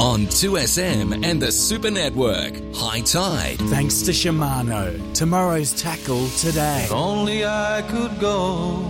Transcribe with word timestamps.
on 0.00 0.26
2SM 0.26 1.24
and 1.24 1.42
the 1.42 1.50
Super 1.50 1.90
Network. 1.90 2.54
Hi-Tide. 2.74 3.58
Thanks 3.58 4.02
to 4.02 4.12
Shimano. 4.12 5.14
Tomorrow's 5.14 5.72
tackle 5.80 6.28
today. 6.30 6.84
If 6.84 6.92
only 6.92 7.44
I 7.44 7.82
could 7.88 8.20
go 8.20 8.88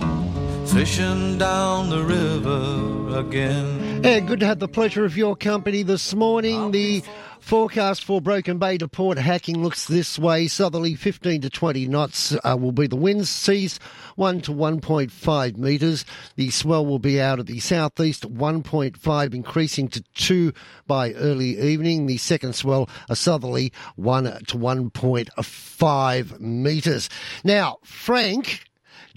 fishing 0.67 1.37
down 1.37 1.89
the 1.89 2.03
river 2.03 3.19
again. 3.19 4.03
Yeah, 4.03 4.19
good 4.19 4.39
to 4.41 4.45
have 4.45 4.59
the 4.59 4.67
pleasure 4.67 5.03
of 5.03 5.17
your 5.17 5.35
company 5.35 5.81
this 5.81 6.13
morning. 6.13 6.71
The 6.71 7.03
forecast 7.49 8.05
for 8.05 8.21
Broken 8.21 8.59
Bay 8.59 8.77
to 8.77 8.87
Port 8.87 9.17
Hacking 9.17 9.63
looks 9.63 9.85
this 9.85 10.19
way. 10.19 10.47
Southerly 10.47 10.93
15 10.93 11.41
to 11.41 11.49
20 11.49 11.87
knots 11.87 12.35
uh, 12.43 12.55
will 12.55 12.71
be 12.71 12.85
the 12.85 12.95
winds. 12.95 13.27
Seas 13.27 13.79
1 14.17 14.41
to 14.41 14.51
1.5 14.51 15.57
metres. 15.57 16.05
The 16.35 16.51
swell 16.51 16.85
will 16.85 16.99
be 16.99 17.19
out 17.19 17.39
of 17.39 17.47
the 17.47 17.59
southeast 17.59 18.31
1.5, 18.31 19.33
increasing 19.33 19.87
to 19.87 20.03
2 20.13 20.53
by 20.85 21.13
early 21.13 21.59
evening. 21.59 22.05
The 22.05 22.17
second 22.17 22.53
swell, 22.53 22.87
a 23.09 23.15
southerly 23.15 23.73
1 23.95 24.25
to 24.25 24.55
1.5 24.55 26.39
metres. 26.39 27.09
Now, 27.43 27.77
Frank 27.83 28.68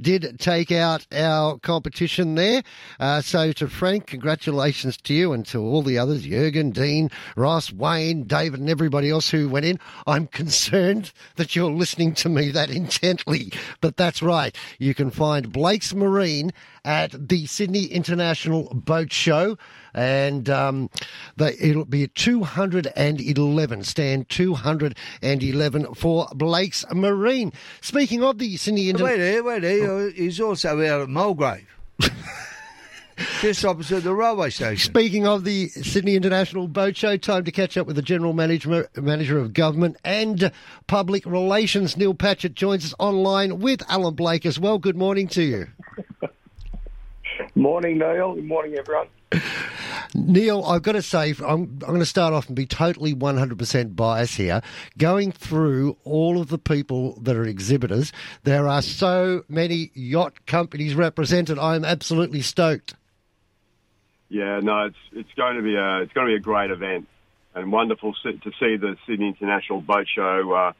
did 0.02 0.38
take 0.38 0.72
out 0.72 1.06
our 1.12 1.58
competition 1.58 2.34
there. 2.34 2.62
Uh, 3.00 3.20
so 3.20 3.52
to 3.52 3.68
Frank, 3.68 4.06
congratulations 4.06 4.96
to 4.98 5.14
you 5.14 5.32
and 5.32 5.46
to 5.46 5.58
all 5.58 5.82
the 5.82 5.98
others, 5.98 6.22
Jurgen, 6.22 6.70
Dean, 6.70 7.10
Ross, 7.36 7.72
Wayne, 7.72 8.24
David 8.24 8.60
and 8.60 8.68
everybody 8.68 9.10
else 9.10 9.30
who 9.30 9.48
went 9.48 9.64
in. 9.64 9.78
I'm 10.06 10.26
concerned 10.26 11.12
that 11.36 11.56
you're 11.56 11.70
listening 11.70 12.14
to 12.14 12.28
me 12.28 12.50
that 12.50 12.70
intently, 12.70 13.52
but 13.80 13.96
that's 13.96 14.22
right. 14.22 14.54
You 14.78 14.94
can 14.94 15.10
find 15.10 15.52
Blake's 15.52 15.94
Marine 15.94 16.52
at 16.84 17.28
the 17.28 17.46
Sydney 17.46 17.84
International 17.84 18.64
Boat 18.74 19.12
Show 19.12 19.56
and 19.94 20.48
um, 20.48 20.90
the, 21.36 21.54
it'll 21.64 21.84
be 21.84 22.08
211, 22.08 23.84
stand 23.84 24.28
211 24.28 25.94
for 25.94 26.28
Blake's 26.34 26.84
Marine. 26.92 27.52
Speaking 27.80 28.22
of 28.22 28.38
the 28.38 28.56
Sydney 28.56 28.88
International... 28.88 29.18
Wait 29.18 29.32
there, 29.32 29.44
wait 29.44 29.62
there. 29.62 30.10
He's 30.10 30.40
also 30.40 30.80
out 30.80 31.02
at 31.02 31.08
Mulgrave. 31.08 31.66
Just 33.40 33.64
opposite 33.64 34.02
the 34.04 34.14
railway 34.14 34.50
station. 34.50 34.78
Speaking 34.78 35.26
of 35.26 35.44
the 35.44 35.68
Sydney 35.68 36.16
International 36.16 36.66
Boat 36.66 36.96
Show, 36.96 37.16
time 37.16 37.44
to 37.44 37.52
catch 37.52 37.76
up 37.76 37.86
with 37.86 37.96
the 37.96 38.02
General 38.02 38.32
Manager, 38.32 38.88
Manager 38.96 39.38
of 39.38 39.52
Government 39.52 39.96
and 40.04 40.50
Public 40.86 41.24
Relations. 41.26 41.96
Neil 41.96 42.14
Patchett 42.14 42.54
joins 42.54 42.84
us 42.84 42.94
online 42.98 43.60
with 43.60 43.82
Alan 43.88 44.14
Blake 44.14 44.46
as 44.46 44.58
well. 44.58 44.78
Good 44.78 44.96
morning 44.96 45.28
to 45.28 45.42
you. 45.42 45.66
Morning, 47.54 47.98
Neil. 47.98 48.34
Good 48.34 48.46
morning, 48.46 48.76
everyone. 48.78 49.08
Neil, 50.14 50.64
I've 50.64 50.82
got 50.82 50.92
to 50.92 51.02
say, 51.02 51.34
I'm, 51.44 51.62
I'm 51.62 51.78
going 51.78 51.98
to 51.98 52.06
start 52.06 52.32
off 52.32 52.46
and 52.46 52.56
be 52.56 52.66
totally 52.66 53.14
100% 53.14 53.96
biased 53.96 54.36
here. 54.36 54.62
Going 54.98 55.32
through 55.32 55.96
all 56.04 56.40
of 56.40 56.48
the 56.48 56.58
people 56.58 57.18
that 57.20 57.36
are 57.36 57.44
exhibitors, 57.44 58.12
there 58.44 58.68
are 58.68 58.82
so 58.82 59.44
many 59.48 59.90
yacht 59.94 60.46
companies 60.46 60.94
represented. 60.94 61.58
I'm 61.58 61.84
absolutely 61.84 62.40
stoked. 62.40 62.94
Yeah, 64.28 64.60
no, 64.60 64.86
it's 64.86 64.96
it's 65.12 65.32
going 65.36 65.56
to 65.56 65.62
be 65.62 65.74
a 65.74 65.98
it's 66.00 66.12
going 66.14 66.26
to 66.26 66.30
be 66.30 66.36
a 66.36 66.40
great 66.40 66.70
event 66.70 67.06
and 67.54 67.70
wonderful 67.70 68.14
to 68.22 68.50
see 68.58 68.76
the 68.76 68.96
Sydney 69.06 69.28
International 69.28 69.82
Boat 69.82 70.06
Show. 70.08 70.52
Uh, 70.52 70.72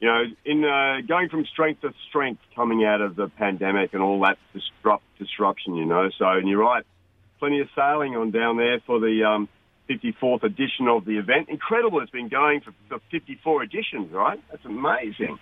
you 0.00 0.08
know, 0.08 0.24
in 0.44 0.64
uh, 0.64 1.06
going 1.06 1.28
from 1.28 1.44
strength 1.46 1.82
to 1.82 1.92
strength, 2.08 2.40
coming 2.56 2.84
out 2.84 3.00
of 3.00 3.16
the 3.16 3.28
pandemic 3.28 3.92
and 3.92 4.02
all 4.02 4.20
that 4.20 4.38
disrupt, 4.54 5.04
disruption. 5.18 5.74
You 5.74 5.84
know, 5.84 6.10
so 6.18 6.26
and 6.26 6.48
you're 6.48 6.60
right 6.60 6.84
plenty 7.40 7.60
of 7.60 7.68
sailing 7.74 8.14
on 8.14 8.30
down 8.30 8.56
there 8.58 8.78
for 8.86 9.00
the 9.00 9.24
um, 9.24 9.48
54th 9.88 10.44
edition 10.44 10.86
of 10.86 11.04
the 11.04 11.18
event. 11.18 11.48
Incredible! 11.48 12.00
It's 12.00 12.10
been 12.12 12.28
going 12.28 12.60
for, 12.60 12.72
for 12.88 13.00
54 13.10 13.64
editions, 13.64 14.12
right? 14.12 14.40
That's 14.50 14.64
amazing. 14.64 15.40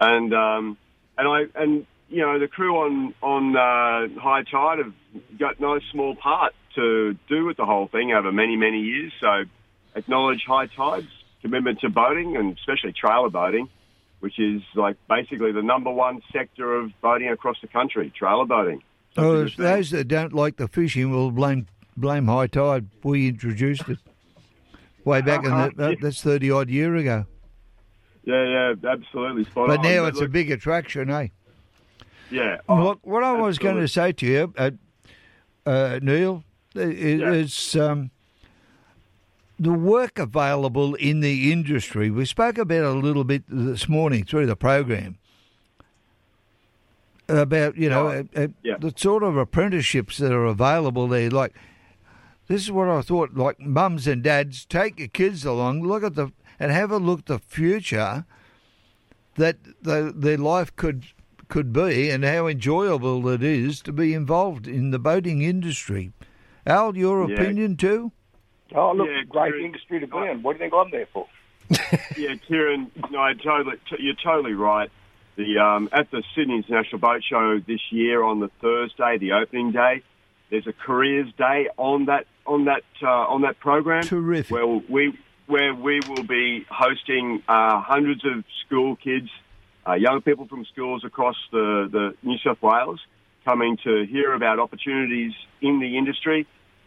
And 0.00 0.34
um, 0.34 0.76
and 1.16 1.28
I 1.28 1.62
and 1.62 1.86
you 2.08 2.22
know 2.22 2.40
the 2.40 2.48
crew 2.48 2.78
on 2.78 3.14
on 3.22 3.54
uh, 3.54 4.20
Hi-Tide 4.20 4.78
have 4.78 5.38
got 5.38 5.60
no 5.60 5.78
small 5.92 6.16
part 6.16 6.54
to 6.74 7.16
do 7.28 7.44
with 7.44 7.56
the 7.56 7.66
whole 7.66 7.86
thing 7.86 8.12
over 8.12 8.32
many 8.32 8.56
many 8.56 8.80
years. 8.80 9.12
So 9.20 9.44
acknowledge 9.94 10.42
Hi-Tide's 10.48 11.06
commitment 11.42 11.80
to 11.80 11.90
boating 11.90 12.36
and 12.36 12.56
especially 12.58 12.92
trailer 12.92 13.28
boating, 13.28 13.68
which 14.24 14.38
is 14.38 14.62
like 14.74 14.96
basically 15.06 15.52
the 15.52 15.60
number 15.62 15.90
one 15.90 16.22
sector 16.32 16.74
of 16.76 16.90
boating 17.02 17.28
across 17.28 17.56
the 17.60 17.68
country, 17.68 18.10
trailer 18.16 18.46
boating. 18.46 18.82
Oh, 19.18 19.44
those 19.44 19.90
that 19.90 20.08
don't 20.08 20.32
like 20.32 20.56
the 20.56 20.66
fishing 20.66 21.10
will 21.10 21.30
blame 21.30 21.66
blame 21.94 22.26
Hi-Tide. 22.26 22.86
We 23.02 23.28
introduced 23.28 23.86
it 23.86 23.98
way 25.04 25.20
back 25.20 25.44
Uh-huh. 25.44 25.68
in 25.72 25.76
the, 25.76 25.96
that's 26.00 26.22
thirty 26.22 26.50
odd 26.50 26.70
year 26.70 26.96
ago. 26.96 27.26
Yeah, 28.24 28.44
yeah, 28.82 28.90
absolutely 28.90 29.44
spot 29.44 29.68
But 29.68 29.80
on. 29.80 29.84
now 29.84 30.06
it's 30.06 30.22
a 30.22 30.26
big 30.26 30.50
attraction, 30.50 31.10
eh? 31.10 31.28
yeah. 32.30 32.56
Look, 32.66 33.00
what 33.02 33.22
I 33.22 33.32
was 33.32 33.58
going 33.58 33.76
to 33.76 33.86
say 33.88 34.12
to 34.12 34.26
you, 34.26 34.54
uh, 34.56 34.70
uh, 35.66 35.98
Neil, 36.00 36.42
i- 36.74 36.80
i- 36.80 36.84
Yeah. 36.84 37.32
is 37.32 37.76
um, 37.76 38.10
the 39.58 39.72
work 39.72 40.18
available 40.18 40.94
in 40.96 41.20
the 41.20 41.52
industry. 41.52 42.10
We 42.10 42.24
spoke 42.24 42.58
about 42.58 42.84
a 42.84 42.90
little 42.92 43.24
bit 43.24 43.44
this 43.48 43.88
morning 43.88 44.24
through 44.24 44.46
the 44.46 44.56
program 44.56 45.18
about 47.28 47.76
you 47.76 47.88
know 47.88 48.08
Oh, 48.08 48.26
uh, 48.36 48.40
uh, 48.44 48.48
yeah. 48.62 48.76
the 48.78 48.92
sort 48.96 49.22
of 49.22 49.36
apprenticeships 49.36 50.18
that 50.18 50.32
are 50.32 50.44
available 50.44 51.08
there. 51.08 51.30
Like 51.30 51.54
this 52.48 52.62
is 52.62 52.70
what 52.72 52.88
I 52.88 53.00
thought. 53.00 53.34
Like 53.34 53.58
mums 53.60 54.06
and 54.06 54.22
dads, 54.22 54.64
take 54.66 54.98
your 54.98 55.08
kids 55.08 55.44
along, 55.44 55.82
look 55.82 56.02
at 56.04 56.14
the 56.14 56.32
and 56.60 56.70
have 56.70 56.90
a 56.90 56.98
look 56.98 57.20
at 57.20 57.26
the 57.26 57.38
future 57.38 58.24
that 59.36 59.56
the, 59.82 60.12
their 60.14 60.38
life 60.38 60.74
could 60.76 61.04
could 61.48 61.72
be 61.72 62.10
and 62.10 62.24
how 62.24 62.46
enjoyable 62.46 63.26
it 63.28 63.42
is 63.42 63.80
to 63.82 63.92
be 63.92 64.14
involved 64.14 64.66
in 64.66 64.90
the 64.90 64.98
boating 64.98 65.42
industry. 65.42 66.12
Al, 66.66 66.96
your 66.96 67.28
Yeah. 67.28 67.36
opinion 67.36 67.76
too? 67.76 68.12
Oh, 68.74 68.92
look, 68.92 69.08
Yeah, 69.08 69.22
great 69.28 69.52
great. 69.52 69.64
industry 69.64 70.00
to 70.00 70.06
be 70.06 70.16
in. 70.18 70.42
What 70.42 70.58
do 70.58 70.64
you 70.64 70.70
think 70.70 70.74
I'm 70.74 70.90
there 70.90 71.06
for? 71.12 71.26
Yeah, 72.16 72.34
Keiren, 72.48 72.90
no, 73.10 73.20
I 73.20 73.32
totally, 73.34 73.76
t- 73.88 73.96
you're 74.00 74.14
totally 74.22 74.54
right. 74.54 74.90
The 75.36 75.58
um, 75.58 75.88
at 75.92 76.10
the 76.12 76.22
Sydney 76.34 76.56
International 76.56 76.98
Boat 77.00 77.22
Show 77.24 77.58
this 77.66 77.80
year 77.90 78.22
on 78.22 78.38
the 78.40 78.48
Thursday, 78.60 79.18
the 79.18 79.32
opening 79.32 79.72
day, 79.72 80.02
there's 80.50 80.66
a 80.68 80.72
careers 80.72 81.28
day 81.36 81.68
on 81.76 82.04
that 82.04 82.26
on 82.46 82.66
that 82.66 82.82
uh, 83.02 83.06
on 83.08 83.40
that 83.42 83.58
program. 83.58 84.04
Terrific. 84.04 84.52
Where 84.52 84.66
we 84.66 85.18
where 85.46 85.74
we 85.74 86.00
will 86.08 86.22
be 86.22 86.64
hosting 86.70 87.42
uh, 87.48 87.80
hundreds 87.80 88.24
of 88.24 88.44
school 88.64 88.94
kids, 88.94 89.28
uh, 89.88 89.94
young 89.94 90.20
people 90.22 90.46
from 90.46 90.64
schools 90.66 91.04
across 91.04 91.36
the, 91.50 91.88
the 91.90 92.14
New 92.22 92.38
South 92.38 92.62
Wales, 92.62 93.00
coming 93.44 93.76
to 93.84 94.04
hear 94.06 94.32
about 94.34 94.60
opportunities 94.60 95.32
in 95.60 95.80
the 95.80 95.98
industry. 95.98 96.46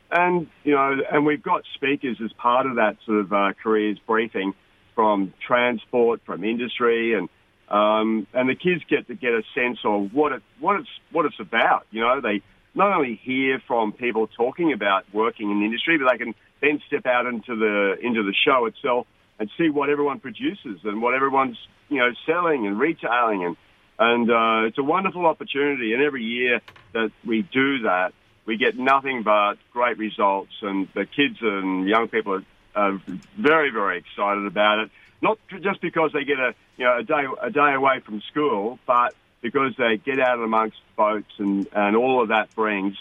And, 0.09 0.47
you 0.63 0.73
know, 0.73 0.97
and 1.11 1.25
we've 1.25 1.43
got 1.43 1.63
speakers 1.75 2.17
as 2.23 2.31
part 2.33 2.65
of 2.65 2.75
that 2.75 2.97
sort 3.05 3.19
of 3.19 3.33
uh, 3.33 3.53
careers 3.61 3.99
briefing 4.07 4.53
from 4.95 5.33
transport, 5.45 6.21
from 6.25 6.43
industry, 6.43 7.13
and 7.13 7.29
um, 7.69 8.25
and 8.33 8.47
the 8.49 8.55
kids 8.55 8.81
get 8.89 9.07
to 9.07 9.15
get 9.15 9.33
a 9.33 9.43
sense 9.53 9.79
of 9.83 10.13
what 10.13 10.31
it 10.31 10.41
what 10.59 10.79
it's 10.79 10.89
what 11.11 11.25
it's 11.25 11.39
about. 11.39 11.85
You 11.91 12.01
know, 12.01 12.21
they 12.21 12.41
not 12.73 12.95
only 12.95 13.19
hear 13.21 13.61
from 13.67 13.91
people 13.91 14.27
talking 14.27 14.71
about 14.71 15.03
working 15.13 15.51
in 15.51 15.59
the 15.59 15.65
industry, 15.65 15.97
but 15.97 16.09
they 16.11 16.17
can 16.17 16.33
then 16.61 16.81
step 16.87 17.05
out 17.05 17.25
into 17.25 17.55
the 17.55 17.97
into 18.01 18.23
the 18.23 18.33
show 18.33 18.65
itself 18.65 19.05
and 19.39 19.51
see 19.57 19.69
what 19.69 19.89
everyone 19.89 20.19
produces 20.19 20.79
and 20.83 21.01
what 21.01 21.13
everyone's 21.13 21.57
you 21.89 21.97
know 21.97 22.09
selling 22.25 22.65
and 22.65 22.79
retailing 22.79 23.43
and 23.43 23.57
and 23.99 24.29
uh, 24.29 24.67
it's 24.67 24.77
a 24.77 24.83
wonderful 24.83 25.25
opportunity. 25.25 25.93
And 25.93 26.03
every 26.03 26.23
year 26.23 26.61
that 26.93 27.11
we 27.25 27.41
do 27.41 27.79
that, 27.79 28.13
we 28.47 28.57
get 28.57 28.79
nothing 28.79 29.21
but 29.21 29.55
great 29.71 29.99
results, 29.99 30.53
and 30.63 30.87
the 30.95 31.05
kids 31.05 31.37
and 31.41 31.87
young 31.87 32.07
people 32.07 32.33
are, 32.33 32.43
are 32.75 33.01
very 33.37 33.69
very 33.69 33.99
excited 33.99 34.47
about 34.47 34.79
it. 34.79 34.91
Not 35.21 35.37
just 35.61 35.81
because 35.81 36.11
they 36.13 36.23
get 36.23 36.39
a 36.39 36.55
you 36.77 36.85
know 36.85 36.97
a 36.97 37.03
day 37.03 37.25
a 37.41 37.51
day 37.51 37.73
away 37.73 37.99
from 37.99 38.21
school, 38.21 38.79
but 38.87 39.13
because 39.41 39.75
they 39.77 39.97
get 39.97 40.19
out 40.19 40.39
amongst 40.39 40.77
boats 40.95 41.31
and, 41.37 41.67
and 41.73 41.95
all 41.95 42.21
of 42.21 42.29
that 42.29 42.53
brings. 42.55 42.95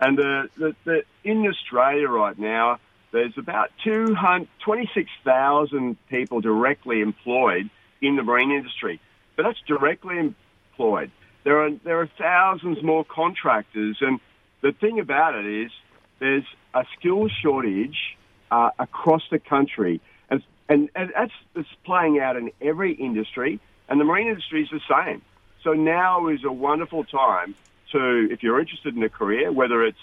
And 0.00 0.16
the, 0.16 0.48
the, 0.56 0.76
the 0.84 1.02
in 1.24 1.46
Australia 1.46 2.08
right 2.08 2.38
now, 2.38 2.78
there's 3.12 3.36
about 3.36 3.70
200 3.84 4.48
26,000 4.64 5.96
people 6.08 6.40
directly 6.40 7.00
employed 7.00 7.70
in 8.00 8.16
the 8.16 8.22
marine 8.22 8.50
industry. 8.50 9.00
But 9.36 9.44
that's 9.44 9.60
directly 9.66 10.18
employed. 10.18 11.10
There 11.44 11.62
are 11.64 11.70
there 11.70 12.00
are 12.00 12.10
thousands 12.18 12.82
more 12.82 13.04
contractors, 13.04 13.98
and 14.00 14.20
the 14.62 14.72
thing 14.72 14.98
about 15.00 15.34
it 15.34 15.46
is 15.46 15.70
there's 16.18 16.44
a 16.72 16.84
skills 16.98 17.32
shortage 17.42 18.16
uh, 18.50 18.70
across 18.78 19.22
the 19.30 19.38
country, 19.38 20.00
and 20.30 20.42
and, 20.68 20.88
and 20.94 21.12
that's, 21.14 21.32
that's 21.54 21.68
playing 21.84 22.20
out 22.20 22.36
in 22.36 22.50
every 22.60 22.94
industry, 22.94 23.60
and 23.88 24.00
the 24.00 24.04
marine 24.04 24.28
industry 24.28 24.62
is 24.62 24.70
the 24.70 24.80
same. 24.88 25.20
So 25.64 25.74
now 25.74 26.28
is 26.28 26.44
a 26.44 26.52
wonderful 26.52 27.04
time 27.04 27.54
to, 27.92 28.28
if 28.30 28.42
you're 28.42 28.58
interested 28.58 28.96
in 28.96 29.02
a 29.02 29.08
career, 29.08 29.52
whether 29.52 29.84
it's 29.84 29.98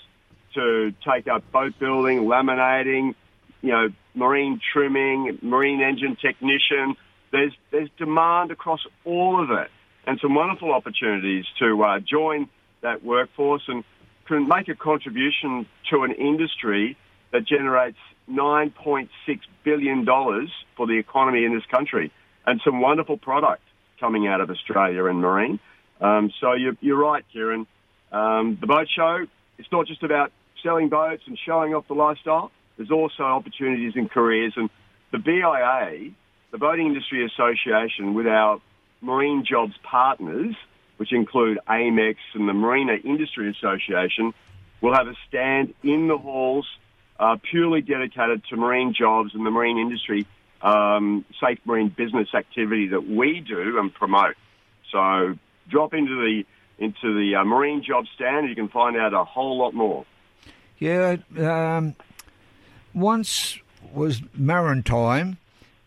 to 0.56 0.94
take 1.09 1.27
up 1.27 1.50
boat 1.51 1.77
building, 1.79 2.21
laminating, 2.21 3.15
you 3.62 3.71
know, 3.71 3.89
marine 4.13 4.59
trimming, 4.73 5.39
marine 5.41 5.81
engine 5.81 6.15
technician. 6.15 6.95
There's 7.31 7.53
there's 7.71 7.89
demand 7.97 8.51
across 8.51 8.81
all 9.05 9.41
of 9.41 9.51
it, 9.51 9.69
and 10.05 10.19
some 10.19 10.33
wonderful 10.33 10.73
opportunities 10.73 11.45
to 11.59 11.83
uh, 11.83 12.00
join 12.00 12.50
that 12.81 13.03
workforce 13.03 13.63
and 13.67 13.83
can 14.29 14.47
make 14.47 14.67
a 14.69 14.75
contribution 14.75 15.65
to 15.89 16.03
an 16.03 16.11
industry 16.11 16.95
that 17.31 17.45
generates 17.45 17.97
9.6 18.29 19.09
billion 19.63 20.05
dollars 20.05 20.51
for 20.77 20.85
the 20.85 20.97
economy 20.97 21.45
in 21.45 21.53
this 21.53 21.65
country, 21.65 22.11
and 22.45 22.61
some 22.63 22.79
wonderful 22.79 23.17
product 23.17 23.63
coming 23.99 24.27
out 24.27 24.39
of 24.39 24.49
Australia 24.49 25.05
and 25.05 25.19
marine. 25.19 25.59
Um, 25.99 26.31
so 26.39 26.53
you're, 26.53 26.77
you're 26.79 26.97
right, 26.97 27.25
Keiren. 27.35 27.65
Um, 28.11 28.57
the 28.61 28.67
boat 28.67 28.87
show, 28.95 29.25
it's 29.57 29.71
not 29.71 29.87
just 29.87 30.03
about 30.03 30.31
selling 30.63 30.89
boats 30.89 31.23
and 31.25 31.37
showing 31.45 31.73
off 31.73 31.87
the 31.87 31.95
lifestyle. 31.95 32.51
There's 32.77 32.91
also 32.91 33.23
opportunities 33.23 33.93
and 33.95 34.09
careers. 34.09 34.53
And 34.55 34.69
the 35.11 35.17
BIA, 35.17 36.11
the 36.51 36.57
Boating 36.57 36.87
Industry 36.87 37.25
Association, 37.25 38.13
with 38.13 38.27
our 38.27 38.61
marine 39.01 39.43
jobs 39.43 39.73
partners, 39.83 40.55
which 41.00 41.13
include 41.13 41.57
AMEX 41.66 42.18
and 42.34 42.50
the 42.50 42.54
Marina 42.54 42.94
Industry 42.94 43.50
Association, 43.50 44.34
will 44.81 44.94
have 44.94 45.07
a 45.07 45.16
stand 45.30 45.74
in 45.81 46.10
the 46.10 46.18
halls 46.18 46.68
uh, 47.18 47.38
purely 47.50 47.80
dedicated 47.80 48.44
to 48.50 48.57
marine 48.57 48.94
jobs 48.94 49.34
and 49.34 49.46
the 49.46 49.50
marine 49.50 49.78
industry, 49.78 50.28
um, 50.62 51.24
safe 51.40 51.60
marine 51.63 51.88
business 51.88 52.28
activity 52.36 52.90
that 52.90 53.07
we 53.07 53.40
do 53.40 53.80
and 53.80 53.94
promote. 53.94 54.36
So 54.92 55.38
drop 55.69 55.94
into 55.94 56.16
the 56.16 56.44
into 56.84 57.13
the 57.13 57.36
uh, 57.36 57.46
marine 57.46 57.81
job 57.81 58.06
stand, 58.16 58.40
and 58.40 58.50
you 58.50 58.56
can 58.56 58.68
find 58.68 58.98
out 58.98 59.13
a 59.13 59.24
whole 59.24 59.57
lot 59.57 59.74
more. 59.74 60.06
Yeah, 60.80 61.16
um, 61.38 61.96
once 62.94 63.60
was 63.94 64.22
Maritime, 64.34 65.38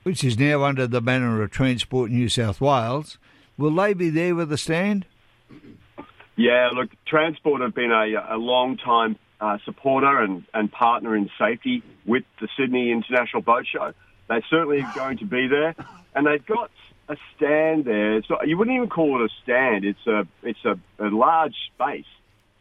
which 0.05 0.25
is 0.25 0.39
now 0.39 0.65
under 0.65 0.87
the 0.87 1.03
banner 1.03 1.43
of 1.43 1.51
Transport 1.51 2.11
New 2.11 2.31
South 2.31 2.63
Wales. 2.63 3.19
Will 3.63 3.77
they 3.77 3.95
be 3.95 4.11
there 4.11 4.35
with 4.35 4.51
a 4.51 4.59
stand? 4.59 5.07
Yeah, 6.35 6.71
look, 6.75 6.91
Transport 7.07 7.61
have 7.61 7.73
been 7.73 7.93
a, 7.93 8.35
a 8.35 8.37
long 8.37 8.77
time 8.77 9.15
uh, 9.41 9.59
supporter 9.65 10.21
and, 10.21 10.45
and 10.53 10.73
partner 10.73 11.15
in 11.15 11.31
safety 11.39 11.85
with 12.05 12.25
the 12.41 12.49
Sydney 12.59 12.91
International 12.91 13.41
Boat 13.41 13.65
Show. 13.73 13.93
They're 14.29 14.45
certainly 14.51 14.85
going 14.97 15.19
to 15.19 15.27
be 15.27 15.47
there, 15.47 15.77
and 16.13 16.27
they've 16.27 16.45
got 16.45 16.73
a 17.09 17.17
stand 17.37 17.85
there. 17.85 18.21
So 18.25 18.43
you 18.43 18.59
wouldn't 18.59 18.75
even 18.77 18.89
call 18.89 19.23
it 19.23 19.31
a 19.31 19.35
stand. 19.45 19.85
It's 19.85 20.07
a 20.09 20.27
it's 20.43 20.65
a, 20.65 20.77
a 20.99 21.11
large 21.11 21.55
space 21.73 22.11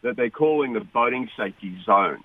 that 0.02 0.14
they're 0.14 0.30
calling 0.30 0.72
the 0.72 0.82
boating 0.82 1.28
safety 1.36 1.82
zone. 1.84 2.22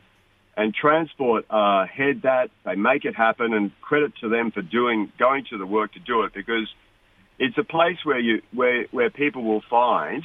And 0.55 0.71
Transport 0.71 1.45
uh, 1.49 1.87
head 1.87 2.21
that. 2.25 2.51
They 2.63 2.75
make 2.75 3.05
it 3.05 3.15
happen, 3.15 3.55
and 3.55 3.71
credit 3.81 4.13
to 4.21 4.29
them 4.29 4.51
for 4.51 4.61
doing 4.61 5.11
going 5.17 5.45
to 5.49 5.57
the 5.57 5.65
work 5.65 5.93
to 5.93 5.99
do 5.99 6.25
it 6.25 6.33
because 6.35 6.71
it's 7.39 7.57
a 7.57 7.63
place 7.63 7.97
where 8.03 8.19
you 8.19 8.41
where 8.53 8.85
where 8.91 9.09
people 9.09 9.43
will 9.43 9.63
find 9.69 10.23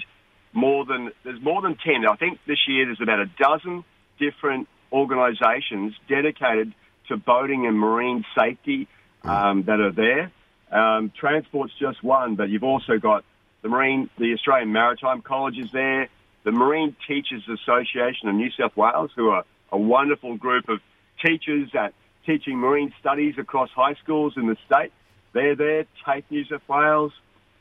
more 0.52 0.84
than 0.84 1.10
there's 1.24 1.40
more 1.40 1.62
than 1.62 1.76
ten. 1.76 2.06
I 2.06 2.16
think 2.16 2.38
this 2.46 2.58
year 2.68 2.86
there's 2.86 3.00
about 3.00 3.20
a 3.20 3.26
dozen 3.26 3.84
different 4.18 4.68
organisations 4.92 5.94
dedicated 6.08 6.74
to 7.08 7.16
boating 7.16 7.66
and 7.66 7.78
marine 7.78 8.24
safety 8.36 8.88
um, 9.24 9.64
that 9.64 9.80
are 9.80 9.92
there. 9.92 10.30
Um, 10.70 11.12
transport's 11.18 11.74
just 11.78 12.02
one, 12.02 12.34
but 12.36 12.48
you've 12.48 12.64
also 12.64 12.98
got 12.98 13.24
the 13.62 13.68
Marine, 13.68 14.10
the 14.18 14.32
Australian 14.34 14.72
Maritime 14.72 15.22
College 15.22 15.58
is 15.58 15.70
there, 15.72 16.08
the 16.44 16.52
Marine 16.52 16.96
Teachers 17.06 17.42
Association 17.48 18.28
of 18.28 18.34
New 18.34 18.50
South 18.58 18.76
Wales, 18.76 19.10
who 19.14 19.28
are 19.28 19.44
a 19.70 19.78
wonderful 19.78 20.36
group 20.36 20.68
of 20.68 20.80
teachers 21.24 21.70
at 21.74 21.94
teaching 22.26 22.58
marine 22.58 22.92
studies 23.00 23.34
across 23.38 23.70
high 23.70 23.94
schools 24.02 24.34
in 24.36 24.46
the 24.46 24.56
state. 24.66 24.92
They're 25.32 25.56
there. 25.56 25.86
TAFE 26.04 26.24
New 26.30 26.44
South 26.44 26.68
Wales, 26.68 27.12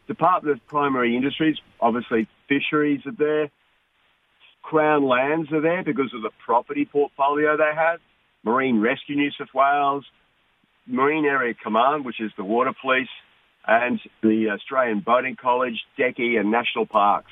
Department 0.08 0.58
of 0.58 0.68
Primary 0.68 1.16
Industries, 1.16 1.58
obviously 1.80 2.28
fisheries 2.48 3.02
are 3.06 3.12
there. 3.18 3.50
Crown 4.62 5.08
Lands 5.08 5.52
are 5.52 5.62
there 5.62 5.84
because 5.84 6.14
of 6.14 6.22
the 6.22 6.32
property 6.46 6.86
portfolio 6.86 7.58
they 7.58 7.74
have. 7.76 8.00
Marine 8.44 8.80
Rescue 8.80 9.16
New 9.16 9.32
South 9.38 9.54
Wales, 9.54 10.06
Marine 10.88 11.26
Area 11.26 11.54
Command, 11.54 12.06
which 12.06 12.20
is 12.20 12.32
the 12.38 12.44
water 12.44 12.74
police, 12.82 13.10
and 13.68 14.00
the 14.22 14.50
Australian 14.52 15.00
Boating 15.00 15.36
College, 15.36 15.80
DECI, 15.98 16.40
and 16.40 16.52
National 16.52 16.86
Parks. 16.86 17.32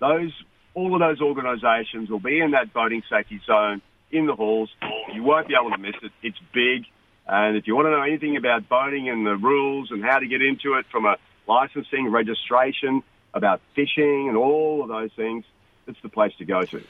Those, 0.00 0.32
all 0.74 0.94
of 0.94 1.00
those 1.00 1.20
organisations 1.20 2.08
will 2.08 2.20
be 2.20 2.40
in 2.40 2.52
that 2.52 2.72
boating 2.72 3.02
safety 3.10 3.40
zone 3.46 3.82
in 4.12 4.26
the 4.26 4.34
halls. 4.34 4.70
You 5.12 5.22
won't 5.22 5.48
be 5.48 5.54
able 5.60 5.70
to 5.70 5.78
miss 5.78 5.94
it. 6.02 6.12
It's 6.22 6.38
big. 6.52 6.84
And 7.26 7.56
if 7.56 7.66
you 7.66 7.74
want 7.74 7.86
to 7.86 7.90
know 7.90 8.02
anything 8.02 8.36
about 8.36 8.68
boating 8.68 9.08
and 9.08 9.26
the 9.26 9.36
rules 9.36 9.90
and 9.90 10.04
how 10.04 10.18
to 10.18 10.26
get 10.26 10.42
into 10.42 10.74
it 10.74 10.86
from 10.90 11.06
a 11.06 11.16
licensing, 11.46 12.10
registration, 12.10 13.02
about 13.32 13.60
fishing 13.74 14.28
and 14.28 14.36
all 14.36 14.82
of 14.82 14.88
those 14.88 15.10
things, 15.16 15.44
it's 15.86 15.98
the 16.02 16.08
place 16.08 16.32
to 16.38 16.44
go 16.44 16.62
to. 16.62 16.82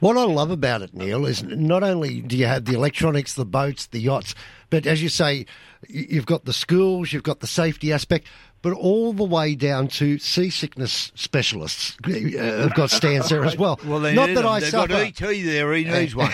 What 0.00 0.16
I 0.16 0.24
love 0.24 0.50
about 0.50 0.82
it, 0.82 0.94
Neil, 0.94 1.26
is 1.26 1.42
not 1.42 1.82
only 1.82 2.20
do 2.20 2.36
you 2.36 2.46
have 2.46 2.64
the 2.64 2.74
electronics, 2.74 3.34
the 3.34 3.44
boats, 3.44 3.86
the 3.86 3.98
yachts, 3.98 4.34
but 4.70 4.86
as 4.86 5.02
you 5.02 5.08
say, 5.08 5.46
you've 5.88 6.26
got 6.26 6.44
the 6.44 6.52
schools, 6.52 7.12
you've 7.12 7.22
got 7.22 7.40
the 7.40 7.46
safety 7.46 7.92
aspect, 7.92 8.26
but 8.66 8.72
all 8.74 9.12
the 9.12 9.22
way 9.22 9.54
down 9.54 9.86
to 9.86 10.18
seasickness 10.18 11.12
specialists 11.14 11.96
uh, 12.04 12.10
have 12.10 12.74
got 12.74 12.90
stands 12.90 13.28
there 13.28 13.44
as 13.44 13.56
well. 13.58 13.78
Well, 13.86 14.00
they 14.00 14.12
not 14.12 14.26
that 14.26 14.34
them. 14.34 14.46
I 14.48 14.58
They've 14.58 14.68
suffer. 14.70 14.88
got 14.88 15.02
ET 15.06 15.14
there. 15.20 15.72
He 15.72 15.84
needs 15.84 16.16
one. 16.16 16.32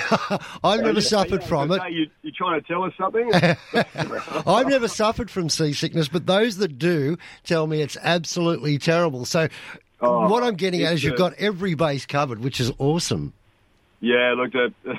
I've 0.65 0.81
never 0.81 1.03
suffered 1.03 1.45
from 1.45 1.71
it. 1.73 1.83
You, 1.93 2.07
you're 2.23 2.33
trying 2.35 2.59
to 2.59 2.67
tell 2.67 2.85
us 2.85 2.95
something? 2.97 3.31
I've 4.47 4.67
never 4.67 4.89
suffered 4.89 5.31
from 5.31 5.51
seasickness, 5.51 6.09
but 6.09 6.25
those 6.25 6.57
that 6.57 6.79
do 6.79 7.19
tell 7.45 7.67
me 7.67 7.83
it's 7.83 7.99
absolutely 8.03 8.79
terrible. 8.79 9.27
So, 9.27 9.49
Oh, 10.01 10.27
what 10.31 10.43
I'm 10.43 10.55
getting 10.55 10.85
at 10.85 10.95
is 10.95 11.05
you've 11.05 11.13
a- 11.13 11.19
got 11.19 11.35
every 11.35 11.75
base 11.75 12.07
covered, 12.07 12.39
which 12.41 12.61
is 12.61 12.73
awesome. 12.79 13.35
Yeah, 14.01 14.35
look, 14.39 14.55
uh, 14.55 14.95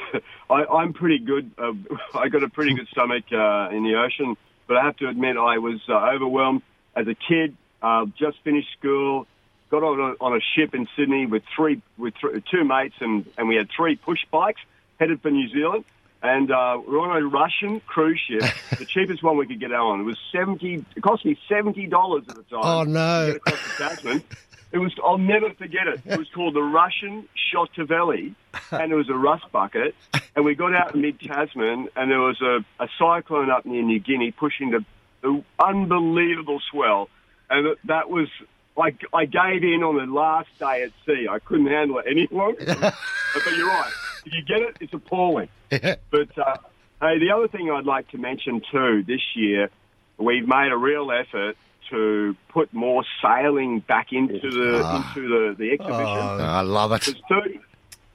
I, 0.53 0.65
I'm 0.65 0.93
pretty 0.93 1.17
good. 1.17 1.49
Uh, 1.57 1.71
I 2.13 2.29
got 2.29 2.43
a 2.43 2.49
pretty 2.49 2.75
good 2.75 2.87
stomach 2.89 3.23
uh, 3.31 3.69
in 3.71 3.83
the 3.83 3.95
ocean, 3.95 4.37
but 4.67 4.77
I 4.77 4.83
have 4.85 4.97
to 4.97 5.09
admit 5.09 5.35
I 5.35 5.57
was 5.57 5.81
uh, 5.89 5.93
overwhelmed 6.13 6.61
as 6.95 7.07
a 7.07 7.15
kid. 7.15 7.55
Uh, 7.81 8.05
just 8.17 8.37
finished 8.43 8.69
school, 8.79 9.27
got 9.69 9.83
on 9.83 9.99
a, 9.99 10.23
on 10.23 10.35
a 10.35 10.39
ship 10.55 10.73
in 10.73 10.87
Sydney 10.95 11.25
with 11.25 11.43
three 11.55 11.81
with 11.97 12.13
th- 12.21 12.45
two 12.49 12.63
mates, 12.63 12.95
and, 13.01 13.25
and 13.37 13.47
we 13.49 13.55
had 13.55 13.69
three 13.75 13.95
push 13.97 14.19
bikes 14.31 14.61
headed 14.99 15.21
for 15.21 15.31
New 15.31 15.49
Zealand. 15.49 15.83
And 16.21 16.49
uh, 16.49 16.79
we're 16.87 17.01
on 17.01 17.21
a 17.21 17.27
Russian 17.27 17.81
cruise 17.81 18.21
ship, 18.25 18.43
the 18.79 18.85
cheapest 18.85 19.21
one 19.21 19.35
we 19.35 19.45
could 19.45 19.59
get 19.59 19.73
on. 19.73 19.99
It 19.99 20.03
was 20.03 20.17
seventy. 20.31 20.85
It 20.95 21.03
cost 21.03 21.25
me 21.25 21.37
seventy 21.49 21.85
dollars 21.87 22.23
at 22.29 22.35
the 22.35 22.43
time. 22.43 22.61
Oh, 22.63 22.83
no. 22.83 23.25
To 23.25 23.31
get 23.33 23.35
across 23.35 23.77
the 23.77 23.83
Tasman. 23.83 24.23
It 24.71 24.79
was. 24.79 24.93
I'll 25.03 25.17
never 25.17 25.51
forget 25.53 25.87
it. 25.87 26.01
It 26.05 26.17
was 26.17 26.29
called 26.33 26.55
the 26.55 26.63
Russian 26.63 27.27
Shotavelli, 27.53 28.33
and 28.71 28.91
it 28.91 28.95
was 28.95 29.09
a 29.09 29.13
rust 29.13 29.51
bucket. 29.51 29.93
And 30.35 30.45
we 30.45 30.55
got 30.55 30.73
out 30.73 30.95
in 30.95 31.01
mid 31.01 31.19
Tasman, 31.19 31.89
and 31.95 32.09
there 32.09 32.21
was 32.21 32.41
a, 32.41 32.65
a 32.79 32.87
cyclone 32.97 33.51
up 33.51 33.65
near 33.65 33.83
New 33.83 33.99
Guinea 33.99 34.31
pushing 34.31 34.71
the, 34.71 34.83
the 35.23 35.43
unbelievable 35.59 36.59
swell, 36.69 37.09
and 37.49 37.75
that 37.85 38.09
was. 38.09 38.27
Like 38.75 39.01
I 39.13 39.25
gave 39.25 39.63
in 39.63 39.83
on 39.83 39.97
the 39.97 40.11
last 40.11 40.49
day 40.57 40.81
at 40.81 40.91
sea. 41.05 41.27
I 41.29 41.37
couldn't 41.37 41.67
handle 41.67 41.99
it 41.99 42.05
any 42.09 42.27
longer. 42.31 42.65
but 42.65 43.55
you're 43.55 43.67
right. 43.67 43.91
If 44.25 44.33
you 44.33 44.43
get 44.43 44.61
it, 44.67 44.77
it's 44.79 44.93
appalling. 44.93 45.49
But 45.69 46.35
uh, 46.35 46.57
hey, 46.99 47.19
the 47.19 47.31
other 47.35 47.47
thing 47.47 47.69
I'd 47.69 47.85
like 47.85 48.09
to 48.09 48.17
mention 48.17 48.63
too 48.71 49.03
this 49.05 49.21
year, 49.35 49.69
we've 50.17 50.47
made 50.47 50.71
a 50.71 50.75
real 50.75 51.11
effort 51.11 51.55
to 51.89 52.35
put 52.49 52.73
more 52.73 53.03
sailing 53.21 53.79
back 53.81 54.11
into 54.11 54.49
the 54.49 54.77
into 54.95 55.27
the, 55.27 55.55
the 55.55 55.71
exhibition. 55.71 56.07
I 56.07 56.61
love 56.61 56.91
it. 56.93 57.05
Because 57.05 57.21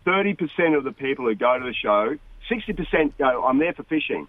30 0.04 0.34
percent 0.34 0.74
of 0.74 0.84
the 0.84 0.92
people 0.92 1.26
who 1.26 1.34
go 1.34 1.58
to 1.58 1.64
the 1.64 1.74
show, 1.74 2.16
sixty 2.48 2.72
percent 2.72 3.16
go, 3.18 3.44
"I'm 3.44 3.58
there 3.58 3.74
for 3.74 3.82
fishing." 3.84 4.26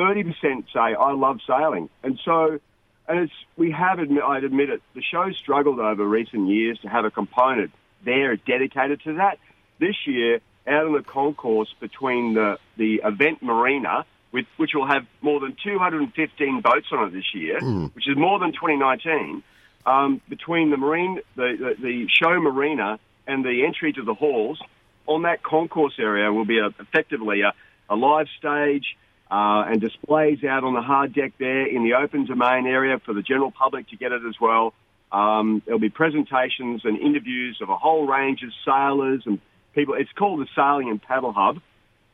Thirty 0.00 0.24
percent 0.24 0.64
say, 0.72 0.78
"I 0.78 1.12
love 1.12 1.40
sailing," 1.46 1.90
and 2.02 2.18
so. 2.24 2.58
And 3.06 3.18
it's, 3.18 3.32
we 3.56 3.72
have, 3.72 3.98
admit, 3.98 4.22
I'd 4.22 4.44
admit 4.44 4.70
it, 4.70 4.82
the 4.94 5.02
show 5.02 5.32
struggled 5.32 5.80
over 5.80 6.06
recent 6.06 6.48
years 6.48 6.78
to 6.80 6.88
have 6.88 7.04
a 7.04 7.10
component 7.10 7.72
there 8.04 8.36
dedicated 8.36 9.02
to 9.02 9.14
that. 9.14 9.40
This 9.80 9.96
year, 10.06 10.40
out 10.64 10.86
on 10.86 10.92
the 10.92 11.02
concourse 11.02 11.74
between 11.80 12.34
the, 12.34 12.58
the 12.76 13.00
event 13.04 13.42
marina, 13.42 14.06
with, 14.30 14.46
which 14.58 14.74
will 14.74 14.86
have 14.86 15.06
more 15.22 15.40
than 15.40 15.56
215 15.62 16.60
boats 16.60 16.86
on 16.92 17.08
it 17.08 17.12
this 17.12 17.34
year, 17.34 17.58
which 17.94 18.08
is 18.08 18.16
more 18.16 18.38
than 18.38 18.52
2019, 18.52 19.42
um, 19.86 20.20
between 20.28 20.70
the 20.70 20.76
marine, 20.76 21.20
the, 21.34 21.56
the, 21.58 21.82
the 21.82 22.08
show 22.08 22.40
marina 22.40 23.00
and 23.26 23.44
the 23.44 23.64
entry 23.66 23.92
to 23.92 24.02
the 24.02 24.14
halls, 24.14 24.60
on 25.06 25.22
that 25.22 25.42
concourse 25.42 25.94
area 25.98 26.32
will 26.32 26.44
be 26.44 26.58
a, 26.58 26.66
effectively 26.78 27.40
a, 27.40 27.52
a 27.88 27.96
live 27.96 28.28
stage 28.38 28.96
uh, 29.30 29.64
and 29.68 29.80
displays 29.80 30.42
out 30.44 30.64
on 30.64 30.74
the 30.74 30.82
hard 30.82 31.14
deck 31.14 31.32
there 31.38 31.66
in 31.66 31.84
the 31.84 31.94
open 31.94 32.26
domain 32.26 32.66
area 32.66 32.98
for 32.98 33.14
the 33.14 33.22
general 33.22 33.50
public 33.50 33.88
to 33.88 33.96
get 33.96 34.12
it 34.12 34.22
as 34.28 34.34
well. 34.40 34.74
Um, 35.12 35.62
there'll 35.64 35.80
be 35.80 35.90
presentations 35.90 36.82
and 36.84 36.98
interviews 36.98 37.58
of 37.62 37.68
a 37.68 37.76
whole 37.76 38.06
range 38.06 38.42
of 38.42 38.50
sailors 38.64 39.22
and 39.26 39.40
people. 39.74 39.94
It's 39.94 40.12
called 40.12 40.40
the 40.40 40.48
Sailing 40.54 40.88
and 40.88 41.02
Paddle 41.02 41.32
Hub. 41.32 41.60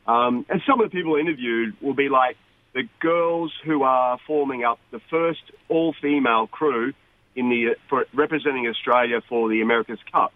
Um, 0.07 0.45
and 0.49 0.61
some 0.65 0.79
of 0.79 0.89
the 0.89 0.95
people 0.95 1.15
interviewed 1.15 1.75
will 1.81 1.93
be 1.93 2.09
like 2.09 2.37
the 2.73 2.87
girls 2.99 3.51
who 3.65 3.83
are 3.83 4.19
forming 4.25 4.63
up 4.63 4.79
the 4.91 5.01
first 5.09 5.41
all-female 5.67 6.47
crew 6.47 6.93
in 7.35 7.49
the 7.49 7.75
for 7.89 8.05
representing 8.13 8.67
Australia 8.67 9.21
for 9.27 9.49
the 9.49 9.61
America's 9.61 9.99
Cup, 10.11 10.33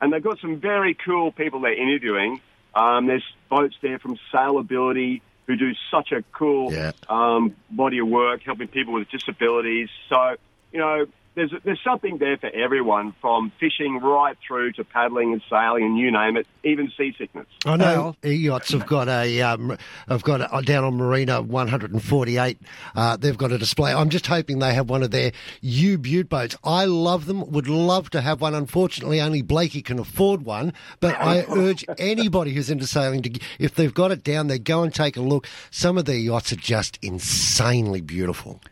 and 0.00 0.12
they've 0.12 0.22
got 0.22 0.38
some 0.40 0.60
very 0.60 0.94
cool 0.94 1.32
people 1.32 1.60
they're 1.60 1.80
interviewing. 1.80 2.40
Um, 2.74 3.06
there's 3.06 3.24
boats 3.48 3.74
there 3.82 3.98
from 3.98 4.18
Sailability 4.32 5.22
who 5.46 5.56
do 5.56 5.72
such 5.90 6.12
a 6.12 6.22
cool 6.32 6.72
Yeah. 6.72 6.92
um, 7.08 7.54
body 7.70 7.98
of 7.98 8.08
work, 8.08 8.42
helping 8.44 8.68
people 8.68 8.94
with 8.94 9.08
disabilities. 9.10 9.88
So 10.08 10.36
you 10.72 10.80
know, 10.80 11.06
there's 11.36 11.52
there's 11.64 11.80
something 11.84 12.16
there 12.16 12.38
for 12.38 12.48
everyone, 12.48 13.14
from 13.20 13.52
fishing 13.60 14.00
right 14.02 14.36
through 14.46 14.72
to 14.72 14.84
paddling 14.84 15.34
and 15.34 15.42
sailing 15.48 15.84
and 15.84 15.98
you 15.98 16.10
name 16.10 16.38
it, 16.38 16.46
even 16.64 16.90
seasickness. 16.96 17.46
I 17.66 17.76
know 17.76 18.16
Al? 18.24 18.30
e-yachts 18.30 18.72
have 18.72 18.86
got 18.86 19.06
a, 19.08 19.42
um, 19.42 19.76
have 20.08 20.22
got 20.22 20.40
a, 20.40 20.62
down 20.62 20.84
on 20.84 20.96
Marina 20.96 21.42
148. 21.42 22.58
Uh, 22.94 23.16
they've 23.18 23.36
got 23.36 23.52
a 23.52 23.58
display. 23.58 23.92
I'm 23.92 24.08
just 24.08 24.26
hoping 24.26 24.58
they 24.58 24.72
have 24.72 24.88
one 24.88 25.02
of 25.02 25.10
their 25.10 25.32
U-Butte 25.60 26.30
boats. 26.30 26.56
I 26.64 26.86
love 26.86 27.26
them. 27.26 27.48
Would 27.50 27.68
love 27.68 28.08
to 28.10 28.22
have 28.22 28.40
one. 28.40 28.54
Unfortunately, 28.54 29.20
only 29.20 29.42
Blakey 29.42 29.82
can 29.82 29.98
afford 29.98 30.42
one. 30.42 30.72
But 31.00 31.16
I 31.20 31.44
urge 31.50 31.84
anybody 31.98 32.54
who's 32.54 32.70
into 32.70 32.86
sailing 32.86 33.20
to, 33.22 33.38
if 33.58 33.74
they've 33.74 33.92
got 33.94 34.10
it 34.10 34.24
down 34.24 34.46
there, 34.46 34.58
go 34.58 34.82
and 34.82 34.92
take 34.92 35.18
a 35.18 35.22
look. 35.22 35.46
Some 35.70 35.98
of 35.98 36.06
their 36.06 36.16
yachts 36.16 36.50
are 36.52 36.56
just 36.56 36.98
insanely 37.02 38.00
beautiful. 38.00 38.62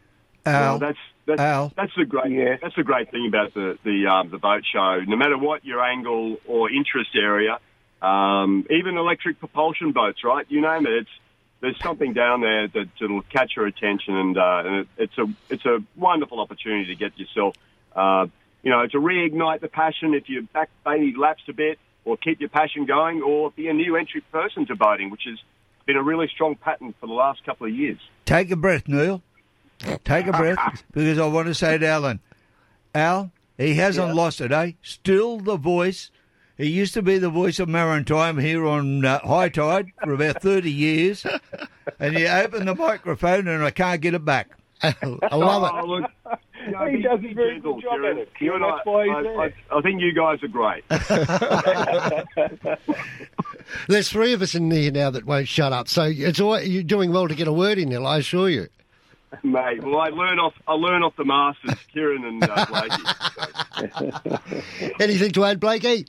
Al, 0.47 0.61
Well, 0.63 0.79
that's 0.79 0.99
that's, 1.27 1.41
Al. 1.41 1.73
that's 1.77 1.93
the 1.97 2.05
great 2.05 2.33
Yeah. 2.33 2.57
that's 2.61 2.77
the 2.77 2.83
great 2.85 3.11
thing 3.11 3.27
about 3.27 3.55
the 3.55 3.79
the 3.85 4.07
um, 4.07 4.31
the 4.31 4.39
boat 4.39 4.65
show. 4.71 5.01
No 5.07 5.17
matter 5.17 5.39
what 5.39 5.65
your 5.65 5.83
angle 5.83 6.39
or 6.47 6.71
interest 6.71 7.11
area, 7.15 7.59
um, 8.03 8.67
even 8.71 8.97
electric 8.99 9.39
propulsion 9.39 9.93
boats, 9.93 10.25
right? 10.25 10.47
You 10.49 10.61
name 10.61 10.87
it. 10.87 10.93
It's 10.93 11.11
there's 11.61 11.81
something 11.83 12.13
down 12.13 12.43
there 12.43 12.69
that 12.69 12.89
that'll 13.01 13.23
catch 13.23 13.53
your 13.57 13.67
attention, 13.67 14.15
and, 14.15 14.37
uh, 14.37 14.63
and 14.65 14.75
it, 14.77 14.89
it's 14.99 15.19
a 15.19 15.27
it's 15.49 15.65
a 15.65 15.79
wonderful 15.97 16.41
opportunity 16.41 16.87
to 16.87 16.95
get 16.95 17.19
yourself, 17.19 17.57
uh, 17.97 18.27
you 18.63 18.71
know, 18.71 18.87
to 18.87 18.99
reignite 18.99 19.61
the 19.61 19.69
passion 19.69 20.13
if 20.13 20.29
you 20.29 20.43
back 20.53 20.69
maybe 20.85 21.15
lapsed 21.17 21.49
a 21.49 21.55
bit, 21.55 21.79
or 22.05 22.19
keep 22.19 22.41
your 22.41 22.51
passion 22.51 22.85
going, 22.85 23.23
or 23.23 23.51
be 23.51 23.69
a 23.69 23.73
new 23.73 23.97
entry 23.97 24.21
person 24.31 24.67
to 24.67 24.75
boating, 24.77 25.11
which 25.11 25.23
has 25.27 25.39
been 25.87 25.97
a 25.97 26.03
really 26.03 26.29
strong 26.29 26.55
pattern 26.55 26.95
for 27.01 27.07
the 27.07 27.13
last 27.15 27.43
couple 27.45 27.67
of 27.67 27.73
years. 27.73 27.99
take 28.27 28.51
a 28.51 28.57
breath, 28.57 28.87
Neil. 28.87 29.23
Take 30.05 30.27
a 30.27 30.33
breath, 30.33 30.85
because 30.93 31.19
I 31.19 31.27
want 31.27 31.49
to 31.49 31.55
say 31.55 31.77
to 31.79 31.87
Alan, 31.87 32.21
Al, 32.95 33.33
he 33.59 33.75
hasn't 33.75 34.15
lost 34.15 34.41
it, 34.41 34.53
eh? 34.53 34.73
Still 34.83 35.41
the 35.41 35.57
voice. 35.57 36.11
He 36.57 36.69
used 36.69 36.95
to 36.95 37.03
be 37.03 37.19
the 37.19 37.31
voice 37.31 37.59
of 37.59 37.69
Maritime 37.69 38.39
here 38.39 38.65
on 38.65 39.05
uh, 39.05 39.19
Hi-Tide 39.25 39.87
for 40.03 40.13
about 40.13 40.41
30 40.41 40.71
years. 40.71 41.27
And 41.99 42.17
you 42.17 42.29
open 42.29 42.67
the 42.67 42.77
microphone 42.77 43.49
and 43.49 43.65
I 43.65 43.71
can't 43.71 44.01
get 44.01 44.15
it 44.15 44.25
back. 44.25 44.51
I 44.83 44.95
love 45.35 45.65
it. 45.65 45.71
Oh, 45.75 45.87
look, 45.87 46.11
you 46.67 46.73
know, 46.73 46.87
He 46.87 47.03
does 47.03 47.19
a 47.19 47.23
be 47.23 47.35
very 47.35 47.59
good 47.59 47.83
job 47.83 48.01
at 48.09 48.19
it, 48.19 48.29
You 48.39 48.55
and 48.55 48.65
I, 48.65 48.79
I. 48.87 49.47
I, 49.47 49.53
I 49.79 49.81
think 49.81 50.01
you 50.01 50.13
guys 50.13 50.39
are 50.43 50.49
great. 50.49 50.85
There's 53.89 54.09
three 54.09 54.33
of 54.33 54.43
us 54.43 54.55
in 54.55 54.71
here 54.71 54.91
now 54.91 55.11
that 55.11 55.25
won't 55.25 55.49
shut 55.49 55.73
up. 55.73 55.89
So 55.89 56.05
it's 56.05 56.41
all, 56.41 56.61
you're 56.61 56.83
doing 56.83 57.13
well 57.13 57.29
to 57.29 57.35
get 57.35 57.49
a 57.49 57.53
word 57.53 57.79
in, 57.79 57.89
Neil, 57.89 58.07
I 58.07 58.19
assure 58.19 58.49
you. 58.49 58.69
Mate, 59.43 59.83
well, 59.83 60.01
I 60.01 60.09
learn 60.09 60.39
off. 60.39 60.55
I 60.67 60.75
learn 60.75 61.03
off 61.03 61.17
the 61.17 61.25
masters, 61.25 61.75
Keiren 61.95 62.27
and 62.27 62.43
uh, 62.43 62.67
Blakey. 62.67 63.03
Anything 65.01 65.33
to 65.33 65.45
add, 65.45 65.61
Blakey? 65.61 66.07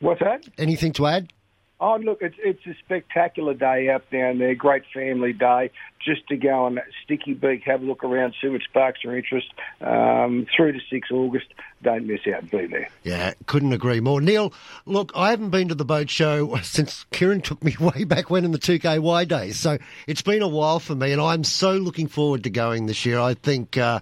What's 0.00 0.20
that? 0.20 0.44
Anything 0.58 0.92
to 0.94 1.06
add? 1.06 1.32
Oh, 1.80 1.96
look, 1.96 2.22
it's 2.22 2.36
it's 2.38 2.64
a 2.66 2.74
spectacular 2.84 3.54
day 3.54 3.88
out 3.88 4.08
down 4.10 4.38
there. 4.38 4.54
Great 4.54 4.84
family 4.92 5.32
day. 5.32 5.70
Just 6.04 6.26
to 6.28 6.36
go 6.36 6.64
on 6.64 6.78
Sticky 7.02 7.34
Beak, 7.34 7.62
have 7.64 7.82
a 7.82 7.84
look 7.84 8.04
around, 8.04 8.34
see 8.40 8.48
what 8.48 8.60
sparks 8.62 9.02
your 9.02 9.16
interest. 9.16 9.46
Um, 9.80 10.46
through 10.54 10.72
to 10.72 10.80
6 10.90 11.10
August. 11.10 11.46
Don't 11.82 12.06
miss 12.06 12.20
out. 12.34 12.50
Be 12.50 12.66
there. 12.66 12.88
Yeah, 13.02 13.34
couldn't 13.46 13.72
agree 13.72 14.00
more. 14.00 14.20
Neil, 14.20 14.52
look, 14.86 15.12
I 15.14 15.30
haven't 15.30 15.50
been 15.50 15.68
to 15.68 15.74
the 15.74 15.84
boat 15.84 16.10
show 16.10 16.56
since 16.62 17.06
Keiren 17.12 17.42
took 17.42 17.62
me 17.62 17.76
way 17.80 18.04
back 18.04 18.30
when 18.30 18.44
in 18.44 18.52
the 18.52 18.58
2KY 18.58 19.28
days. 19.28 19.58
So 19.58 19.78
it's 20.06 20.22
been 20.22 20.42
a 20.42 20.48
while 20.48 20.80
for 20.80 20.94
me, 20.94 21.12
and 21.12 21.20
I'm 21.20 21.44
so 21.44 21.72
looking 21.72 22.08
forward 22.08 22.44
to 22.44 22.50
going 22.50 22.86
this 22.86 23.04
year. 23.04 23.18
I 23.18 23.34
think 23.34 23.76
uh, 23.76 24.00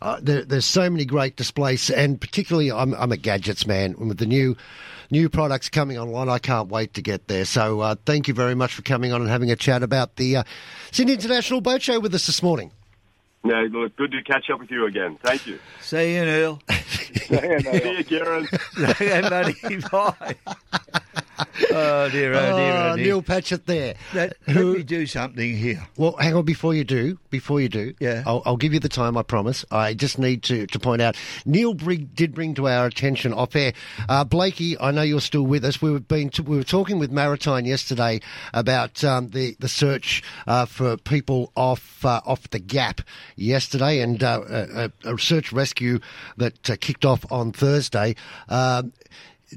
uh, 0.00 0.18
there, 0.22 0.44
there's 0.44 0.66
so 0.66 0.90
many 0.90 1.04
great 1.04 1.36
displays, 1.36 1.90
and 1.90 2.20
particularly 2.20 2.70
I'm, 2.70 2.94
I'm 2.94 3.12
a 3.12 3.16
gadgets 3.16 3.66
man. 3.66 3.94
And 3.98 4.08
with 4.08 4.18
the 4.18 4.26
new 4.26 4.56
new 5.12 5.28
products 5.28 5.68
coming 5.68 5.98
online, 5.98 6.28
I 6.28 6.38
can't 6.38 6.68
wait 6.68 6.94
to 6.94 7.02
get 7.02 7.28
there. 7.28 7.44
So 7.44 7.80
uh, 7.80 7.96
thank 8.06 8.28
you 8.28 8.34
very 8.34 8.54
much 8.54 8.72
for 8.74 8.82
coming 8.82 9.12
on 9.12 9.20
and 9.20 9.30
having 9.30 9.50
a 9.50 9.56
chat 9.56 9.82
about 9.82 10.16
the 10.16 10.38
uh, 10.38 10.44
Sydney 10.90 11.12
International 11.12 11.41
Boat 11.60 11.82
Show 11.82 12.00
with 12.00 12.14
us 12.14 12.26
this 12.26 12.42
morning. 12.42 12.70
no, 13.44 13.62
look, 13.64 13.96
good 13.96 14.12
to 14.12 14.22
catch 14.22 14.50
up 14.50 14.60
with 14.60 14.70
you 14.70 14.86
again. 14.86 15.18
Thank 15.22 15.46
you. 15.46 15.58
See 15.80 16.14
you, 16.14 16.24
Neil. 16.24 16.60
Yeah, 16.68 16.76
no, 17.58 17.72
See 17.72 17.96
you, 17.98 18.04
Keiren. 18.04 18.46
okay, 18.90 19.20
buddy. 19.28 19.76
Bye. 19.90 20.36
Oh, 21.74 22.08
dear, 22.10 22.34
oh, 22.34 22.56
dear, 22.56 22.72
Oh, 22.92 22.96
dear. 22.96 23.04
Neil 23.06 23.22
Patchett 23.22 23.66
there. 23.66 23.94
Let, 24.12 24.36
let 24.46 24.56
me 24.64 24.82
do 24.82 25.06
something 25.06 25.56
here. 25.56 25.82
Well, 25.96 26.14
hang 26.18 26.34
on 26.34 26.44
before 26.44 26.74
you 26.74 26.84
do. 26.84 27.18
Before 27.30 27.60
you 27.60 27.68
do, 27.68 27.94
Yeah. 28.00 28.22
I'll, 28.26 28.42
I'll 28.44 28.56
give 28.58 28.74
you 28.74 28.80
the 28.80 28.88
time. 28.90 29.16
I 29.16 29.22
promise. 29.22 29.64
I 29.70 29.94
just 29.94 30.18
need 30.18 30.42
to, 30.44 30.66
to 30.66 30.78
point 30.78 31.00
out 31.00 31.16
Neil 31.46 31.72
Brigg 31.74 32.14
did 32.14 32.34
bring 32.34 32.54
to 32.54 32.68
our 32.68 32.86
attention 32.86 33.32
off 33.32 33.56
air. 33.56 33.72
Uh, 34.08 34.24
Blakey, 34.24 34.78
I 34.78 34.90
know 34.90 35.02
you're 35.02 35.20
still 35.20 35.44
with 35.46 35.64
us. 35.64 35.80
We 35.80 35.90
were 35.90 36.00
been 36.00 36.28
to, 36.30 36.42
we 36.42 36.56
were 36.56 36.64
talking 36.64 36.98
with 36.98 37.10
Maritime 37.10 37.64
yesterday 37.64 38.20
about 38.52 39.02
um, 39.02 39.30
the 39.30 39.56
the 39.58 39.68
search 39.68 40.22
uh, 40.46 40.66
for 40.66 40.96
people 40.98 41.50
off 41.56 42.04
uh, 42.04 42.20
off 42.26 42.50
the 42.50 42.58
gap 42.58 43.00
yesterday, 43.36 44.00
and 44.00 44.22
uh, 44.22 44.42
a, 44.48 44.90
a 45.14 45.18
search 45.18 45.52
rescue 45.52 45.98
that 46.36 46.68
uh, 46.70 46.76
kicked 46.80 47.04
off 47.06 47.24
on 47.32 47.52
Thursday. 47.52 48.14
Um, 48.48 48.92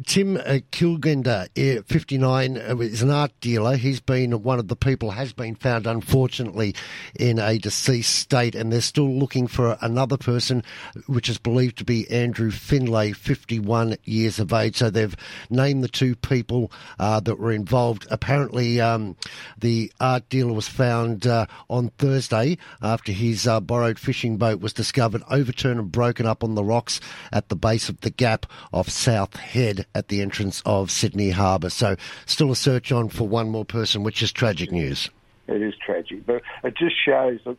Tim 0.05 0.37
uh, 0.37 0.59
Kilgender, 0.71 1.47
uh, 1.79 1.81
59, 1.83 2.57
uh, 2.57 2.77
is 2.77 3.01
an 3.01 3.11
art 3.11 3.31
dealer. 3.39 3.77
He's 3.77 3.99
been 3.99 4.43
one 4.43 4.59
of 4.59 4.67
the 4.67 4.75
people, 4.75 5.11
has 5.11 5.31
been 5.31 5.55
found, 5.55 5.87
unfortunately, 5.87 6.75
in 7.17 7.39
a 7.39 7.57
deceased 7.57 8.15
state, 8.15 8.55
and 8.55 8.71
they're 8.71 8.81
still 8.81 9.09
looking 9.09 9.47
for 9.47 9.77
another 9.81 10.17
person, 10.17 10.63
which 11.07 11.29
is 11.29 11.37
believed 11.37 11.77
to 11.77 11.85
be 11.85 12.09
Andrew 12.09 12.51
Finlay, 12.51 13.13
51 13.13 13.95
years 14.03 14.39
of 14.39 14.51
age. 14.51 14.77
So 14.77 14.89
they've 14.89 15.15
named 15.49 15.83
the 15.83 15.87
two 15.87 16.15
people 16.15 16.71
uh, 16.99 17.19
that 17.21 17.39
were 17.39 17.51
involved. 17.51 18.05
Apparently, 18.11 18.81
um, 18.81 19.15
the 19.57 19.91
art 19.99 20.27
dealer 20.29 20.53
was 20.53 20.67
found 20.67 21.25
uh, 21.25 21.45
on 21.69 21.89
Thursday 21.97 22.57
after 22.81 23.11
his 23.11 23.47
uh, 23.47 23.61
borrowed 23.61 23.99
fishing 23.99 24.37
boat 24.37 24.59
was 24.59 24.73
discovered 24.73 25.23
overturned 25.29 25.79
and 25.79 25.91
broken 25.91 26.25
up 26.25 26.43
on 26.43 26.55
the 26.55 26.63
rocks 26.63 26.99
at 27.31 27.49
the 27.49 27.55
base 27.55 27.89
of 27.89 28.01
the 28.01 28.09
gap 28.09 28.45
off 28.73 28.89
South 28.89 29.35
Head 29.35 29.84
at 29.93 30.07
the 30.07 30.21
entrance 30.21 30.61
of 30.65 30.89
Sydney 30.91 31.31
Harbour. 31.31 31.69
So, 31.69 31.95
still 32.25 32.51
a 32.51 32.55
search 32.55 32.91
on 32.91 33.09
for 33.09 33.27
one 33.27 33.49
more 33.49 33.65
person, 33.65 34.03
which 34.03 34.21
is 34.23 34.31
tragic 34.31 34.71
news. 34.71 35.09
it 35.47 35.61
is 35.61 35.73
tragic. 35.85 36.25
But 36.25 36.41
it 36.63 36.75
just 36.75 36.95
shows 37.03 37.39
that 37.45 37.57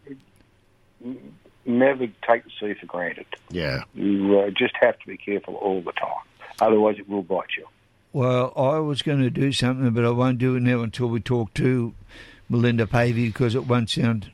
n- 1.05 1.35
never 1.65 2.07
take 2.27 2.45
the 2.45 2.51
sea 2.61 2.75
for 2.75 2.87
granted. 2.87 3.27
Yeah. 3.51 3.83
You 3.95 4.41
uh, 4.41 4.51
just 4.51 4.75
have 4.81 4.99
to 4.99 5.07
be 5.07 5.17
careful 5.17 5.55
all 5.57 5.81
the 5.81 5.93
time. 5.93 6.11
Otherwise, 6.61 6.97
it 6.99 7.09
will 7.09 7.23
bite 7.23 7.51
you. 7.57 7.67
Well, 8.13 8.53
I 8.57 8.79
was 8.79 9.03
going 9.03 9.21
to 9.21 9.31
do 9.31 9.53
something, 9.53 9.91
but 9.91 10.05
I 10.05 10.11
won't 10.11 10.39
do 10.39 10.57
it 10.57 10.61
now 10.61 10.81
until 10.81 11.09
we 11.09 11.21
talk 11.21 11.53
to 11.55 11.93
Melinda 12.49 12.87
Pavey 12.87 13.27
because 13.27 13.55
it 13.55 13.67
won't 13.67 13.91
sound 13.91 14.31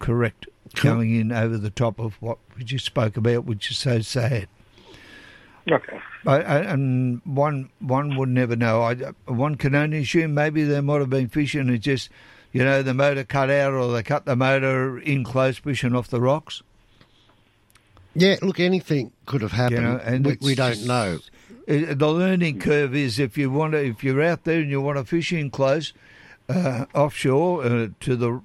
correct 0.00 0.46
going 0.74 1.14
in 1.14 1.30
over 1.30 1.56
the 1.58 1.70
top 1.70 1.98
of 2.00 2.20
what 2.20 2.38
we 2.56 2.64
just 2.64 2.84
spoke 2.84 3.16
about, 3.16 3.44
which 3.44 3.70
is 3.70 3.78
so 3.78 4.00
sad. 4.00 4.48
Okay. 5.70 6.00
I, 6.26 6.36
I, 6.36 6.58
and 6.60 7.20
one 7.24 7.70
one 7.80 8.16
would 8.16 8.28
never 8.28 8.56
know. 8.56 8.82
I, 8.82 8.94
one 9.26 9.56
can 9.56 9.74
only 9.74 9.98
assume 9.98 10.34
maybe 10.34 10.64
they 10.64 10.80
might 10.80 11.00
have 11.00 11.10
been 11.10 11.28
fishing 11.28 11.68
and 11.68 11.80
just, 11.80 12.08
you 12.52 12.64
know, 12.64 12.82
the 12.82 12.94
motor 12.94 13.24
cut 13.24 13.50
out 13.50 13.72
or 13.74 13.92
they 13.92 14.02
cut 14.02 14.24
the 14.24 14.36
motor 14.36 14.98
in 14.98 15.24
close 15.24 15.58
fishing 15.58 15.94
off 15.94 16.08
the 16.08 16.20
rocks. 16.20 16.62
Yeah, 18.14 18.36
look, 18.42 18.58
anything 18.58 19.12
could 19.26 19.42
have 19.42 19.52
happened. 19.52 19.82
You 19.82 19.86
know, 19.86 20.00
and 20.02 20.26
we, 20.26 20.38
we 20.40 20.54
don't 20.54 20.84
know. 20.86 21.18
Uh, 21.68 21.94
The 21.94 22.08
learning 22.08 22.58
curve 22.58 22.94
is 22.94 23.18
if 23.18 23.38
you 23.38 23.50
want 23.50 23.72
to, 23.72 23.84
if 23.84 24.02
you're 24.02 24.22
out 24.22 24.44
there 24.44 24.60
and 24.60 24.70
you 24.70 24.80
want 24.80 24.98
to 24.98 25.04
fish 25.04 25.32
in 25.32 25.50
close, 25.50 25.92
uh, 26.48 26.86
offshore 26.94 27.64
uh, 27.64 27.88
to 28.00 28.16
the 28.16 28.40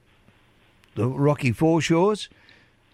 the 0.96 1.08
rocky 1.08 1.52
foreshores, 1.52 2.30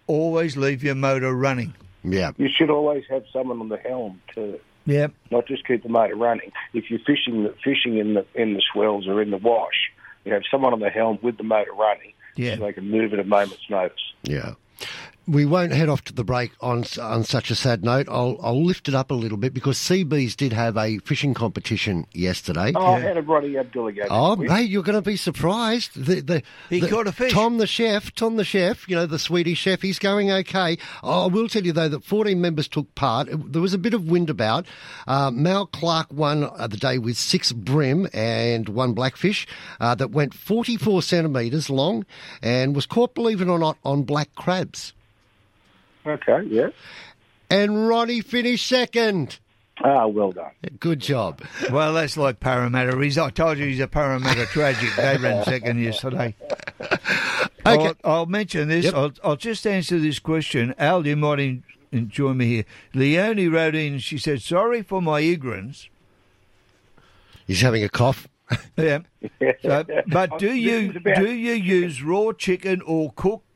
always 0.06 0.56
leave 0.56 0.82
your 0.82 0.94
motor 0.94 1.34
running. 1.34 1.74
Yeah. 2.04 2.32
You 2.36 2.48
should 2.48 2.70
always 2.70 3.04
have 3.10 3.24
someone 3.32 3.60
on 3.60 3.68
the 3.68 3.76
helm 3.78 4.20
too. 4.34 4.58
Yep. 4.84 5.12
not 5.30 5.46
just 5.46 5.64
keep 5.64 5.84
the 5.84 5.88
motor 5.88 6.16
running. 6.16 6.50
If 6.74 6.90
you're 6.90 6.98
fishing 7.06 7.48
fishing 7.62 7.98
in 7.98 8.14
the 8.14 8.26
in 8.34 8.54
the 8.54 8.62
swells 8.72 9.06
or 9.06 9.22
in 9.22 9.30
the 9.30 9.36
wash, 9.36 9.92
you 10.24 10.32
have 10.32 10.42
someone 10.50 10.72
on 10.72 10.80
the 10.80 10.90
helm 10.90 11.18
with 11.22 11.36
the 11.36 11.44
motor 11.44 11.72
running, 11.72 12.12
Yeah. 12.36 12.56
so 12.56 12.62
they 12.62 12.72
can 12.72 12.90
move 12.90 13.12
at 13.12 13.20
a 13.20 13.24
moment's 13.24 13.70
notice. 13.70 14.00
Yeah. 14.24 14.54
We 15.28 15.46
won't 15.46 15.72
head 15.72 15.88
off 15.88 16.02
to 16.04 16.12
the 16.12 16.24
break 16.24 16.50
on 16.60 16.84
on 17.00 17.22
such 17.22 17.50
a 17.52 17.54
sad 17.54 17.84
note. 17.84 18.08
I'll 18.10 18.38
I'll 18.42 18.64
lift 18.64 18.88
it 18.88 18.94
up 18.94 19.12
a 19.12 19.14
little 19.14 19.38
bit 19.38 19.54
because 19.54 19.78
Seabees 19.78 20.34
did 20.34 20.52
have 20.52 20.76
a 20.76 20.98
fishing 20.98 21.32
competition 21.32 22.06
yesterday. 22.12 22.72
Oh, 22.74 22.96
how 22.98 23.12
did 23.14 23.28
Roddy 23.28 23.56
Abdullah 23.56 23.92
go? 23.92 24.02
Oh, 24.10 24.34
this 24.34 24.50
hey, 24.50 24.62
you're 24.62 24.82
going 24.82 24.96
to 24.96 25.02
be 25.02 25.16
surprised. 25.16 25.94
The, 25.94 26.20
the, 26.20 26.42
He 26.70 26.80
the- 26.80 26.88
caught 26.88 27.06
a 27.06 27.12
fish. 27.12 27.32
Tom 27.32 27.58
the 27.58 27.68
chef, 27.68 28.12
Tom 28.16 28.34
the 28.36 28.44
chef, 28.44 28.88
you 28.88 28.96
know, 28.96 29.06
the 29.06 29.18
Swedish 29.18 29.58
chef, 29.58 29.80
he's 29.80 30.00
going 30.00 30.30
okay. 30.32 30.76
Oh, 31.04 31.24
I 31.24 31.26
will 31.28 31.48
tell 31.48 31.64
you, 31.64 31.72
though, 31.72 31.88
that 31.88 32.02
14 32.04 32.40
members 32.40 32.66
took 32.66 32.92
part. 32.96 33.28
It- 33.28 33.52
There 33.52 33.62
was 33.62 33.74
a 33.74 33.78
bit 33.78 33.94
of 33.94 34.10
wind 34.10 34.28
about. 34.28 34.66
Uh, 35.06 35.30
Mal 35.30 35.66
Clark 35.66 36.08
won 36.12 36.42
uh, 36.44 36.66
the 36.66 36.76
day 36.76 36.98
with 36.98 37.16
six 37.16 37.52
bream 37.52 38.08
and 38.12 38.68
one 38.68 38.92
blackfish 38.92 39.46
uh, 39.78 39.94
that 39.94 40.10
went 40.10 40.34
44 40.34 41.00
centimetres 41.02 41.70
long 41.70 42.04
and 42.42 42.74
was 42.74 42.86
caught, 42.86 43.14
believe 43.14 43.40
it 43.40 43.48
or 43.48 43.58
not, 43.60 43.78
on 43.84 44.02
black 44.02 44.34
crabs. 44.34 44.92
Okay, 46.06 46.42
yeah. 46.48 46.68
And 47.50 47.86
Ronnie 47.88 48.20
finished 48.22 48.66
second. 48.66 49.38
Ah, 49.84 50.06
well 50.06 50.32
done. 50.32 50.50
Good 50.78 51.00
job. 51.00 51.42
Well, 51.70 51.94
that's 51.94 52.16
like 52.16 52.40
Parramatta. 52.40 52.96
He's, 53.00 53.18
I 53.18 53.30
told 53.30 53.58
you 53.58 53.66
he's 53.66 53.80
a 53.80 53.88
Parramatta 53.88 54.46
tragic. 54.46 54.94
They 54.96 55.16
ran 55.18 55.44
second 55.44 55.78
yesterday. 55.82 56.34
Okay. 57.64 57.94
I'll, 58.02 58.12
I'll 58.12 58.26
mention 58.26 58.66
this. 58.68 58.86
Yep. 58.86 58.94
I'll, 58.94 59.12
I'll 59.22 59.36
just 59.36 59.64
answer 59.68 59.96
this 60.00 60.18
question. 60.18 60.74
Al, 60.78 61.06
you 61.06 61.14
might 61.14 61.38
en- 61.38 61.62
enjoy 61.92 62.32
me 62.32 62.46
here. 62.46 62.64
Leonie 62.92 63.46
wrote 63.46 63.76
in, 63.76 64.00
she 64.00 64.18
said, 64.18 64.42
Sorry 64.42 64.82
for 64.82 65.00
my 65.00 65.20
ignorance. 65.20 65.88
He's 67.46 67.60
having 67.60 67.84
a 67.84 67.88
cough. 67.88 68.26
Yeah. 68.76 69.02
So, 69.62 69.84
but 70.08 70.38
do 70.40 70.52
you 70.52 70.92
do 70.92 71.30
you 71.32 71.52
use 71.52 72.02
raw 72.02 72.32
chicken 72.32 72.82
or 72.82 73.12
cooked 73.12 73.46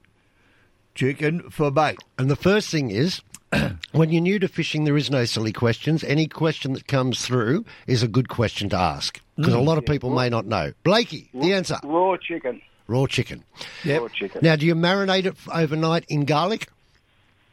chicken 0.97 1.49
for 1.51 1.71
bait? 1.71 1.99
And 2.19 2.29
the 2.29 2.37
first 2.37 2.71
thing 2.71 2.91
is, 2.91 3.21
when 3.93 4.11
you're 4.11 4.23
new 4.23 4.39
to 4.41 4.49
fishing, 4.49 4.85
there 4.85 4.97
is 4.97 5.11
no 5.11 5.25
silly 5.25 5.53
questions. 5.53 6.03
Any 6.03 6.27
question 6.27 6.73
that 6.73 6.89
comes 6.89 7.25
through 7.25 7.65
is 7.87 8.03
a 8.03 8.09
good 8.09 8.29
question 8.29 8.69
to 8.71 8.77
ask 8.77 9.21
because 9.37 9.55
a 9.55 9.61
lot 9.61 9.79
of 9.79 9.87
people 9.87 10.11
may 10.11 10.29
not 10.29 10.47
know. 10.47 10.73
Blakey, 10.83 11.29
the 11.33 11.53
answer: 11.53 11.79
Raw 11.85 12.17
chicken. 12.17 12.61
raw 12.89 13.07
chicken. 13.07 13.45
Yep. 13.85 14.01
Raw 14.01 14.09
chicken. 14.09 14.41
Now, 14.43 14.57
do 14.57 14.67
you 14.67 14.75
marinate 14.75 15.27
it 15.27 15.37
overnight 15.53 16.05
in 16.09 16.25
garlic? 16.25 16.69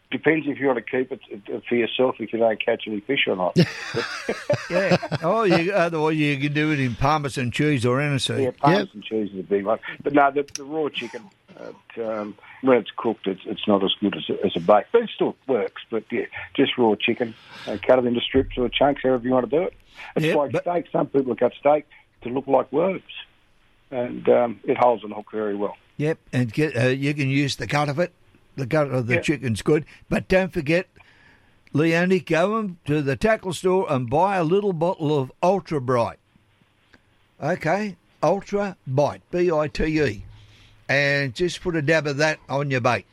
Depends 0.10 0.46
if 0.48 0.60
you 0.60 0.68
want 0.68 0.78
to 0.78 0.84
keep 0.84 1.12
it 1.12 1.20
uh, 1.52 1.60
for 1.68 1.74
yourself 1.74 2.18
if 2.20 2.32
you 2.32 2.38
don't 2.38 2.64
catch 2.64 2.84
any 2.88 3.00
fish 3.00 3.26
or 3.28 3.36
not. 3.36 3.58
Yeah. 4.70 4.98
Oh, 5.22 5.44
you, 5.44 5.72
otherwise 5.74 6.16
you 6.16 6.38
can 6.40 6.54
do 6.54 6.72
it 6.72 6.80
in 6.80 6.96
parmesan 6.96 7.52
cheese 7.52 7.86
or 7.86 7.98
aniseed. 7.98 8.44
yeah, 8.44 8.52
parmesan 8.52 9.02
cheese 9.02 9.30
is 9.34 9.40
a 9.40 9.44
big 9.44 9.66
one. 9.66 9.78
But 10.02 10.14
no, 10.14 10.32
the, 10.32 10.48
the 10.56 10.64
raw 10.64 10.88
chicken, 10.90 11.22
uh, 11.60 12.04
um, 12.04 12.36
when 12.62 12.78
it's 12.78 12.92
cooked, 12.96 13.28
it's, 13.28 13.42
it's 13.46 13.68
not 13.68 13.84
as 13.84 13.92
good 14.00 14.16
as 14.18 14.30
a, 14.30 14.46
as 14.46 14.56
a 14.56 14.60
bake. 14.60 14.86
But 14.92 15.04
it 15.04 15.10
still 15.14 15.36
works. 15.48 15.82
But 15.90 16.04
yeah, 16.12 16.26
just 16.56 16.78
raw 16.78 16.96
chicken. 16.96 17.34
Uh, 17.68 17.78
cut 17.86 18.00
it 18.00 18.06
into 18.06 18.22
strips 18.22 18.58
or 18.58 18.70
chunks, 18.70 19.02
however 19.04 19.24
you 19.26 19.32
want 19.34 19.50
to 19.50 19.56
do 19.58 19.64
it. 19.64 19.74
It's 20.16 20.26
Yeah, 20.26 20.36
like 20.36 20.52
but- 20.52 20.64
steak. 20.64 20.86
Some 20.92 21.08
people 21.08 21.36
cut 21.36 21.54
steak 21.60 21.86
to 22.24 22.30
look 22.30 22.48
like 22.48 22.72
worms. 22.72 23.02
And 23.92 24.28
um, 24.30 24.60
it 24.64 24.78
holds 24.78 25.04
on 25.04 25.12
hook 25.12 25.28
very 25.32 25.56
well. 25.56 25.78
Yep, 25.98 26.18
and 26.32 26.52
get, 26.52 26.76
uh, 26.76 26.88
you 26.88 27.14
can 27.14 27.30
use 27.30 27.56
the 27.58 27.68
cut 27.68 27.90
of 27.90 28.00
it. 28.00 28.12
The 28.56 28.66
gut 28.66 28.90
of 28.90 29.08
the 29.08 29.16
Yeah. 29.16 29.22
chicken's 29.22 29.62
good, 29.62 29.86
but 30.10 30.28
don't 30.28 30.52
forget, 30.54 30.88
Leonie, 31.74 32.20
go 32.20 32.72
to 32.86 33.02
the 33.02 33.16
tackle 33.16 33.54
store 33.54 33.86
and 33.92 34.10
buy 34.10 34.36
a 34.38 34.44
little 34.44 34.74
bottle 34.74 35.18
of 35.20 35.32
Ultra 35.42 35.82
Bright. 35.82 36.18
Okay, 37.42 37.96
Ultra 38.22 38.78
Bite, 38.88 39.22
B 39.32 39.52
I 39.52 39.68
T 39.68 40.00
E, 40.02 40.26
and 40.90 41.34
just 41.34 41.62
put 41.62 41.76
a 41.76 41.82
dab 41.82 42.08
of 42.08 42.18
that 42.18 42.40
on 42.50 42.72
your 42.72 42.82
bait. 42.82 43.06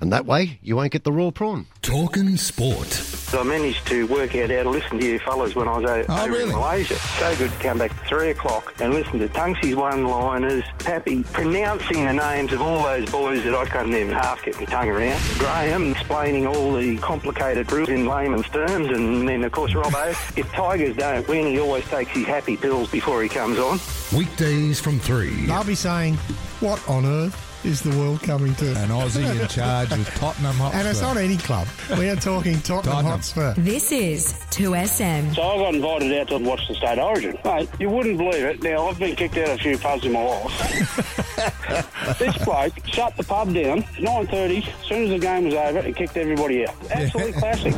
And 0.00 0.12
that 0.12 0.26
way, 0.26 0.58
you 0.62 0.76
won't 0.76 0.92
get 0.92 1.04
the 1.04 1.12
raw 1.12 1.30
prawn. 1.30 1.66
Talking 1.82 2.36
sport. 2.36 3.02
I 3.34 3.42
managed 3.42 3.86
to 3.88 4.06
work 4.06 4.34
out 4.36 4.50
how 4.50 4.62
to 4.62 4.70
listen 4.70 4.98
to 5.00 5.06
you 5.06 5.18
fellas 5.18 5.54
when 5.54 5.66
I 5.68 5.78
was 5.78 5.84
o- 5.90 6.04
Oh, 6.08 6.22
over 6.24 6.32
really? 6.32 6.50
in 6.50 6.56
Malaysia. 6.56 6.94
So 6.94 7.34
good 7.36 7.50
to 7.50 7.58
come 7.58 7.78
back 7.78 7.90
at 7.92 8.06
three 8.06 8.30
o'clock 8.30 8.74
and 8.80 8.92
listen 8.94 9.18
to 9.18 9.28
Tungsy's 9.28 9.74
one-liners, 9.74 10.64
Pappy 10.78 11.22
pronouncing 11.24 12.04
the 12.04 12.12
names 12.12 12.52
of 12.52 12.60
all 12.62 12.82
those 12.82 13.08
boys 13.10 13.42
that 13.44 13.54
I 13.54 13.64
couldn't 13.64 13.94
even 13.94 14.12
half 14.14 14.44
get 14.44 14.58
my 14.58 14.64
tongue 14.66 14.88
around. 14.90 15.20
Graham 15.38 15.90
explaining 15.92 16.46
all 16.46 16.72
the 16.74 16.96
complicated 16.98 17.70
rules 17.72 17.88
in 17.88 18.06
layman's 18.06 18.48
terms, 18.48 18.88
and 18.88 19.28
then 19.28 19.44
of 19.44 19.52
course 19.52 19.72
Robbo. 19.72 20.10
if 20.38 20.50
Tigers 20.52 20.96
don't 20.96 21.26
win, 21.28 21.46
he 21.46 21.58
always 21.58 21.84
takes 21.86 22.10
his 22.12 22.26
happy 22.26 22.56
pills 22.56 22.90
before 22.90 23.22
he 23.22 23.28
comes 23.28 23.58
on. 23.58 23.80
Weekdays 24.16 24.80
from 24.80 24.98
3. 25.00 25.50
I'll 25.50 25.64
be 25.64 25.74
saying, 25.74 26.14
what 26.60 26.86
on 26.88 27.04
earth 27.04 27.34
is 27.66 27.82
the 27.82 27.90
world 27.98 28.22
coming 28.22 28.54
to? 28.54 28.70
An 28.78 28.90
Aussie 28.90 29.28
in 29.40 29.48
charge 29.48 29.90
of 29.90 30.06
Tottenham 30.14 30.54
Hotspur. 30.54 30.78
And 30.78 30.88
it's 30.88 31.00
not 31.00 31.16
any 31.16 31.36
club. 31.36 31.66
We 31.98 32.08
are 32.08 32.16
talking 32.16 32.60
Tottenham, 32.60 32.92
Tottenham. 32.92 33.12
Hotspur. 33.12 33.54
This 33.54 33.90
is 33.90 34.34
2SM. 34.50 35.34
So 35.34 35.42
I 35.42 35.56
got 35.56 35.74
invited 35.74 36.12
out 36.18 36.28
to 36.28 36.38
watch 36.38 36.68
the 36.68 36.74
state 36.74 36.98
origin. 36.98 37.36
Mate, 37.44 37.68
you 37.80 37.90
wouldn't 37.90 38.18
believe 38.18 38.44
it. 38.44 38.62
Now, 38.62 38.88
I've 38.88 38.98
been 38.98 39.16
kicked 39.16 39.36
out 39.38 39.48
of 39.48 39.54
a 39.54 39.58
few 39.58 39.76
pubs 39.78 40.04
in 40.04 40.12
my 40.12 40.22
life. 40.22 42.16
this 42.18 42.44
bloke 42.44 42.72
shut 42.86 43.16
the 43.16 43.24
pub 43.24 43.52
down, 43.52 43.82
9.30, 43.82 44.66
as 44.66 44.86
soon 44.86 45.02
as 45.04 45.10
the 45.10 45.18
game 45.18 45.46
was 45.46 45.54
over, 45.54 45.80
and 45.80 45.96
kicked 45.96 46.16
everybody 46.16 46.66
out. 46.66 46.74
Absolutely 46.90 47.32
classic. 47.32 47.74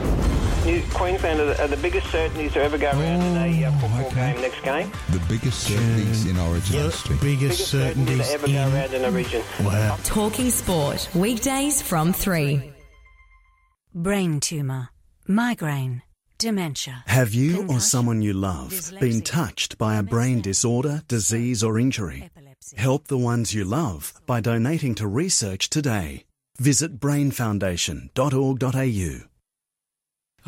Queensland 0.94 1.40
are 1.40 1.46
the, 1.46 1.62
are 1.62 1.68
the 1.68 1.76
biggest 1.76 2.10
certainties 2.10 2.52
to 2.52 2.62
ever 2.62 2.76
go 2.78 2.90
around 2.90 3.22
in 3.22 3.36
a 3.36 3.64
uh, 3.64 3.72
football 3.78 4.06
okay. 4.06 4.32
game 4.32 4.40
next 4.42 4.62
game. 4.62 4.90
The 5.10 5.20
biggest 5.28 5.60
certainties 5.64 6.26
in 6.26 6.38
Origin 6.38 6.76
The 6.76 6.82
history. 6.82 7.16
biggest 7.20 7.40
Biggest 7.40 7.68
certainties 7.68 8.26
certainties 8.26 8.28
to 8.28 8.34
ever 8.34 8.46
go 8.46 8.52
in... 8.52 8.72
around 8.74 8.94
in 8.94 9.04
a 9.04 9.10
region. 9.10 9.42
Wow. 9.62 9.96
Talking 10.04 10.50
sport. 10.50 11.08
Weekdays 11.14 11.82
from 11.82 12.12
3. 12.12 12.72
Brain 13.94 14.40
tumor, 14.40 14.88
migraine, 15.26 16.02
dementia. 16.38 17.02
Have 17.06 17.34
you 17.34 17.66
or 17.68 17.80
someone 17.80 18.22
you 18.22 18.32
love 18.32 18.92
been 19.00 19.22
touched 19.22 19.76
by 19.78 19.96
a 19.96 20.02
brain 20.02 20.40
disorder, 20.40 21.02
disease, 21.08 21.62
or 21.64 21.78
injury? 21.78 22.22
epilepsy. 22.24 22.76
Help 22.76 23.08
the 23.08 23.18
ones 23.18 23.54
you 23.54 23.64
love 23.64 24.12
by 24.26 24.40
donating 24.40 24.94
to 24.96 25.06
research 25.06 25.70
today. 25.70 26.24
Visit 26.58 26.98
brainfoundation.org.au. 27.00 29.28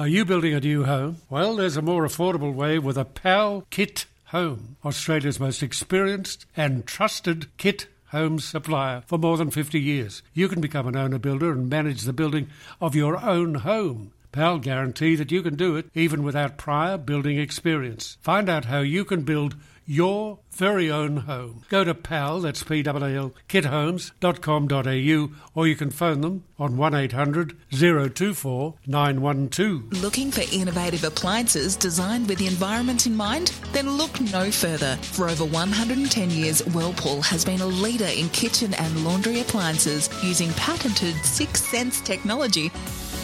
Are 0.00 0.08
you 0.08 0.24
building 0.24 0.54
a 0.54 0.60
new 0.60 0.84
home? 0.84 1.18
Well, 1.28 1.56
there's 1.56 1.76
a 1.76 1.82
more 1.82 2.06
affordable 2.06 2.54
way 2.54 2.78
with 2.78 2.96
a 2.96 3.04
PAL 3.04 3.66
Kit 3.68 4.06
Home, 4.28 4.78
Australia's 4.82 5.38
most 5.38 5.62
experienced 5.62 6.46
and 6.56 6.86
trusted 6.86 7.54
kit 7.58 7.86
home 8.06 8.38
supplier 8.38 9.02
for 9.06 9.18
more 9.18 9.36
than 9.36 9.50
50 9.50 9.78
years. 9.78 10.22
You 10.32 10.48
can 10.48 10.62
become 10.62 10.86
an 10.86 10.96
owner 10.96 11.18
builder 11.18 11.52
and 11.52 11.68
manage 11.68 12.04
the 12.04 12.14
building 12.14 12.48
of 12.80 12.94
your 12.94 13.22
own 13.22 13.56
home. 13.56 14.12
PAL 14.32 14.60
guarantee 14.60 15.16
that 15.16 15.30
you 15.30 15.42
can 15.42 15.54
do 15.54 15.76
it 15.76 15.90
even 15.94 16.22
without 16.22 16.56
prior 16.56 16.96
building 16.96 17.38
experience. 17.38 18.16
Find 18.22 18.48
out 18.48 18.64
how 18.64 18.80
you 18.80 19.04
can 19.04 19.20
build 19.20 19.54
your 19.90 20.38
very 20.52 20.88
own 20.88 21.16
home. 21.16 21.62
Go 21.68 21.82
to 21.82 21.94
PAL, 21.94 22.42
that's 22.42 22.62
P-A-L, 22.62 23.34
kithomes.com.au 23.48 25.36
or 25.54 25.66
you 25.66 25.74
can 25.74 25.90
phone 25.90 26.20
them 26.20 26.44
on 26.60 26.76
1800 26.76 27.56
024 27.72 28.74
912. 28.86 30.00
Looking 30.00 30.30
for 30.30 30.42
innovative 30.52 31.02
appliances 31.02 31.74
designed 31.74 32.28
with 32.28 32.38
the 32.38 32.46
environment 32.46 33.08
in 33.08 33.16
mind? 33.16 33.48
Then 33.72 33.90
look 33.90 34.20
no 34.20 34.52
further. 34.52 34.96
For 35.02 35.28
over 35.28 35.44
110 35.44 36.30
years, 36.30 36.64
Whirlpool 36.66 37.22
has 37.22 37.44
been 37.44 37.60
a 37.60 37.66
leader 37.66 38.04
in 38.04 38.28
kitchen 38.28 38.74
and 38.74 39.04
laundry 39.04 39.40
appliances 39.40 40.08
using 40.22 40.52
patented 40.52 41.16
Six 41.24 41.64
Sense 41.64 42.00
technology. 42.00 42.70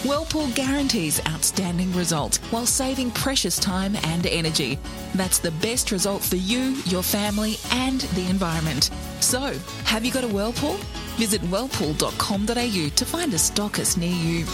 Whirlpool 0.07 0.49
guarantees 0.55 1.21
outstanding 1.27 1.93
results 1.93 2.39
while 2.53 2.65
saving 2.65 3.11
precious 3.11 3.59
time 3.59 3.97
and 4.05 4.25
energy. 4.27 4.79
That's 5.17 5.39
the 5.39 5.51
best 5.51 5.91
result 5.91 6.23
for 6.23 6.37
you, 6.37 6.77
your 6.85 7.03
family, 7.03 7.57
and 7.73 8.03
the 8.15 8.29
environment. 8.29 8.91
So, 9.21 9.59
have 9.85 10.05
you 10.05 10.13
got 10.13 10.23
a 10.23 10.29
Whirlpool? 10.29 10.77
Visit 11.17 11.41
whirlpool.com.au 11.43 12.89
to 12.95 13.05
find 13.05 13.35
a 13.35 13.37
stockist 13.37 13.97
near 13.97 14.15
you. 14.15 14.47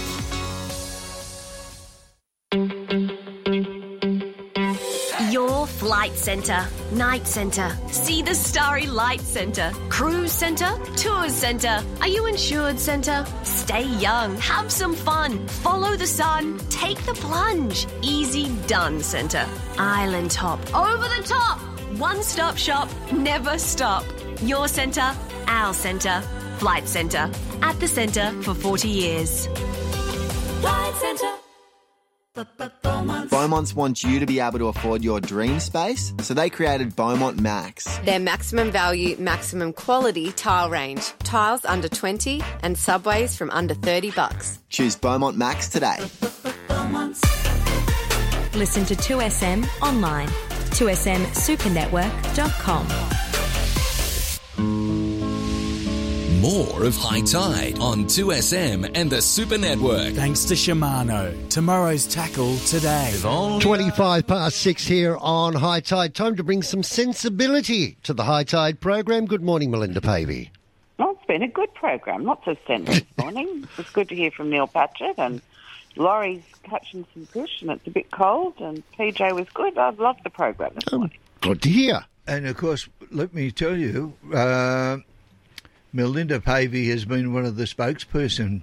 Flight 5.82 6.12
centre, 6.12 6.64
night 6.92 7.26
centre, 7.26 7.76
see 7.88 8.22
the 8.22 8.36
starry 8.36 8.86
light 8.86 9.20
centre, 9.20 9.72
cruise 9.88 10.30
centre, 10.30 10.70
tours 10.94 11.34
centre. 11.34 11.82
Are 12.00 12.06
you 12.06 12.26
insured 12.26 12.78
centre? 12.78 13.26
Stay 13.42 13.82
young, 13.98 14.36
have 14.36 14.70
some 14.70 14.94
fun, 14.94 15.44
follow 15.48 15.96
the 15.96 16.06
sun, 16.06 16.60
take 16.70 17.04
the 17.04 17.14
plunge. 17.14 17.88
Easy 18.00 18.46
done 18.68 19.00
centre. 19.00 19.44
Island 19.76 20.30
top, 20.30 20.60
over 20.72 21.08
the 21.16 21.24
top. 21.24 21.58
One 21.98 22.22
stop 22.22 22.56
shop, 22.56 22.88
never 23.10 23.58
stop. 23.58 24.04
Your 24.42 24.68
centre, 24.68 25.12
our 25.48 25.74
centre, 25.74 26.20
flight 26.58 26.86
centre. 26.86 27.28
At 27.60 27.80
the 27.80 27.88
centre 27.88 28.30
for 28.42 28.54
40 28.54 28.86
years. 28.86 29.48
Flight 30.60 30.94
Centre. 30.94 32.81
Beaumont's 33.30 33.74
wants 33.74 34.04
you 34.04 34.20
to 34.20 34.26
be 34.26 34.38
able 34.40 34.58
to 34.58 34.68
afford 34.68 35.02
your 35.02 35.18
dream 35.20 35.58
space, 35.60 36.12
so 36.20 36.34
they 36.34 36.50
created 36.50 36.94
Beaumont 36.94 37.40
Max. 37.40 37.96
Their 37.98 38.20
maximum 38.20 38.70
value, 38.70 39.16
maximum 39.18 39.72
quality 39.72 40.32
tile 40.32 40.68
range. 40.70 41.12
Tiles 41.20 41.64
under 41.64 41.88
20 41.88 42.42
and 42.62 42.76
subways 42.76 43.34
from 43.36 43.50
under 43.50 43.74
30 43.74 44.10
bucks. 44.12 44.58
Choose 44.68 44.94
Beaumont 44.96 45.36
Max 45.36 45.68
today. 45.68 45.98
Listen 48.54 48.84
to 48.84 48.94
2SM 48.94 49.66
online. 49.80 50.28
2smsupernetwork.com. 50.72 53.31
More 56.42 56.82
of 56.82 56.96
Hi-Tide 56.96 57.78
on 57.78 58.06
2SM 58.06 58.90
and 58.96 59.08
the 59.08 59.22
Super 59.22 59.56
Network. 59.56 60.12
Thanks 60.14 60.42
to 60.46 60.54
Shimano. 60.54 61.48
Tomorrow's 61.48 62.04
tackle 62.04 62.56
today. 62.66 63.14
25 63.22 64.26
past 64.26 64.56
six 64.56 64.84
here 64.84 65.16
on 65.20 65.54
Hi-Tide. 65.54 66.16
Time 66.16 66.34
to 66.34 66.42
bring 66.42 66.62
some 66.62 66.82
sensibility 66.82 67.96
to 68.02 68.12
the 68.12 68.24
Hi-Tide 68.24 68.80
program. 68.80 69.26
Good 69.26 69.44
morning, 69.44 69.70
Melinda 69.70 70.00
Pavey. 70.00 70.50
Well, 70.98 71.12
it's 71.12 71.24
been 71.26 71.42
a 71.42 71.48
good 71.48 71.72
program. 71.74 72.24
Lots 72.24 72.48
of 72.48 72.58
sense 72.66 72.88
this 72.88 73.04
morning. 73.18 73.68
It's 73.78 73.90
good 73.90 74.08
to 74.08 74.16
hear 74.16 74.32
from 74.32 74.50
Neil 74.50 74.66
Patchett 74.66 75.14
and 75.18 75.40
Laurie's 75.94 76.42
catching 76.64 77.06
some 77.14 77.24
fish 77.26 77.62
and 77.62 77.70
it's 77.70 77.86
a 77.86 77.90
bit 77.90 78.10
cold 78.10 78.54
and 78.58 78.82
PJ 78.98 79.32
was 79.32 79.48
good. 79.54 79.78
I've 79.78 80.00
loved 80.00 80.24
the 80.24 80.30
program 80.30 80.72
this 80.74 80.90
morning. 80.90 81.16
Good 81.40 81.62
to 81.62 81.68
hear. 81.68 82.04
And 82.26 82.48
of 82.48 82.56
course, 82.56 82.88
let 83.12 83.32
me 83.32 83.52
tell 83.52 83.76
you, 83.76 84.14
uh, 84.34 84.98
Melinda 85.92 86.40
Pavey 86.40 86.88
has 86.90 87.04
been 87.04 87.34
one 87.34 87.44
of 87.44 87.56
the 87.56 87.64
spokesperson. 87.64 88.62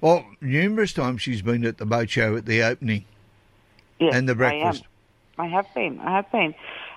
Well, 0.00 0.24
numerous 0.40 0.92
times 0.92 1.22
she's 1.22 1.42
been 1.42 1.64
at 1.64 1.78
the 1.78 1.86
boat 1.86 2.08
show 2.10 2.36
at 2.36 2.46
the 2.46 2.62
opening 2.62 3.04
Yes, 3.98 4.14
and 4.14 4.28
the 4.28 4.34
breakfast. 4.34 4.84
I, 5.36 5.44
am. 5.44 5.52
I 5.52 5.56
have 5.56 5.66
been. 5.74 5.98
I 6.00 6.16
have 6.16 6.32
been. 6.32 6.54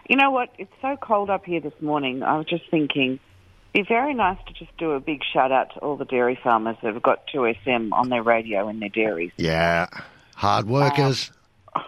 You 0.08 0.16
know 0.16 0.32
what? 0.32 0.50
It's 0.58 0.72
so 0.82 0.96
cold 0.96 1.30
up 1.30 1.46
here 1.46 1.60
this 1.60 1.74
morning. 1.82 2.24
I 2.24 2.38
was 2.38 2.46
just 2.46 2.70
thinking, 2.70 3.20
it'd 3.74 3.88
be 3.88 3.94
very 3.94 4.14
nice 4.14 4.38
to 4.48 4.54
just 4.54 4.76
do 4.78 4.92
a 4.92 5.00
big 5.00 5.22
shout 5.34 5.52
out 5.52 5.74
to 5.74 5.80
all 5.80 5.98
the 5.98 6.06
dairy 6.06 6.40
farmers 6.42 6.78
that 6.84 6.94
have 6.94 7.04
got 7.04 7.28
2SM 7.28 7.92
on 7.92 8.10
their 8.10 8.24
radio 8.24 8.70
in 8.70 8.80
their 8.80 8.90
dairies. 8.90 9.32
Yeah. 9.38 9.88
Hard 10.36 10.68
workers. 10.68 11.32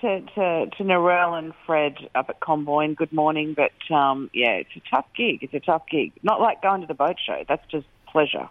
to, 0.00 0.20
to, 0.20 0.66
to 0.76 0.84
Narelle 0.84 1.38
and 1.38 1.52
Fred 1.66 1.94
up 2.14 2.28
at 2.28 2.40
Comboyne, 2.40 2.94
good 2.94 3.12
morning. 3.12 3.54
But 3.54 3.94
um, 3.94 4.30
yeah, 4.32 4.52
it's 4.52 4.70
a 4.76 4.82
tough 4.90 5.06
gig. 5.16 5.42
It's 5.42 5.54
a 5.54 5.60
tough 5.60 5.82
gig. 5.90 6.12
Not 6.22 6.40
like 6.40 6.62
going 6.62 6.80
to 6.80 6.86
the 6.86 6.94
boat 6.94 7.16
show. 7.24 7.44
That's 7.48 7.66
just 7.70 7.86
pleasure. 8.08 8.48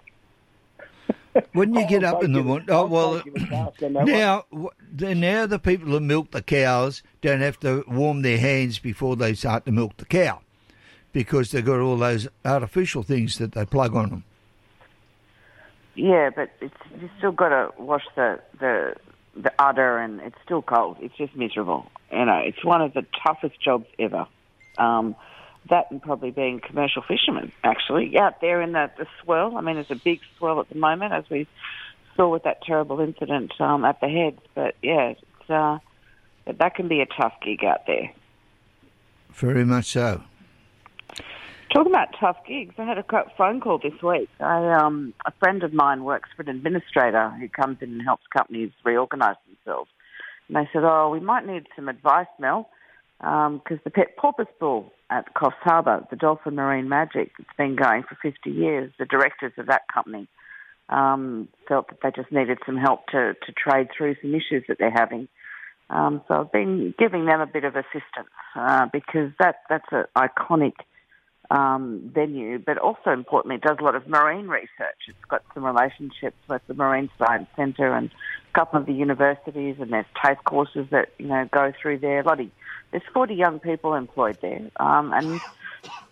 When 1.53 1.73
you 1.73 1.87
get 1.89 2.03
up 2.03 2.23
in 2.23 2.33
the 2.33 2.43
morning, 2.43 2.67
oh 2.71 2.85
well. 2.85 3.21
Now, 3.81 4.45
the- 4.91 5.15
now 5.15 5.45
the 5.45 5.59
people 5.59 5.91
that 5.93 6.01
milk 6.01 6.31
the 6.31 6.41
cows 6.41 7.03
don't 7.21 7.41
have 7.41 7.59
to 7.61 7.83
warm 7.87 8.21
their 8.21 8.39
hands 8.39 8.79
before 8.79 9.15
they 9.15 9.33
start 9.33 9.65
to 9.65 9.71
milk 9.71 9.97
the 9.97 10.05
cow, 10.05 10.41
because 11.13 11.51
they've 11.51 11.65
got 11.65 11.79
all 11.79 11.97
those 11.97 12.27
artificial 12.45 13.03
things 13.03 13.37
that 13.37 13.53
they 13.53 13.65
plug 13.65 13.95
on 13.95 14.09
them. 14.09 14.23
Yeah, 15.95 16.29
but 16.33 16.49
it's 16.61 16.73
you 17.01 17.09
still 17.17 17.31
got 17.31 17.49
to 17.49 17.71
wash 17.77 18.05
the 18.15 18.39
the 18.59 18.95
the 19.35 19.51
udder, 19.59 19.97
and 19.97 20.19
it's 20.21 20.35
still 20.43 20.61
cold. 20.61 20.97
It's 21.01 21.15
just 21.15 21.35
miserable. 21.35 21.89
You 22.11 22.25
know, 22.25 22.41
it's 22.43 22.63
one 22.63 22.81
of 22.81 22.93
the 22.93 23.05
toughest 23.23 23.61
jobs 23.61 23.85
ever. 23.97 24.27
Um, 24.77 25.15
that 25.69 25.91
and 25.91 26.01
probably 26.01 26.31
being 26.31 26.59
commercial 26.59 27.01
fishermen, 27.01 27.51
actually, 27.63 28.17
out 28.17 28.41
there 28.41 28.61
in 28.61 28.71
the, 28.71 28.89
the 28.97 29.05
swell. 29.21 29.57
I 29.57 29.61
mean, 29.61 29.75
there's 29.75 29.91
a 29.91 29.95
big 29.95 30.19
swell 30.37 30.59
at 30.59 30.69
the 30.69 30.77
moment, 30.77 31.13
as 31.13 31.25
we 31.29 31.47
saw 32.15 32.29
with 32.29 32.43
that 32.43 32.61
terrible 32.63 32.99
incident 32.99 33.51
um, 33.59 33.85
at 33.85 33.99
the 34.01 34.07
heads. 34.07 34.39
But 34.55 34.75
yeah, 34.81 35.13
it's, 35.13 35.49
uh, 35.49 35.79
that 36.45 36.75
can 36.75 36.87
be 36.87 37.01
a 37.01 37.05
tough 37.05 37.33
gig 37.43 37.63
out 37.63 37.85
there. 37.87 38.13
Very 39.31 39.65
much 39.65 39.91
so. 39.91 40.23
Talking 41.73 41.91
about 41.91 42.15
tough 42.19 42.37
gigs, 42.47 42.73
I 42.79 42.85
had 42.85 42.97
a 42.97 43.05
phone 43.37 43.61
call 43.61 43.77
this 43.77 44.01
week. 44.01 44.27
I, 44.39 44.71
um, 44.73 45.13
a 45.27 45.31
friend 45.39 45.63
of 45.63 45.71
mine 45.71 46.03
works 46.03 46.29
for 46.35 46.41
an 46.41 46.49
administrator 46.49 47.29
who 47.39 47.47
comes 47.47 47.77
in 47.81 47.91
and 47.91 48.01
helps 48.01 48.23
companies 48.35 48.71
reorganise 48.83 49.35
themselves. 49.47 49.89
And 50.47 50.57
they 50.57 50.67
said, 50.73 50.83
"Oh, 50.83 51.09
we 51.11 51.19
might 51.19 51.45
need 51.45 51.67
some 51.75 51.87
advice, 51.87 52.27
Mel, 52.39 52.69
because 53.19 53.77
the 53.83 53.91
Pet 53.91 54.17
Porpoise 54.17 54.47
Pool 54.59 54.91
at 55.11 55.35
Coffs 55.35 55.61
Harbour, 55.61 56.07
the 56.09 56.15
Dolphin 56.15 56.55
Marine 56.55 56.89
Magic, 56.89 57.31
it's 57.37 57.55
been 57.55 57.75
going 57.75 58.01
for 58.01 58.15
50 58.15 58.49
years. 58.49 58.91
The 58.97 59.05
directors 59.05 59.53
of 59.59 59.67
that 59.67 59.83
company 59.93 60.27
um, 60.89 61.49
felt 61.67 61.89
that 61.89 61.99
they 62.01 62.11
just 62.19 62.31
needed 62.31 62.57
some 62.65 62.77
help 62.77 63.05
to, 63.07 63.35
to 63.45 63.51
trade 63.51 63.89
through 63.95 64.15
some 64.21 64.33
issues 64.33 64.63
that 64.67 64.77
they're 64.79 64.89
having. 64.89 65.27
Um, 65.91 66.21
so 66.27 66.33
I've 66.35 66.51
been 66.51 66.95
giving 66.97 67.25
them 67.25 67.41
a 67.41 67.47
bit 67.47 67.63
of 67.63 67.75
assistance 67.75 68.33
uh, 68.55 68.87
because 68.91 69.31
that 69.39 69.57
that's 69.69 69.87
an 69.91 70.05
iconic 70.15 70.73
um, 71.51 72.11
venue, 72.13 72.59
but 72.59 72.77
also 72.77 73.11
importantly, 73.11 73.55
it 73.55 73.61
does 73.61 73.77
a 73.79 73.83
lot 73.83 73.95
of 73.95 74.07
marine 74.07 74.47
research. 74.47 75.07
It's 75.07 75.17
got 75.27 75.43
some 75.53 75.65
relationships 75.65 76.37
with 76.47 76.61
the 76.67 76.73
Marine 76.73 77.09
Science 77.17 77.47
Centre 77.55 77.93
and 77.93 78.09
a 78.09 78.59
couple 78.59 78.79
of 78.79 78.85
the 78.85 78.93
universities, 78.93 79.77
and 79.79 79.91
there's 79.91 80.05
TAFE 80.23 80.43
courses 80.43 80.87
that 80.91 81.09
you 81.17 81.27
know 81.27 81.47
go 81.51 81.73
through 81.81 81.99
there. 81.99 82.19
A 82.19 82.23
lot 82.23 82.39
of, 82.39 82.47
there's 82.91 83.03
40 83.13 83.33
young 83.33 83.59
people 83.59 83.95
employed 83.95 84.37
there, 84.41 84.61
um, 84.79 85.11
and 85.13 85.41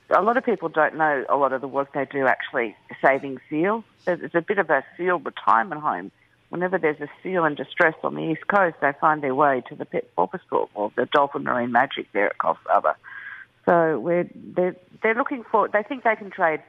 a 0.10 0.21
lot 0.21 0.38
of 0.38 0.45
people 0.45 0.69
don't 0.69 0.95
know 0.95 1.26
a 1.30 1.36
lot 1.36 1.54
of 1.54 1.62
the 1.62 1.67
work 1.67 1.93
they 1.93 2.06
do 2.06 2.26
actually 2.26 2.76
saving 3.02 3.39
seals. 3.50 3.84
It's 4.08 4.36
a 4.36 4.41
bit 4.41 4.58
of 4.58 4.69
a 4.69 4.84
seal 4.95 5.19
retirement 5.19 5.82
home. 5.82 6.12
Whenever 6.50 6.78
there's 6.78 7.02
a 7.02 7.10
seal 7.21 7.43
in 7.43 7.56
distress 7.56 7.95
on 8.04 8.15
the 8.15 8.21
east 8.21 8.47
coast, 8.47 8.78
they 8.82 8.93
find 9.02 9.21
their 9.21 9.36
way 9.36 9.62
to 9.67 9.76
the 9.76 9.84
Pet 9.84 10.10
Porpoise 10.15 10.41
School 10.47 10.69
or 10.76 10.91
the 10.95 11.06
Dolphin 11.12 11.43
Marine 11.43 11.73
Magic 11.73 12.08
there 12.13 12.28
at 12.28 12.38
Coffs 12.38 12.60
Harbour. 12.65 12.95
So 13.67 13.99
we're, 13.99 14.30
they're, 14.34 14.75
they're 15.03 15.15
looking 15.15 15.43
for, 15.51 15.67
they 15.67 15.84
think 15.84 16.03
they 16.03 16.15
can 16.15 16.32
trade 16.32 16.62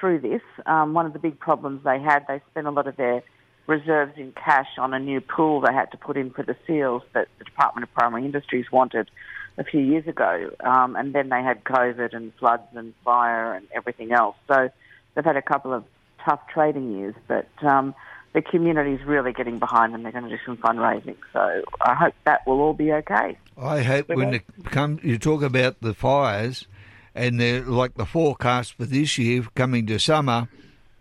through 0.00 0.20
this. 0.20 0.40
Um, 0.66 0.94
one 0.94 1.04
of 1.04 1.12
the 1.12 1.18
big 1.18 1.38
problems 1.38 1.84
they 1.84 2.00
had, 2.00 2.24
they 2.26 2.40
spent 2.50 2.66
a 2.66 2.70
lot 2.70 2.86
of 2.86 2.96
their 2.96 3.22
reserves 3.66 4.14
in 4.16 4.32
cash 4.32 4.68
on 4.78 4.94
a 4.94 4.98
new 4.98 5.20
pool 5.20 5.60
they 5.60 5.74
had 5.74 5.90
to 5.90 5.98
put 5.98 6.16
in 6.16 6.30
for 6.30 6.42
the 6.42 6.56
seals 6.66 7.02
that 7.12 7.28
the 7.38 7.44
Department 7.44 7.84
of 7.84 7.92
Primary 7.92 8.24
Industries 8.24 8.64
wanted 8.72 9.10
a 9.58 9.64
few 9.64 9.80
years 9.80 10.06
ago. 10.06 10.50
Um, 10.60 10.96
and 10.96 11.14
then 11.14 11.28
they 11.28 11.42
had 11.42 11.64
COVID 11.64 12.14
and 12.16 12.32
floods 12.38 12.62
and 12.74 12.94
fire 13.04 13.52
and 13.52 13.66
everything 13.74 14.12
else. 14.12 14.36
So 14.48 14.70
they've 15.14 15.24
had 15.24 15.36
a 15.36 15.42
couple 15.42 15.74
of 15.74 15.84
tough 16.24 16.40
trading 16.52 16.96
years, 16.96 17.14
but 17.26 17.48
um, 17.62 17.94
the 18.38 18.50
community 18.50 18.92
is 18.92 19.04
really 19.04 19.32
getting 19.32 19.58
behind 19.58 19.92
them. 19.92 20.04
They're 20.04 20.12
going 20.12 20.28
to 20.28 20.30
do 20.30 20.38
some 20.46 20.56
fundraising. 20.58 21.16
So 21.32 21.62
I 21.80 21.94
hope 21.94 22.14
that 22.24 22.46
will 22.46 22.60
all 22.60 22.72
be 22.72 22.92
okay. 22.92 23.36
I 23.60 23.82
hope 23.82 24.08
when 24.08 24.34
it 24.34 24.44
come, 24.66 25.00
you 25.02 25.18
talk 25.18 25.42
about 25.42 25.80
the 25.80 25.92
fires, 25.92 26.68
and 27.16 27.40
they're 27.40 27.62
like 27.62 27.94
the 27.94 28.06
forecast 28.06 28.74
for 28.74 28.84
this 28.84 29.18
year 29.18 29.42
coming 29.56 29.86
to 29.86 29.98
summer 29.98 30.48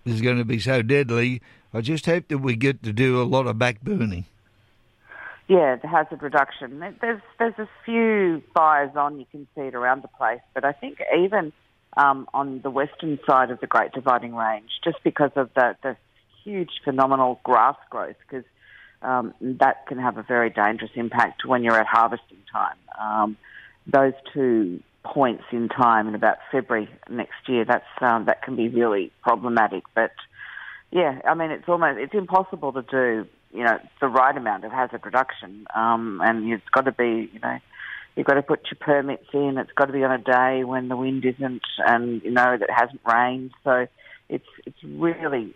is 0.04 0.21
going 0.21 0.39
to 0.39 0.45
be 0.45 0.58
so 0.58 0.82
deadly. 0.82 1.41
I 1.76 1.82
just 1.82 2.08
hope 2.08 2.28
that 2.30 2.39
we 2.39 2.56
get 2.56 2.82
to 2.84 2.91
do 2.91 3.21
a 3.21 3.26
lot 3.26 3.45
of 3.45 3.60
back 3.60 3.82
burning. 3.82 4.26
Yeah, 5.47 5.76
the 5.76 5.88
hazard 5.88 6.23
reduction. 6.23 6.80
There's 7.00 7.21
there's 7.38 7.60
a 7.60 7.69
few 7.86 8.41
fires 8.56 8.95
on. 8.95 9.19
You 9.19 9.28
can 9.30 9.47
see 9.54 9.62
it 9.62 9.76
around 9.76 10.02
the 10.02 10.10
place, 10.10 10.41
but 10.56 10.65
I 10.65 10.71
think 10.71 11.02
even 11.15 11.54
um, 11.95 12.28
on 12.34 12.62
the 12.63 12.71
western 12.71 13.19
side 13.30 13.52
of 13.52 13.60
the 13.60 13.67
Great 13.67 13.91
Dividing 13.91 14.34
Range, 14.36 14.69
just 14.84 14.97
because 15.04 15.32
of 15.36 15.52
the 15.54 15.76
the 15.84 15.97
huge 16.48 16.70
phenomenal 16.84 17.40
grass 17.44 17.76
growth, 17.90 18.16
because 18.26 18.46
um, 19.02 19.34
that 19.42 19.86
can 19.88 19.98
have 19.98 20.18
a 20.18 20.24
very 20.24 20.50
dangerous 20.50 20.92
impact 20.96 21.46
when 21.46 21.64
you're 21.64 21.80
at 21.80 21.88
harvesting 21.88 22.38
time. 22.52 22.78
Um, 23.00 23.38
those 23.86 24.14
two 24.34 24.82
points 25.04 25.44
in 25.52 25.70
time 25.70 26.08
in 26.08 26.16
about 26.16 26.38
February 26.52 26.90
next 27.10 27.48
year, 27.48 27.66
that's 27.66 27.86
um, 28.02 28.26
that 28.26 28.42
can 28.42 28.56
be 28.56 28.70
really 28.70 29.12
problematic. 29.22 29.84
But 29.94 30.14
yeah, 30.92 31.20
I 31.28 31.34
mean, 31.34 31.52
it's 31.52 31.68
almost 31.68 32.00
it's 32.00 32.14
impossible 32.14 32.72
to 32.74 32.82
do 32.82 33.28
you 33.54 33.64
know 33.64 33.80
the 34.02 34.08
right 34.08 34.36
amount 34.36 34.64
of 34.64 34.72
hazard 34.72 35.02
reduction, 35.06 35.68
um, 35.76 36.22
and 36.24 36.52
it's 36.52 36.70
got 36.72 36.86
to 36.86 36.92
be 36.92 37.30
you 37.34 37.40
know 37.42 37.60
you've 38.16 38.26
got 38.26 38.36
to 38.36 38.42
put 38.42 38.62
your 38.72 38.80
permits 38.80 39.28
in. 39.34 39.58
It's 39.58 39.72
got 39.74 39.86
to 39.86 39.94
be 39.94 40.04
on 40.04 40.12
a 40.12 40.18
day 40.18 40.64
when 40.64 40.88
the 40.88 40.98
wind 40.98 41.26
isn't, 41.26 41.64
and 41.78 42.22
you 42.24 42.32
know 42.32 42.58
that 42.58 42.70
hasn't 42.70 43.02
rained. 43.06 43.52
So 43.64 43.88
it's 44.30 44.48
it's 44.66 44.84
really 44.84 45.54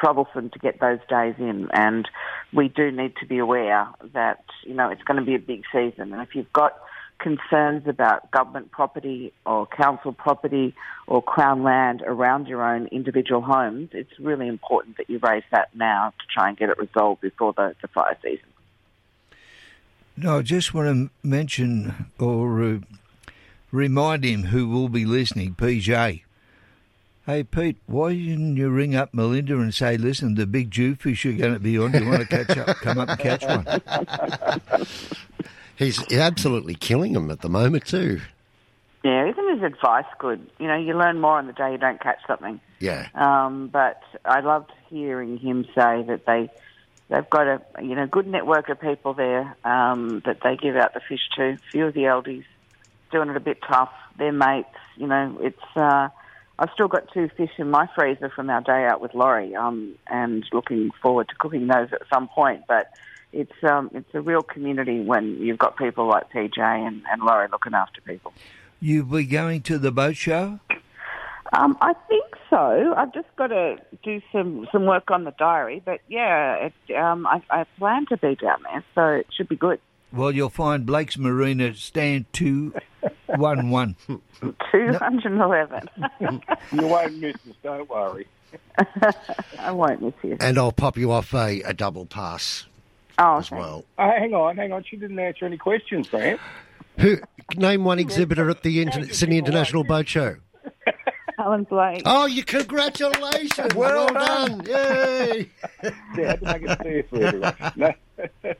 troublesome 0.00 0.50
to 0.50 0.58
get 0.58 0.80
those 0.80 1.00
days 1.08 1.34
in, 1.38 1.68
and 1.72 2.08
we 2.52 2.68
do 2.68 2.90
need 2.90 3.14
to 3.20 3.26
be 3.26 3.38
aware 3.38 3.88
that 4.14 4.44
you 4.64 4.74
know 4.74 4.88
it's 4.88 5.02
going 5.02 5.18
to 5.18 5.24
be 5.24 5.34
a 5.34 5.38
big 5.38 5.62
season, 5.72 6.12
and 6.12 6.22
if 6.22 6.34
you've 6.34 6.52
got 6.52 6.78
concerns 7.20 7.86
about 7.86 8.30
government 8.30 8.70
property 8.70 9.32
or 9.44 9.66
council 9.66 10.12
property 10.12 10.74
or 11.06 11.22
crown 11.22 11.62
land 11.62 12.02
around 12.06 12.48
your 12.48 12.62
own 12.62 12.86
individual 12.86 13.42
homes, 13.42 13.90
it's 13.92 14.18
really 14.18 14.48
important 14.48 14.96
that 14.96 15.08
you 15.08 15.18
raise 15.18 15.44
that 15.52 15.68
now 15.74 16.12
to 16.18 16.26
try 16.32 16.48
and 16.48 16.56
get 16.56 16.70
it 16.70 16.78
resolved 16.78 17.20
before 17.20 17.52
the, 17.52 17.74
the 17.82 17.88
fire 17.88 18.16
season. 18.22 18.46
No, 20.16 20.38
I 20.38 20.42
just 20.42 20.74
want 20.74 20.88
to 20.88 21.26
mention 21.26 22.06
or 22.18 22.62
uh, 22.62 22.78
remind 23.70 24.24
him 24.24 24.44
who 24.44 24.68
will 24.68 24.88
be 24.88 25.04
listening, 25.04 25.54
PJ. 25.54 26.22
Hey 27.26 27.44
Pete, 27.44 27.76
why 27.86 28.14
didn't 28.14 28.56
you 28.56 28.70
ring 28.70 28.94
up 28.94 29.12
Melinda 29.12 29.58
and 29.58 29.74
say, 29.74 29.98
"Listen, 29.98 30.36
the 30.36 30.46
big 30.46 30.70
Jewfish 30.70 31.26
are 31.26 31.36
going 31.36 31.52
to 31.52 31.60
be 31.60 31.78
on. 31.78 31.92
Do 31.92 32.02
you 32.02 32.08
want 32.08 32.22
to 32.22 32.44
catch 32.44 32.56
up? 32.56 32.76
Come 32.78 32.98
up 32.98 33.10
and 33.10 33.18
catch 33.20 33.44
one." 33.44 34.86
He's 35.76 36.00
absolutely 36.12 36.74
killing 36.74 37.12
them 37.12 37.30
at 37.30 37.40
the 37.42 37.50
moment 37.50 37.86
too. 37.86 38.20
Yeah, 39.04 39.28
isn't 39.30 39.54
his 39.54 39.62
advice 39.62 40.06
good? 40.18 40.46
You 40.58 40.66
know, 40.66 40.76
you 40.76 40.94
learn 40.94 41.20
more 41.20 41.38
on 41.38 41.46
the 41.46 41.52
day 41.52 41.72
you 41.72 41.78
don't 41.78 42.00
catch 42.00 42.18
something. 42.26 42.60
Yeah. 42.80 43.08
Um, 43.14 43.68
but 43.68 44.02
I 44.24 44.40
loved 44.40 44.72
hearing 44.88 45.38
him 45.38 45.64
say 45.74 46.02
that 46.02 46.22
they 46.26 46.48
they've 47.10 47.28
got 47.28 47.46
a 47.46 47.60
you 47.82 47.94
know 47.96 48.06
good 48.06 48.26
network 48.26 48.70
of 48.70 48.80
people 48.80 49.12
there 49.12 49.56
um, 49.64 50.22
that 50.24 50.38
they 50.42 50.56
give 50.56 50.74
out 50.74 50.94
the 50.94 51.00
fish 51.00 51.28
to. 51.36 51.50
A 51.50 51.58
few 51.70 51.86
of 51.86 51.94
the 51.94 52.02
eldies 52.02 52.44
doing 53.12 53.28
it 53.28 53.36
a 53.36 53.40
bit 53.40 53.58
tough. 53.62 53.92
They're 54.16 54.32
mates. 54.32 54.68
You 54.96 55.06
know, 55.06 55.36
it's. 55.42 55.76
Uh, 55.76 56.08
I've 56.60 56.68
still 56.74 56.88
got 56.88 57.10
two 57.12 57.30
fish 57.36 57.52
in 57.56 57.70
my 57.70 57.88
freezer 57.94 58.28
from 58.28 58.50
our 58.50 58.60
day 58.60 58.84
out 58.84 59.00
with 59.00 59.14
Laurie, 59.14 59.56
um, 59.56 59.94
and 60.06 60.44
looking 60.52 60.90
forward 61.02 61.28
to 61.30 61.34
cooking 61.36 61.66
those 61.66 61.88
at 61.92 62.02
some 62.12 62.28
point. 62.28 62.64
But 62.68 62.90
it's 63.32 63.64
um, 63.64 63.90
it's 63.94 64.14
a 64.14 64.20
real 64.20 64.42
community 64.42 65.00
when 65.00 65.38
you've 65.40 65.58
got 65.58 65.78
people 65.78 66.06
like 66.06 66.30
PJ 66.30 66.58
and, 66.58 67.02
and 67.10 67.22
Laurie 67.22 67.48
looking 67.50 67.72
after 67.72 68.02
people. 68.02 68.34
You'll 68.78 69.06
be 69.06 69.24
going 69.24 69.62
to 69.62 69.78
the 69.78 69.90
boat 69.90 70.16
show? 70.16 70.60
Um, 71.52 71.78
I 71.80 71.94
think 72.08 72.24
so. 72.48 72.94
I've 72.96 73.12
just 73.12 73.28
got 73.36 73.48
to 73.48 73.76
do 74.02 74.20
some, 74.30 74.68
some 74.70 74.86
work 74.86 75.10
on 75.10 75.24
the 75.24 75.32
diary, 75.32 75.82
but 75.84 76.00
yeah, 76.08 76.68
it, 76.88 76.94
um, 76.94 77.26
I, 77.26 77.42
I 77.50 77.64
plan 77.78 78.06
to 78.06 78.16
be 78.16 78.36
down 78.36 78.62
there, 78.62 78.84
so 78.94 79.06
it 79.06 79.26
should 79.36 79.48
be 79.48 79.56
good. 79.56 79.80
Well, 80.12 80.32
you'll 80.32 80.48
find 80.50 80.84
Blake's 80.84 81.16
Marina 81.16 81.74
stand 81.74 82.26
two 82.32 82.74
one 83.26 83.70
one. 83.70 83.96
Two 84.72 84.92
hundred 84.94 85.32
and 85.32 85.40
eleven. 85.40 85.88
you 86.72 86.86
won't 86.86 87.18
miss 87.18 87.34
us, 87.48 87.54
don't 87.62 87.88
worry. 87.88 88.26
I 89.58 89.70
won't 89.70 90.02
miss 90.02 90.14
you. 90.22 90.36
And 90.40 90.58
I'll 90.58 90.72
pop 90.72 90.96
you 90.96 91.12
off 91.12 91.32
a, 91.34 91.60
a 91.62 91.72
double 91.74 92.06
pass 92.06 92.66
Oh, 93.18 93.36
as 93.36 93.50
well. 93.50 93.84
Oh, 93.98 94.10
hang 94.10 94.32
on, 94.34 94.56
hang 94.56 94.72
on. 94.72 94.82
She 94.84 94.96
didn't 94.96 95.18
answer 95.18 95.44
any 95.44 95.58
questions, 95.58 96.08
Grant. 96.08 96.40
Who 96.98 97.18
name 97.56 97.84
one 97.84 97.98
exhibitor 97.98 98.48
at 98.50 98.62
the 98.62 98.80
Inter- 98.80 99.08
Sydney 99.12 99.38
International 99.38 99.84
Boat 99.84 100.08
Show? 100.08 100.36
Alan 101.40 101.64
Blake. 101.64 102.02
Oh, 102.04 102.26
you 102.26 102.44
congratulations! 102.44 103.74
Well, 103.74 104.08
done! 104.08 104.62
Yay! 104.66 105.48
Yeah, 105.82 105.92
I 106.16 106.26
had 106.26 106.40
to 106.40 106.46
make 106.46 106.62
it 106.62 106.78
clear 107.08 107.26
everyone. 107.26 107.54
No. 107.76 107.92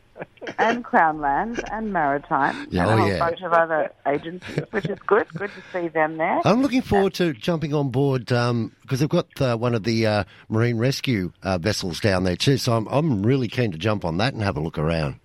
and 0.58 0.82
Crownland 0.82 1.62
and 1.70 1.92
Maritime 1.92 2.66
Yeah, 2.70 2.82
and 2.82 2.90
a 2.90 2.94
oh, 2.94 2.96
whole 2.96 3.08
yeah. 3.08 3.18
bunch 3.18 3.42
of 3.42 3.52
other 3.52 3.92
agencies, 4.06 4.64
which 4.70 4.88
is 4.88 4.98
good. 5.06 5.28
Good 5.34 5.50
to 5.50 5.62
see 5.70 5.88
them 5.88 6.16
there. 6.16 6.40
I'm 6.46 6.62
looking 6.62 6.80
forward 6.80 7.12
to 7.14 7.34
jumping 7.34 7.74
on 7.74 7.90
board 7.90 8.24
because 8.24 9.00
they've 9.00 9.08
got 9.08 9.26
uh, 9.40 9.56
one 9.56 9.74
of 9.74 9.82
the 9.82 10.06
uh, 10.06 10.24
marine 10.48 10.78
rescue 10.78 11.32
uh, 11.42 11.58
vessels 11.58 12.00
down 12.00 12.24
there 12.24 12.36
too. 12.36 12.56
So 12.56 12.72
I'm 12.72 12.86
I'm 12.88 13.22
really 13.22 13.48
keen 13.48 13.72
to 13.72 13.78
jump 13.78 14.06
on 14.06 14.16
that 14.16 14.32
and 14.32 14.42
have 14.42 14.56
a 14.56 14.60
look 14.60 14.78
around. 14.78 15.16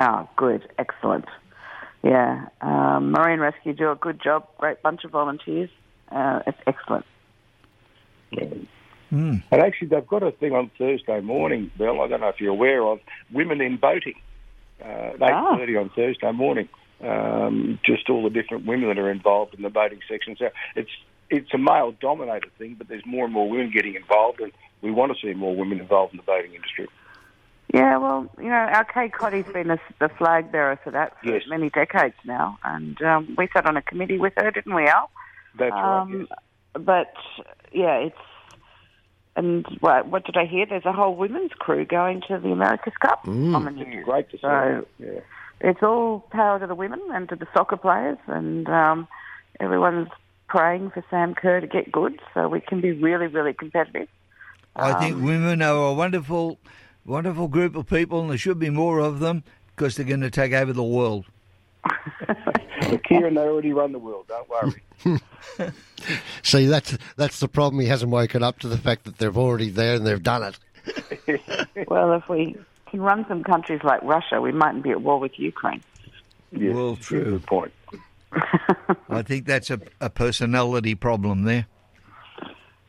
Oh, 0.00 0.28
good, 0.36 0.68
excellent. 0.78 1.26
Yeah, 2.02 2.46
um, 2.60 3.12
Marine 3.12 3.40
Rescue 3.40 3.72
do 3.72 3.90
a 3.90 3.96
good 3.96 4.20
job. 4.22 4.46
Great 4.58 4.82
bunch 4.82 5.04
of 5.04 5.12
volunteers. 5.12 5.70
Uh, 6.10 6.40
it's 6.46 6.58
excellent. 6.66 7.04
And 9.10 9.62
actually, 9.62 9.88
they've 9.88 10.06
got 10.06 10.22
a 10.22 10.32
thing 10.32 10.52
on 10.52 10.70
Thursday 10.76 11.20
morning, 11.20 11.70
Bill. 11.78 12.00
I 12.00 12.08
don't 12.08 12.20
know 12.20 12.28
if 12.28 12.40
you're 12.40 12.50
aware 12.50 12.82
of 12.84 12.98
women 13.32 13.60
in 13.60 13.76
boating. 13.76 14.14
Uh, 14.82 14.84
at 14.84 15.22
Ah. 15.22 15.54
eight 15.54 15.58
thirty 15.58 15.76
on 15.76 15.88
Thursday 15.90 16.32
morning. 16.32 16.68
Um, 17.02 17.78
just 17.84 18.10
all 18.10 18.22
the 18.22 18.30
different 18.30 18.66
women 18.66 18.88
that 18.88 18.98
are 18.98 19.10
involved 19.10 19.54
in 19.54 19.62
the 19.62 19.70
boating 19.70 20.00
section. 20.08 20.36
So 20.36 20.50
it's 20.74 20.90
it's 21.30 21.52
a 21.54 21.58
male 21.58 21.92
dominated 21.92 22.52
thing, 22.58 22.74
but 22.76 22.88
there's 22.88 23.04
more 23.06 23.24
and 23.24 23.32
more 23.32 23.48
women 23.48 23.70
getting 23.70 23.94
involved, 23.94 24.40
and 24.40 24.52
we 24.82 24.90
want 24.90 25.12
to 25.16 25.26
see 25.26 25.32
more 25.34 25.56
women 25.56 25.80
involved 25.80 26.12
in 26.12 26.18
the 26.18 26.22
boating 26.22 26.54
industry. 26.54 26.88
Yeah, 27.74 27.96
well, 27.98 28.28
you 28.38 28.48
know, 28.48 28.54
our 28.54 28.84
Kay 28.84 29.08
Cottee's 29.08 29.52
been 29.52 29.68
the, 29.68 29.80
the 29.98 30.08
flag 30.08 30.52
bearer 30.52 30.78
for 30.84 30.92
that 30.92 31.18
for 31.20 31.34
Yes. 31.34 31.42
many 31.48 31.68
decades 31.68 32.14
now, 32.24 32.58
and 32.64 33.00
um, 33.02 33.34
we 33.36 33.48
sat 33.52 33.66
on 33.66 33.76
a 33.76 33.82
committee 33.82 34.18
with 34.18 34.34
her, 34.36 34.50
didn't 34.50 34.74
we, 34.74 34.86
Al? 34.86 35.10
That's 35.58 35.72
Um, 35.74 36.28
But 36.74 37.12
yeah, 37.72 37.96
it's 37.98 38.16
and 39.36 39.66
what, 39.80 40.08
what 40.08 40.24
did 40.24 40.36
I 40.36 40.46
hear? 40.46 40.64
There's 40.66 40.86
a 40.86 40.92
whole 40.92 41.14
women's 41.14 41.52
crew 41.52 41.84
going 41.84 42.22
to 42.28 42.38
the 42.38 42.52
America's 42.52 42.94
Cup 43.00 43.26
on 43.28 43.64
the 43.64 43.70
news. 43.70 44.04
Great 44.04 44.30
to 44.30 44.36
see. 44.38 44.40
So 44.40 44.86
yeah. 44.98 45.20
it's 45.60 45.82
all 45.82 46.20
power 46.30 46.58
to 46.58 46.66
the 46.66 46.74
women 46.74 47.00
and 47.12 47.28
to 47.28 47.36
the 47.36 47.46
soccer 47.52 47.76
players, 47.76 48.18
and 48.26 48.66
um, 48.68 49.06
everyone's 49.60 50.08
praying 50.48 50.90
for 50.90 51.04
Sam 51.10 51.34
Kerr 51.34 51.60
to 51.60 51.66
get 51.66 51.92
good, 51.92 52.18
so 52.32 52.48
we 52.48 52.60
can 52.60 52.80
be 52.80 52.92
really, 52.92 53.26
really 53.26 53.52
competitive. 53.52 54.08
I 54.74 54.92
Um, 54.92 55.00
think 55.00 55.22
women 55.22 55.60
are 55.60 55.90
a 55.90 55.92
wonderful, 55.92 56.58
wonderful 57.04 57.48
group 57.48 57.76
of 57.76 57.86
people, 57.86 58.20
and 58.20 58.30
there 58.30 58.38
should 58.38 58.58
be 58.58 58.70
more 58.70 59.00
of 59.00 59.20
them 59.20 59.44
because 59.74 59.96
they're 59.96 60.06
going 60.06 60.20
to 60.22 60.30
take 60.30 60.52
over 60.54 60.72
the 60.72 60.82
world. 60.84 61.26
But 62.26 63.02
Keiren, 63.02 63.34
they 63.34 63.40
already 63.40 63.72
run 63.72 63.92
the 63.92 63.98
world. 63.98 64.26
Don't 64.28 64.48
worry. 64.48 64.82
See, 66.42 66.66
that's 66.66 66.96
that's 67.16 67.40
the 67.40 67.48
problem. 67.48 67.80
He 67.80 67.88
hasn't 67.88 68.10
woken 68.10 68.42
up 68.42 68.58
to 68.60 68.68
the 68.68 68.78
fact 68.78 69.04
that 69.04 69.18
they're 69.18 69.34
already 69.34 69.70
there 69.70 69.94
and 69.94 70.06
they've 70.06 70.22
done 70.22 70.42
it. 70.42 71.38
well, 71.88 72.12
if 72.12 72.28
we 72.28 72.56
can 72.90 73.00
run 73.00 73.26
some 73.28 73.42
countries 73.42 73.80
like 73.82 74.02
Russia, 74.02 74.40
we 74.40 74.52
mightn't 74.52 74.84
be 74.84 74.90
at 74.90 75.02
war 75.02 75.18
with 75.18 75.38
Ukraine. 75.38 75.82
well, 76.52 76.96
true. 76.96 77.24
Good 77.24 77.46
point. 77.46 77.72
I 79.08 79.22
think 79.22 79.46
that's 79.46 79.70
a, 79.70 79.80
a 80.00 80.10
personality 80.10 80.94
problem 80.94 81.42
there. 81.42 81.66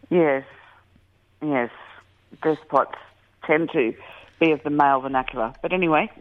Yes, 0.09 0.43
yes. 1.41 1.69
Despots 2.41 2.95
tend 3.45 3.71
to 3.71 3.93
be 4.39 4.51
of 4.51 4.63
the 4.63 4.69
male 4.69 5.01
vernacular. 5.01 5.53
But 5.61 5.73
anyway, 5.73 6.11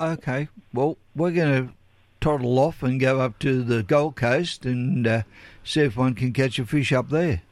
Okay, 0.00 0.48
well, 0.72 0.96
we're 1.14 1.30
going 1.30 1.66
to 1.66 1.72
toddle 2.20 2.58
off 2.58 2.82
and 2.82 2.98
go 2.98 3.20
up 3.20 3.38
to 3.40 3.62
the 3.62 3.82
Gold 3.82 4.16
Coast 4.16 4.64
and 4.64 5.06
uh, 5.06 5.22
see 5.62 5.82
if 5.82 5.96
one 5.96 6.14
can 6.14 6.32
catch 6.32 6.58
a 6.58 6.64
fish 6.64 6.92
up 6.92 7.10
there. 7.10 7.42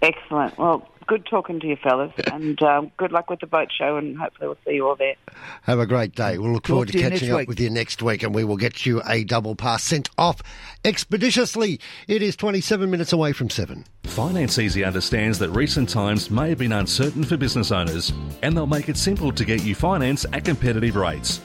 excellent. 0.00 0.56
Well, 0.56 0.88
good 1.08 1.26
talking 1.26 1.58
to 1.58 1.66
you, 1.66 1.76
fellas, 1.76 2.12
and 2.30 2.62
um, 2.62 2.92
good 2.96 3.10
luck 3.10 3.28
with 3.28 3.40
the 3.40 3.46
boat 3.46 3.68
show, 3.76 3.96
and 3.96 4.16
hopefully 4.16 4.46
we'll 4.46 4.58
see 4.64 4.74
you 4.74 4.86
all 4.86 4.94
there. 4.94 5.14
Have 5.62 5.80
a 5.80 5.86
great 5.86 6.14
day. 6.14 6.38
We'll 6.38 6.52
look 6.52 6.64
Talk 6.64 6.74
forward 6.74 6.88
to, 6.88 6.98
to 6.98 7.10
catching 7.10 7.32
up 7.32 7.38
week. 7.38 7.48
with 7.48 7.58
you 7.58 7.70
next 7.70 8.02
week, 8.02 8.22
and 8.22 8.34
we 8.34 8.44
will 8.44 8.58
get 8.58 8.86
you 8.86 9.02
a 9.08 9.24
double 9.24 9.56
pass 9.56 9.82
sent 9.82 10.10
off 10.16 10.40
expeditiously. 10.84 11.80
It 12.06 12.22
is 12.22 12.36
27 12.36 12.88
minutes 12.90 13.12
away 13.12 13.32
from 13.32 13.50
7. 13.50 13.84
Finance 14.04 14.58
Easy 14.58 14.84
understands 14.84 15.38
that 15.38 15.50
recent 15.50 15.88
times 15.88 16.30
may 16.30 16.50
have 16.50 16.58
been 16.58 16.72
uncertain 16.72 17.24
for 17.24 17.36
business 17.36 17.72
owners, 17.72 18.12
and 18.42 18.56
they'll 18.56 18.66
make 18.66 18.88
it 18.88 18.96
simple 18.96 19.32
to 19.32 19.44
get 19.44 19.64
you 19.64 19.74
finance 19.74 20.26
at 20.32 20.44
competitive 20.44 20.94
rates. 20.94 21.40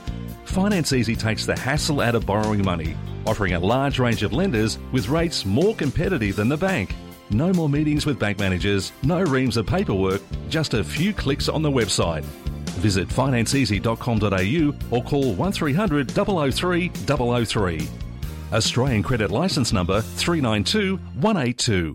Finance 0.46 0.94
Easy 0.94 1.16
takes 1.16 1.46
the 1.46 1.58
hassle 1.58 2.02
out 2.02 2.16
of 2.16 2.26
borrowing 2.26 2.64
money, 2.64 2.96
offering 3.26 3.54
a 3.54 3.60
large 3.60 3.98
range 3.98 4.24
of 4.24 4.34
lenders 4.34 4.78
with 4.92 5.08
rates 5.08 5.46
more 5.46 5.74
competitive 5.74 6.36
than 6.36 6.50
the 6.50 6.58
bank. 6.58 6.94
No 7.30 7.52
more 7.54 7.70
meetings 7.70 8.06
with 8.06 8.20
bank 8.20 8.40
managers, 8.40 8.92
no 9.02 9.22
reams 9.22 9.58
of 9.58 9.66
paperwork, 9.66 10.22
just 10.50 10.74
a 10.74 10.84
few 10.84 11.14
clicks 11.14 11.50
on 11.50 11.62
the 11.62 11.72
website. 11.72 12.24
Visit 12.82 13.08
financeeasy.com.au 13.08 14.96
or 14.96 15.04
call 15.04 15.34
1300 15.34 16.12
003 16.12 16.90
003. 16.90 17.88
Australian 18.52 19.02
credit 19.04 19.32
license 19.32 19.74
number 19.74 20.02
392 20.02 20.98
182. 20.98 21.94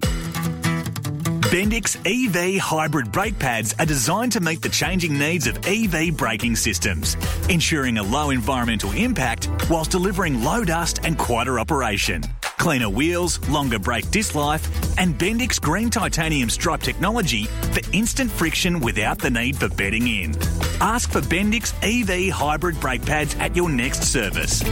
Bendix 1.49 1.97
EV 2.05 2.61
hybrid 2.61 3.11
brake 3.11 3.39
pads 3.39 3.75
are 3.79 3.87
designed 3.87 4.33
to 4.33 4.41
meet 4.41 4.61
the 4.61 4.69
changing 4.69 5.19
needs 5.19 5.47
of 5.47 5.57
EV 5.67 6.15
braking 6.15 6.55
systems, 6.55 7.17
ensuring 7.49 7.97
a 7.97 8.03
low 8.03 8.29
environmental 8.31 8.93
impact 8.93 9.49
whilst 9.71 9.93
delivering 9.93 10.45
low 10.45 10.63
dust 10.63 11.01
and 11.05 11.17
quieter 11.17 11.59
operation. 11.59 12.23
Cleaner 12.59 12.91
wheels, 12.91 13.39
longer 13.49 13.79
brake 13.79 14.11
disc 14.11 14.35
life, 14.35 14.67
and 14.99 15.19
Bendix 15.19 15.61
green 15.61 15.91
titanium 15.91 16.51
stripe 16.51 16.83
technology 16.83 17.45
for 17.45 17.81
instant 17.93 18.31
friction 18.31 18.81
without 18.81 19.19
the 19.19 19.31
need 19.31 19.57
for 19.57 19.69
bedding 19.69 20.07
in. 20.07 20.37
Ask 20.81 21.11
for 21.11 21.21
Bendix 21.21 21.73
EV 21.83 22.33
hybrid 22.33 22.79
brake 22.81 23.05
pads 23.05 23.35
at 23.37 23.57
your 23.57 23.71
next 23.71 24.03
service. 24.03 24.63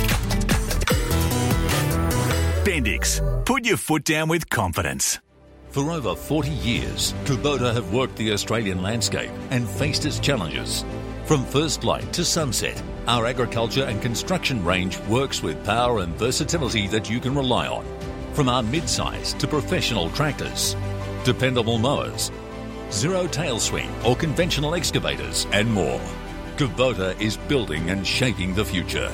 Bendix, 2.66 3.20
put 3.46 3.64
your 3.64 3.76
foot 3.76 4.04
down 4.04 4.28
with 4.28 4.50
confidence. 4.50 5.20
For 5.70 5.90
over 5.90 6.16
40 6.16 6.50
years, 6.50 7.12
Kubota 7.24 7.74
have 7.74 7.92
worked 7.92 8.16
the 8.16 8.32
Australian 8.32 8.82
landscape 8.82 9.30
and 9.50 9.68
faced 9.68 10.06
its 10.06 10.18
challenges. 10.18 10.84
From 11.26 11.44
first 11.44 11.82
light 11.82 12.12
to 12.12 12.24
sunset, 12.24 12.80
our 13.08 13.26
agriculture 13.26 13.82
and 13.82 14.00
construction 14.00 14.64
range 14.64 15.00
works 15.08 15.42
with 15.42 15.64
power 15.64 15.98
and 15.98 16.14
versatility 16.14 16.86
that 16.86 17.10
you 17.10 17.18
can 17.18 17.34
rely 17.34 17.66
on. 17.66 17.84
From 18.32 18.48
our 18.48 18.62
mid-size 18.62 19.32
to 19.34 19.48
professional 19.48 20.08
tractors, 20.10 20.76
dependable 21.24 21.78
mowers, 21.78 22.30
zero 22.92 23.26
tail 23.26 23.58
swing 23.58 23.90
or 24.04 24.14
conventional 24.14 24.76
excavators, 24.76 25.48
and 25.50 25.68
more. 25.68 26.00
Kubota 26.58 27.20
is 27.20 27.36
building 27.36 27.90
and 27.90 28.06
shaping 28.06 28.54
the 28.54 28.64
future. 28.64 29.08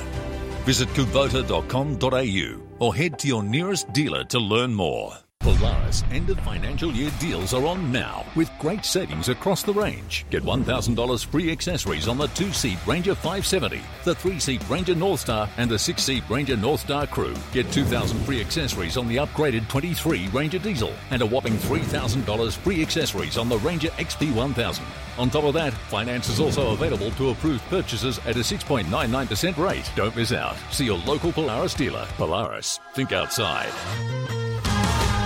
Visit 0.65 0.89
kubota.com.au 0.89 2.61
or 2.77 2.93
head 2.95 3.17
to 3.17 3.27
your 3.27 3.41
nearest 3.41 3.91
dealer 3.91 4.23
to 4.25 4.37
learn 4.37 4.71
more. 4.71 5.22
Polaris 5.43 6.05
end 6.09 6.29
of 6.29 6.39
financial 6.39 6.89
year 6.91 7.11
deals 7.19 7.53
are 7.53 7.65
on 7.65 7.91
now 7.91 8.25
with 8.33 8.49
great 8.59 8.85
savings 8.85 9.27
across 9.27 9.61
the 9.61 9.73
range. 9.73 10.25
Get 10.29 10.43
$1,000 10.43 11.25
free 11.25 11.51
accessories 11.51 12.07
on 12.07 12.17
the 12.17 12.27
two 12.27 12.53
seat 12.53 12.79
Ranger 12.87 13.13
570, 13.13 13.81
the 14.05 14.15
three 14.15 14.39
seat 14.39 14.61
Ranger 14.69 14.95
Northstar, 14.95 15.49
and 15.57 15.69
the 15.69 15.77
six 15.77 16.03
seat 16.03 16.23
Ranger 16.29 16.55
Northstar 16.55 17.09
Crew. 17.09 17.35
Get 17.51 17.69
2000 17.73 18.19
free 18.23 18.39
accessories 18.39 18.95
on 18.95 19.07
the 19.07 19.17
upgraded 19.17 19.67
23 19.67 20.29
Ranger 20.29 20.59
Diesel 20.59 20.93
and 21.11 21.21
a 21.21 21.25
whopping 21.25 21.55
$3,000 21.55 22.53
free 22.53 22.81
accessories 22.81 23.37
on 23.37 23.49
the 23.49 23.59
Ranger 23.59 23.89
XP 23.89 24.33
1000. 24.33 24.85
On 25.17 25.29
top 25.29 25.43
of 25.43 25.53
that, 25.55 25.73
finance 25.73 26.29
is 26.29 26.39
also 26.39 26.71
available 26.71 27.11
to 27.11 27.31
approved 27.31 27.63
purchases 27.65 28.17
at 28.19 28.37
a 28.37 28.39
6.99% 28.39 29.57
rate. 29.57 29.91
Don't 29.97 30.15
miss 30.15 30.31
out. 30.31 30.55
See 30.71 30.85
your 30.85 30.99
local 30.99 31.33
Polaris 31.33 31.73
dealer. 31.73 32.07
Polaris, 32.15 32.79
think 32.93 33.11
outside. 33.11 33.71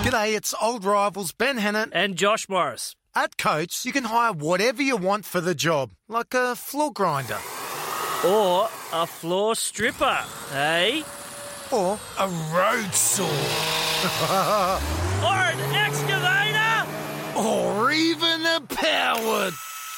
G'day, 0.04 0.36
it's 0.36 0.54
old 0.62 0.84
rivals 0.84 1.32
Ben 1.32 1.58
Hannant 1.58 1.90
and 1.92 2.16
Josh 2.16 2.48
Morris. 2.48 2.94
At 3.14 3.36
Coates, 3.36 3.84
you 3.84 3.92
can 3.92 4.04
hire 4.04 4.32
whatever 4.32 4.82
you 4.82 4.96
want 4.96 5.24
for 5.24 5.40
the 5.40 5.54
job, 5.54 5.90
like 6.08 6.32
a 6.34 6.54
floor 6.54 6.92
grinder. 6.92 7.38
Or 8.24 8.68
a 8.92 9.06
floor 9.06 9.54
stripper, 9.56 10.18
eh? 10.52 11.02
Or 11.72 11.98
a 12.18 12.28
road 12.28 12.94
saw. 12.94 13.24
or 15.24 15.34
an 15.34 15.74
excavator! 15.74 16.86
or 17.36 17.90
even 17.92 18.46
a 18.46 18.60
power 18.60 19.50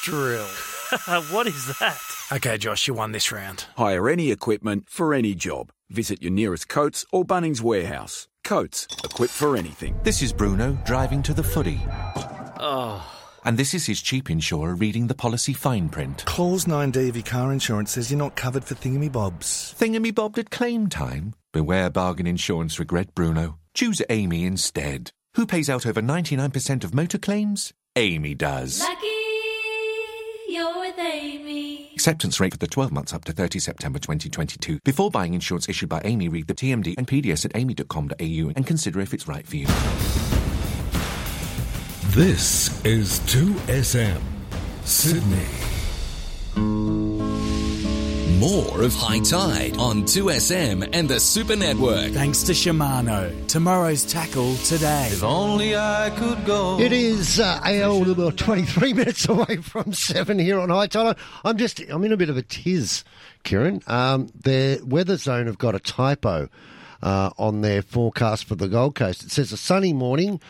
drill. 0.03 0.47
what 1.31 1.47
is 1.47 1.79
that? 1.79 1.99
Okay, 2.33 2.59
Josh, 2.59 2.89
you 2.89 2.95
won 2.95 3.13
this 3.13 3.31
round. 3.33 3.67
Hire 3.77 4.09
any 4.09 4.31
equipment 4.31 4.89
for 4.89 5.15
any 5.15 5.35
job. 5.35 5.73
Visit 5.89 6.23
your 6.23 6.33
nearest 6.33 6.69
Coates 6.69 7.05
or 7.13 7.25
Bunnings 7.25 7.61
warehouse. 7.61 8.29
Coates, 8.45 8.87
equipped 9.05 9.33
for 9.33 9.57
anything. 9.57 9.99
This 10.03 10.23
is 10.23 10.33
Bruno 10.33 10.79
driving 10.85 11.23
to 11.25 11.35
the 11.35 11.43
footy. 11.43 11.81
Oh. 12.59 13.07
And 13.45 13.57
this 13.59 13.75
is 13.75 13.87
his 13.87 14.03
cheap 14.03 14.31
insurer 14.31 14.75
reading 14.75 15.07
the 15.07 15.15
policy 15.15 15.53
fine 15.53 15.89
print. 15.89 16.25
Clause 16.27 16.65
9D 16.67 17.09
of 17.09 17.17
your 17.17 17.25
car 17.25 17.53
insurance 17.53 17.93
says 17.93 18.11
you're 18.11 18.19
not 18.19 18.37
covered 18.37 18.65
for 18.65 18.75
thingamybobs. 18.75 19.75
Thingamy-bobbed 19.75 20.39
at 20.39 20.51
claim 20.51 20.89
time? 20.89 21.35
Beware 21.53 21.91
bargain 21.91 22.27
insurance 22.27 22.79
regret, 22.79 23.15
Bruno. 23.15 23.59
Choose 23.75 24.03
AAMI 24.11 24.45
instead. 24.45 25.13
Who 25.35 25.47
pays 25.47 25.71
out 25.71 25.87
over 25.87 26.03
99% 26.03 26.85
of 26.85 26.95
motor 26.95 27.19
claims? 27.19 27.73
AAMI 27.97 28.37
does. 28.37 28.81
Lucky 28.81 29.20
you're 30.51 30.79
with 30.79 30.97
AAMI. 30.97 31.93
Acceptance 31.95 32.41
rate 32.41 32.53
for 32.53 32.59
the 32.59 32.67
12 32.67 32.93
months 32.93 33.13
up 33.13 33.25
to 33.25 33.33
30 33.33 33.59
September 33.59 33.99
2022. 33.99 34.81
Before 34.85 35.11
buying 35.11 35.35
insurance 35.35 35.69
issued 35.69 35.89
by 35.89 36.01
AAMI, 36.01 36.33
read 36.33 36.47
the 36.49 36.55
TMD 36.55 36.95
and 36.99 37.07
PDS 37.07 37.45
at 37.45 37.53
aami.com.au 37.53 38.53
and 38.57 38.67
consider 38.67 39.01
if 39.01 39.15
it's 39.15 39.29
right 39.29 39.47
for 39.47 39.57
you. 39.57 39.67
This 42.11 42.85
is 42.85 43.21
2SM 43.21 44.21
Sydney. 44.85 45.47
More 48.41 48.81
of 48.81 48.95
Hi-Tide 48.95 49.77
on 49.77 50.05
2SM 50.05 50.89
and 50.95 51.07
the 51.07 51.21
Super 51.21 51.57
Network. 51.57 52.13
Thanks 52.13 52.43
to 52.45 52.53
Shimano. 52.53 53.47
Tomorrow's 53.49 54.03
tackle 54.11 54.57
today. 54.57 55.09
If 55.13 55.23
only 55.23 55.77
I 55.77 56.11
could 56.17 56.47
go. 56.47 56.81
It 56.81 56.91
is 56.91 57.39
uh, 57.39 57.61
AL 57.63 58.33
23 58.33 58.93
minutes 58.95 59.29
away 59.29 59.57
from 59.57 59.93
7 59.93 60.39
here 60.39 60.59
on 60.59 60.71
Hi-Tide. 60.71 61.17
I'm 61.45 61.59
just, 61.59 61.81
I'm 61.81 62.03
in 62.03 62.13
a 62.13 62.17
bit 62.17 62.31
of 62.31 62.39
a 62.39 62.43
tiz, 62.43 63.05
Keiren. 63.45 63.87
Um, 63.87 64.31
their 64.35 64.79
Weatherzone 64.79 65.45
have 65.45 65.59
got 65.59 65.75
a 65.75 65.79
typo 65.79 66.49
uh, 67.03 67.31
on 67.37 67.61
their 67.61 67.83
forecast 67.83 68.47
for 68.47 68.55
the 68.55 68.69
Gold 68.69 68.95
Coast. 68.95 69.23
It 69.23 69.33
says 69.33 69.53
a 69.53 69.59
sunny 69.59 69.93
morning, 69.93 70.41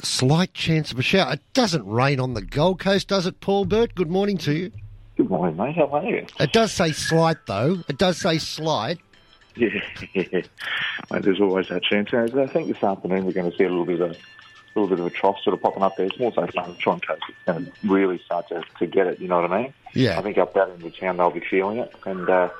slight 0.00 0.54
chance 0.54 0.92
of 0.92 0.98
a 0.98 1.02
shower. 1.02 1.34
It 1.34 1.42
doesn't 1.52 1.86
rain 1.86 2.18
on 2.18 2.32
the 2.32 2.40
Gold 2.40 2.80
Coast, 2.80 3.08
does 3.08 3.26
it, 3.26 3.40
Paul 3.40 3.66
Burt? 3.66 3.94
Good 3.94 4.10
morning 4.10 4.38
to 4.38 4.54
you. 4.54 4.72
Good 5.18 5.30
morning, 5.30 5.56
mate. 5.56 5.74
How 5.74 5.86
are 5.86 6.04
you? 6.04 6.24
It 6.38 6.52
does 6.52 6.70
say 6.70 6.92
slight, 6.92 7.38
though. 7.46 7.82
It 7.88 7.98
does 7.98 8.18
say 8.18 8.38
slight. 8.38 9.00
Yeah, 9.56 9.68
yeah. 10.14 10.22
Mate, 11.10 11.22
there's 11.22 11.40
always 11.40 11.66
that 11.70 11.82
chance. 11.82 12.10
And 12.12 12.40
I 12.40 12.46
think 12.46 12.68
this 12.68 12.84
afternoon 12.84 13.26
we're 13.26 13.32
going 13.32 13.50
to 13.50 13.56
see 13.56 13.64
a 13.64 13.68
little 13.68 13.84
bit 13.84 14.00
of 14.00 14.12
a 14.12 14.16
little 14.78 14.88
bit 14.88 15.00
of 15.00 15.06
a 15.06 15.10
trough 15.10 15.40
sort 15.42 15.54
of 15.54 15.60
popping 15.60 15.82
up 15.82 15.96
there. 15.96 16.06
It's 16.06 16.20
more 16.20 16.32
so 16.32 16.46
Sunshine 16.54 17.00
Coast. 17.00 17.22
It's 17.28 17.38
going 17.46 17.66
to 17.66 17.72
really 17.82 18.20
start 18.24 18.48
to, 18.50 18.62
to 18.78 18.86
get 18.86 19.08
it. 19.08 19.18
You 19.18 19.26
know 19.26 19.40
what 19.40 19.50
I 19.50 19.62
mean? 19.62 19.74
Yeah. 19.92 20.20
I 20.20 20.22
think 20.22 20.38
up 20.38 20.54
that 20.54 20.68
in 20.68 20.78
the 20.82 20.90
town 20.92 21.16
they'll 21.16 21.32
be 21.32 21.40
feeling 21.40 21.78
it, 21.78 21.92
and 22.06 22.30
uh, 22.30 22.50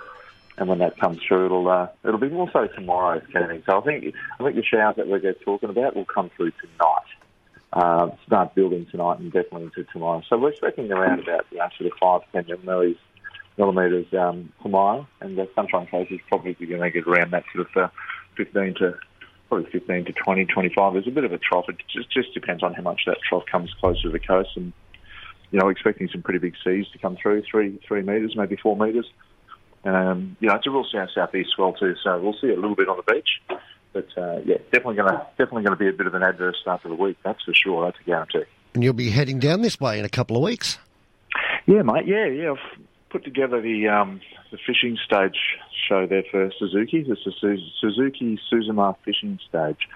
and 0.56 0.68
when 0.68 0.78
that 0.78 0.98
comes 0.98 1.20
through, 1.22 1.46
it'll 1.46 1.68
uh, 1.68 1.86
it'll 2.02 2.18
be 2.18 2.28
more 2.28 2.50
so 2.52 2.66
tomorrow, 2.66 3.20
Kenny. 3.32 3.62
So 3.66 3.78
I 3.78 3.84
think 3.84 4.16
I 4.40 4.42
think 4.42 4.56
the 4.56 4.64
showers 4.64 4.96
that 4.96 5.06
we're 5.06 5.32
talking 5.32 5.70
about 5.70 5.94
will 5.94 6.06
come 6.06 6.28
through 6.36 6.50
tonight. 6.60 7.06
Uh, 7.70 8.08
start 8.26 8.54
building 8.54 8.86
tonight 8.90 9.18
and 9.18 9.30
definitely 9.30 9.64
into 9.64 9.84
tomorrow. 9.92 10.22
So 10.28 10.38
we're 10.38 10.50
expecting 10.50 10.90
around 10.90 11.20
about 11.20 11.44
you 11.50 11.58
know, 11.58 11.68
sort 11.76 11.92
of 11.92 11.98
five 12.00 12.20
ten 12.32 12.46
millimeters 12.46 12.96
millimetres 13.58 14.06
um, 14.14 14.52
tomorrow, 14.62 15.06
and 15.20 15.38
Sunshine 15.54 15.86
Coast 15.88 16.10
is 16.12 16.20
probably 16.28 16.54
going 16.54 16.80
to 16.80 16.90
get 16.90 17.06
around 17.06 17.32
that 17.32 17.44
sort 17.52 17.68
of 17.68 17.76
uh, 17.76 17.88
15 18.36 18.74
to 18.78 18.94
probably 19.48 19.70
15 19.70 20.04
to 20.06 20.12
20, 20.12 20.44
25. 20.46 20.92
There's 20.92 21.06
a 21.08 21.10
bit 21.10 21.24
of 21.24 21.32
a 21.32 21.38
trough. 21.38 21.64
It 21.68 21.76
just, 21.92 22.10
just 22.10 22.32
depends 22.34 22.62
on 22.62 22.74
how 22.74 22.82
much 22.82 23.02
that 23.06 23.18
trough 23.28 23.44
comes 23.50 23.74
closer 23.80 24.02
to 24.02 24.10
the 24.10 24.20
coast, 24.20 24.50
and 24.56 24.72
you 25.50 25.58
know, 25.58 25.68
expecting 25.68 26.08
some 26.12 26.22
pretty 26.22 26.38
big 26.38 26.54
seas 26.62 26.86
to 26.92 26.98
come 26.98 27.16
through, 27.20 27.42
three 27.50 27.80
three 27.86 28.02
metres, 28.02 28.34
maybe 28.36 28.56
four 28.56 28.76
metres. 28.76 29.06
Um, 29.84 30.36
you 30.40 30.48
know, 30.48 30.54
it's 30.54 30.66
a 30.66 30.70
real 30.70 30.86
south 30.92 31.10
southeast 31.14 31.50
swell 31.54 31.72
too, 31.72 31.94
so 32.02 32.20
we'll 32.20 32.36
see 32.40 32.48
a 32.48 32.54
little 32.54 32.76
bit 32.76 32.88
on 32.88 32.98
the 32.98 33.12
beach. 33.12 33.60
But 33.92 34.08
uh, 34.16 34.40
yeah, 34.44 34.58
definitely 34.72 34.96
going 34.96 35.12
to 35.12 35.26
definitely 35.38 35.62
going 35.62 35.76
to 35.76 35.76
be 35.76 35.88
a 35.88 35.92
bit 35.92 36.06
of 36.06 36.14
an 36.14 36.22
adverse 36.22 36.56
start 36.60 36.82
to 36.82 36.88
the 36.88 36.94
week. 36.94 37.16
That's 37.24 37.42
for 37.42 37.54
sure. 37.54 37.84
That's 37.84 37.98
a 38.00 38.04
guarantee. 38.04 38.44
And 38.74 38.84
you'll 38.84 38.92
be 38.92 39.10
heading 39.10 39.38
down 39.38 39.62
this 39.62 39.80
way 39.80 39.98
in 39.98 40.04
a 40.04 40.10
couple 40.10 40.36
of 40.36 40.42
weeks. 40.42 40.78
Yeah, 41.66 41.82
mate. 41.82 42.06
Yeah, 42.06 42.26
yeah. 42.26 42.52
I've 42.52 42.82
put 43.10 43.24
together 43.24 43.60
the 43.60 43.88
um, 43.88 44.20
the 44.50 44.58
fishing 44.66 44.98
stage 45.04 45.38
show 45.88 46.06
there 46.06 46.24
for 46.30 46.50
Suzuki. 46.58 47.04
It's 47.06 47.24
the 47.24 47.58
Suzuki 47.80 48.38
Suzuma 48.50 48.96
fishing 49.04 49.38
stage. 49.48 49.88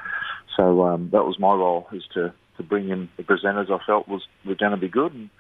So 0.57 0.85
um, 0.85 1.11
that 1.13 1.25
was 1.25 1.39
my 1.39 1.55
role, 1.55 1.89
is 1.93 2.05
to, 2.15 2.33
to 2.59 2.63
bring 2.63 2.91
in 2.91 3.09
the 3.17 3.23
presenters 3.23 3.71
I 3.71 3.83
felt 3.85 4.07
was 4.07 4.27
were 4.45 4.55
going 4.55 4.73
to 4.73 4.77
be 4.77 4.89
good 4.89 5.13
and 5.15 5.31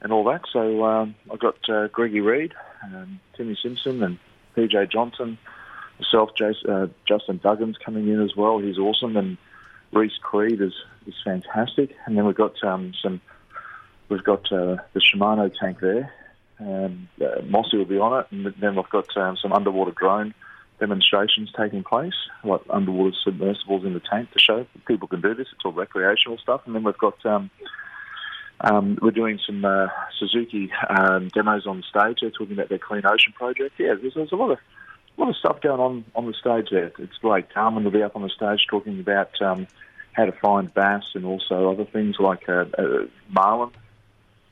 and 0.00 0.12
all 0.12 0.24
that. 0.24 0.42
So 0.52 0.84
um, 0.84 1.14
I 1.32 1.36
got 1.36 1.56
uh, 1.68 1.88
Greggy 1.88 2.20
Reed, 2.20 2.52
and 2.82 3.18
Timmy 3.36 3.58
Simpson, 3.60 4.02
and 4.02 4.18
PJ 4.56 4.92
Johnson, 4.92 5.38
Jason, 6.36 6.70
uh, 6.70 6.86
Justin 7.06 7.38
Duggan's 7.38 7.76
coming 7.78 8.08
in 8.08 8.22
as 8.22 8.36
well. 8.36 8.58
He's 8.58 8.78
awesome, 8.78 9.16
and 9.16 9.36
Reese 9.92 10.18
Creed 10.20 10.60
is 10.60 10.72
is 11.06 11.14
fantastic. 11.24 11.94
And 12.06 12.16
then 12.16 12.26
we've 12.26 12.36
got 12.36 12.62
um, 12.64 12.92
some. 13.02 13.20
We've 14.08 14.24
got 14.24 14.52
uh, 14.52 14.76
the 14.92 15.00
Shimano 15.00 15.52
tank 15.58 15.80
there, 15.80 16.12
and 16.58 17.08
uh, 17.20 17.40
Mossy 17.46 17.78
will 17.78 17.84
be 17.84 17.98
on 17.98 18.20
it, 18.20 18.26
and 18.30 18.54
then 18.60 18.76
we've 18.76 18.88
got 18.90 19.16
um, 19.16 19.36
some 19.40 19.52
underwater 19.52 19.92
drone 19.92 20.34
demonstrations 20.80 21.52
taking 21.56 21.84
place, 21.84 22.14
like 22.42 22.60
underwater 22.68 23.14
submersibles 23.24 23.84
in 23.84 23.94
the 23.94 24.00
tank 24.00 24.30
to 24.32 24.38
show 24.38 24.66
people 24.86 25.08
can 25.08 25.20
do 25.20 25.34
this. 25.34 25.46
It's 25.52 25.64
all 25.64 25.72
recreational 25.72 26.38
stuff, 26.38 26.62
and 26.66 26.74
then 26.74 26.82
we've 26.82 26.98
got 26.98 27.24
um, 27.24 27.50
um, 28.60 28.98
we're 29.00 29.10
doing 29.10 29.38
some 29.44 29.64
uh, 29.64 29.88
Suzuki 30.18 30.70
um, 30.88 31.28
demos 31.28 31.66
on 31.66 31.82
stage. 31.88 32.18
They're 32.20 32.30
talking 32.30 32.52
about 32.52 32.68
their 32.68 32.78
Clean 32.78 33.04
Ocean 33.06 33.32
project. 33.32 33.74
Yeah, 33.78 33.94
there's, 34.00 34.14
there's 34.14 34.32
a 34.32 34.36
lot 34.36 34.52
of 34.52 34.58
a 35.16 35.20
lot 35.20 35.30
of 35.30 35.36
stuff 35.36 35.60
going 35.60 35.80
on 35.80 36.04
on 36.14 36.26
the 36.26 36.34
stage 36.34 36.68
there. 36.70 36.92
It's 36.98 37.16
great. 37.18 37.52
Carmen 37.52 37.84
will 37.84 37.90
be 37.90 38.02
up 38.02 38.16
on 38.16 38.22
the 38.22 38.30
stage 38.30 38.66
talking 38.68 39.00
about 39.00 39.30
um, 39.40 39.66
how 40.12 40.24
to 40.24 40.32
find 40.32 40.72
bass 40.72 41.04
and 41.14 41.24
also 41.24 41.70
other 41.70 41.84
things 41.84 42.16
like 42.18 42.48
uh, 42.48 42.64
uh, 42.78 43.06
marlin 43.30 43.70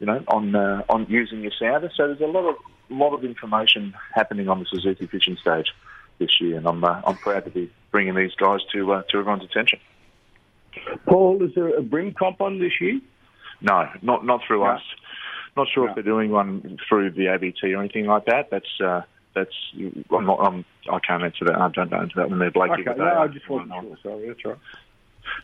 you 0.02 0.06
know, 0.06 0.20
on 0.26 0.52
uh, 0.56 0.82
on 0.88 1.06
using 1.08 1.42
your 1.42 1.52
sounder. 1.56 1.88
So 1.96 2.08
there's 2.08 2.20
a 2.20 2.26
lot 2.26 2.48
of 2.48 2.56
lot 2.90 3.14
of 3.14 3.24
information 3.24 3.94
happening 4.12 4.48
on 4.48 4.58
the 4.58 4.66
Suzuki 4.66 5.06
fishing 5.06 5.36
stage 5.40 5.72
this 6.18 6.40
year, 6.40 6.56
and 6.56 6.66
I'm 6.66 6.82
uh, 6.82 7.00
I'm 7.06 7.16
proud 7.18 7.44
to 7.44 7.50
be 7.50 7.70
bringing 7.92 8.16
these 8.16 8.34
guys 8.34 8.58
to 8.72 8.94
uh, 8.94 9.02
to 9.10 9.18
everyone's 9.18 9.44
attention. 9.44 9.78
Paul, 11.06 11.40
is 11.44 11.54
there 11.54 11.76
a 11.78 11.82
bream 11.82 12.14
comp 12.14 12.40
on 12.40 12.58
this 12.58 12.72
year? 12.80 13.00
No, 13.60 13.88
not 14.02 14.26
not 14.26 14.40
through 14.44 14.64
No. 14.64 14.70
us. 14.70 14.82
Not 15.56 15.68
sure 15.72 15.84
No. 15.84 15.90
if 15.90 15.94
they're 15.94 16.02
doing 16.02 16.32
one 16.32 16.78
through 16.88 17.12
the 17.12 17.28
ABT 17.28 17.72
or 17.72 17.78
anything 17.78 18.06
like 18.06 18.24
that. 18.24 18.50
That's 18.50 18.80
uh, 18.80 19.02
that's 19.34 19.54
I'm 19.74 20.26
not, 20.26 20.40
I'm, 20.40 20.64
I 20.90 20.98
can't 20.98 21.22
answer 21.22 21.44
that. 21.46 21.56
I 21.56 21.68
don't 21.68 21.90
know 21.90 21.98
answer 21.98 22.14
that 22.16 22.30
when 22.30 22.38
they're 22.38 22.50
Blake. 22.50 22.72
Okay, 22.72 22.84
no, 22.96 23.04
I 23.04 23.28
just 23.28 23.48
wasn't 23.48 23.72
sure. 23.72 23.96
Sorry, 24.02 24.28
that's 24.28 24.44
right. 24.44 24.58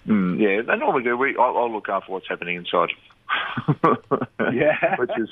Mm, 0.06 0.40
yeah, 0.40 0.62
they 0.62 0.78
normally 0.78 1.04
do. 1.04 1.16
We, 1.16 1.36
I'll, 1.38 1.56
I'll 1.56 1.72
look 1.72 1.88
after 1.88 2.12
what's 2.12 2.28
happening 2.28 2.56
inside. 2.56 2.90
Yeah, 4.52 4.96
which 4.98 5.10
is 5.18 5.28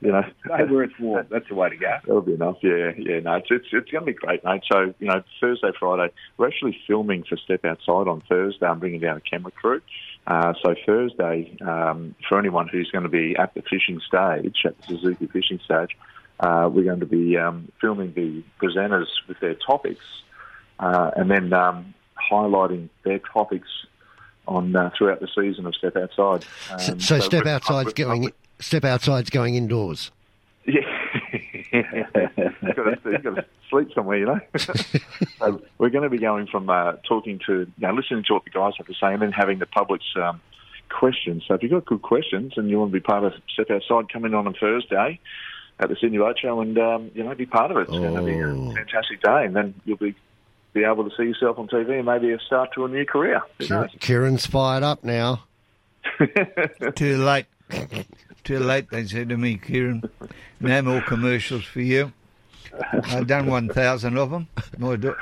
you 0.00 0.12
know 0.12 0.22
Stay 0.44 0.64
where 0.64 0.82
it's 0.82 0.98
warm. 0.98 1.26
That's 1.30 1.48
the 1.48 1.54
way 1.54 1.70
to 1.70 1.76
go. 1.76 1.96
That'll 2.06 2.20
be 2.20 2.34
enough. 2.34 2.56
Yeah, 2.62 2.92
yeah. 2.98 3.20
No, 3.20 3.34
it's 3.34 3.46
it's, 3.50 3.66
it's 3.72 3.90
going 3.90 4.04
to 4.04 4.12
be 4.12 4.12
great, 4.12 4.44
mate. 4.44 4.62
So 4.70 4.94
you 4.98 5.08
know, 5.08 5.22
Thursday, 5.40 5.70
Friday, 5.78 6.12
we're 6.36 6.48
actually 6.48 6.78
filming 6.86 7.24
for 7.24 7.36
Step 7.36 7.64
Outside 7.64 8.08
on 8.08 8.22
Thursday. 8.28 8.66
I'm 8.66 8.78
bringing 8.78 9.00
down 9.00 9.16
a 9.16 9.20
camera 9.20 9.52
crew. 9.52 9.80
Uh, 10.26 10.52
so 10.62 10.74
Thursday, 10.84 11.56
um, 11.62 12.14
for 12.28 12.38
anyone 12.38 12.68
who's 12.68 12.90
going 12.90 13.04
to 13.04 13.10
be 13.10 13.36
at 13.38 13.54
the 13.54 13.62
fishing 13.62 14.00
stage, 14.06 14.58
at 14.64 14.78
the 14.78 14.86
Suzuki 14.86 15.26
fishing 15.26 15.60
stage, 15.64 15.96
uh, 16.40 16.68
we're 16.72 16.84
going 16.84 17.00
to 17.00 17.06
be 17.06 17.36
um, 17.36 17.70
filming 17.80 18.12
the 18.14 18.42
presenters 18.64 19.06
with 19.26 19.38
their 19.40 19.54
topics, 19.54 20.04
uh, 20.78 21.10
and 21.16 21.30
then 21.30 21.52
um, 21.52 21.94
highlighting 22.30 22.88
their 23.04 23.18
topics 23.18 23.68
on 24.46 24.74
uh, 24.74 24.90
throughout 24.96 25.20
the 25.20 25.28
season 25.34 25.66
of 25.66 25.74
Step 25.74 25.96
Outside. 25.96 26.44
So, 26.78 26.92
Um, 26.92 27.00
so 27.00 27.18
step 27.20 27.44
we're- 27.44 27.54
outside's 27.54 27.92
going. 27.92 28.32
Step 28.60 28.84
outside's 28.84 29.30
going 29.30 29.54
indoors. 29.54 30.10
Yeah. 30.66 30.80
you've, 31.72 32.76
got 32.76 33.02
to, 33.02 33.10
you've 33.10 33.22
got 33.22 33.36
to 33.36 33.44
sleep 33.70 33.88
somewhere, 33.94 34.18
you 34.18 34.26
know. 34.26 34.40
so 35.38 35.62
we're 35.78 35.88
going 35.88 36.02
to 36.04 36.10
be 36.10 36.18
going 36.18 36.46
from 36.46 36.68
uh, 36.68 36.92
talking 37.08 37.40
to, 37.46 37.60
you 37.60 37.86
know, 37.86 37.92
listening 37.94 38.24
to 38.24 38.34
what 38.34 38.44
the 38.44 38.50
guys 38.50 38.74
have 38.76 38.86
to 38.86 38.92
say 38.94 39.14
and 39.14 39.22
then 39.22 39.32
having 39.32 39.58
the 39.60 39.66
public's 39.66 40.04
um, 40.16 40.40
questions. 40.90 41.44
So 41.48 41.54
if 41.54 41.62
you've 41.62 41.72
got 41.72 41.86
good 41.86 42.02
questions 42.02 42.52
and 42.56 42.68
you 42.68 42.78
want 42.78 42.90
to 42.92 42.92
be 42.92 43.00
part 43.00 43.24
of 43.24 43.32
Step 43.52 43.70
Outside, 43.70 44.12
come 44.12 44.26
in 44.26 44.34
on 44.34 44.46
a 44.46 44.52
Thursday 44.52 45.18
at 45.80 45.88
the 45.88 45.96
Sydney 46.00 46.18
Boat 46.18 46.36
Show 46.40 46.60
and, 46.60 46.76
um, 46.78 47.10
you 47.14 47.22
know, 47.24 47.34
be 47.34 47.46
part 47.46 47.70
of 47.70 47.76
it. 47.76 47.82
It's 47.82 47.90
going 47.90 48.14
to 48.14 48.22
be 48.22 48.38
a 48.38 48.74
fantastic 48.74 49.22
day 49.22 49.44
and 49.44 49.54
then 49.54 49.74
you'll 49.84 49.96
be 49.96 50.14
be 50.74 50.84
able 50.84 51.08
to 51.08 51.16
see 51.16 51.22
yourself 51.24 51.58
on 51.58 51.66
TV 51.66 51.96
and 51.96 52.04
maybe 52.06 52.30
a 52.30 52.38
start 52.40 52.70
to 52.74 52.84
a 52.84 52.88
new 52.88 53.04
career. 53.04 53.40
Who 53.58 53.68
knows? 53.68 53.90
Keiren's 53.98 54.46
fired 54.46 54.82
up 54.82 55.02
now. 55.02 55.44
Too 56.94 57.16
late. 57.24 57.46
Too 58.44 58.58
late, 58.58 58.90
they 58.90 59.06
said 59.06 59.30
to 59.30 59.36
me, 59.36 59.56
Keiren. 59.58 60.08
No 60.60 60.82
more 60.82 61.00
commercials 61.00 61.64
for 61.64 61.80
you. 61.80 62.12
I've 63.04 63.26
done 63.26 63.46
1,000 63.46 64.18
of 64.18 64.30
them. 64.30 64.46
My 64.78 64.96
da- 64.96 65.14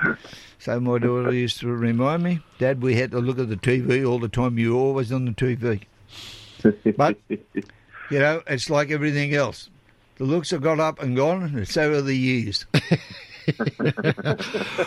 so 0.59 0.81
my 0.81 0.99
daughter 0.99 1.33
used 1.33 1.61
to 1.61 1.69
remind 1.69 2.23
me, 2.25 2.41
Dad, 2.59 2.83
we 2.83 2.97
had 2.97 3.13
to 3.13 3.19
look 3.21 3.39
at 3.39 3.49
the 3.49 3.57
TV 3.57 4.07
all 4.09 4.19
the 4.19 4.29
time. 4.29 4.59
You 4.59 4.75
were 4.75 4.81
always 4.81 5.13
on 5.13 5.27
the 5.27 5.33
TV. 5.33 5.83
But, 6.97 7.17
you 7.31 8.19
know, 8.19 8.43
it's 8.49 8.69
like 8.69 8.91
everything 8.91 9.35
else. 9.35 9.71
The 10.17 10.25
looks 10.25 10.51
have 10.51 10.63
got 10.63 10.81
up 10.81 11.01
and 11.03 11.15
gone, 11.15 11.43
and 11.43 11.69
so 11.69 11.93
have 11.93 12.07
the 12.07 12.17
years. 12.17 12.65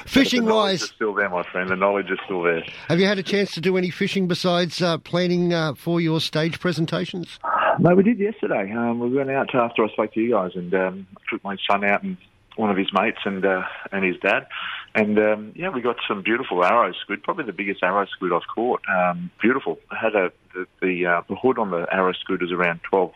Fishing 0.06 0.46
the 0.46 0.54
wise, 0.54 0.82
is 0.82 0.90
still 0.90 1.14
there, 1.14 1.30
my 1.30 1.44
friend. 1.44 1.70
The 1.70 1.76
knowledge 1.76 2.10
is 2.10 2.18
still 2.26 2.42
there. 2.42 2.64
have 2.88 3.00
you 3.00 3.06
had 3.06 3.20
a 3.20 3.24
chance 3.24 3.54
to 3.54 3.62
do 3.62 3.78
any 3.78 3.92
fishing 3.92 4.28
besides 4.28 4.82
uh, 4.82 4.98
planning 4.98 5.54
uh, 5.54 5.76
for 5.76 6.02
your 6.02 6.20
stage 6.20 6.60
presentations? 6.60 7.40
No, 7.80 7.96
we 7.96 8.04
did 8.04 8.18
yesterday. 8.18 8.72
Um, 8.72 9.00
we 9.00 9.10
went 9.12 9.30
out 9.30 9.54
after 9.54 9.86
I 9.86 9.90
spoke 9.90 10.14
to 10.14 10.20
you 10.20 10.32
guys, 10.32 10.52
and 10.56 10.74
um, 10.74 11.08
took 11.30 11.44
my 11.44 11.58
son 11.70 11.86
out 11.86 12.02
and 12.04 12.18
one 12.56 12.72
of 12.72 12.78
his 12.78 12.92
mates 12.92 13.20
and 13.24 13.46
uh, 13.46 13.64
and 13.92 14.04
his 14.04 14.18
dad, 14.18 14.48
and 14.94 15.18
um, 15.20 15.54
yeah, 15.56 15.70
we 15.70 15.82
got 15.82 15.96
some 16.08 16.24
beautiful 16.24 16.66
arrow 16.66 16.92
squid. 16.94 17.24
Probably 17.24 17.46
the 17.46 17.54
biggest 17.54 17.84
arrow 17.84 18.06
squid 18.08 18.34
I've 18.34 18.48
caught. 18.54 18.82
Um, 18.90 19.30
beautiful. 19.40 19.80
It 19.92 19.96
had 19.96 20.16
a 20.16 20.32
the 20.54 20.66
the, 20.82 21.06
uh, 21.06 21.22
the 21.30 21.36
hood 21.36 21.58
on 21.58 21.72
the 21.72 21.88
arrow 21.92 22.14
squid 22.14 22.42
is 22.42 22.52
around 22.52 22.82
twelve 22.84 23.14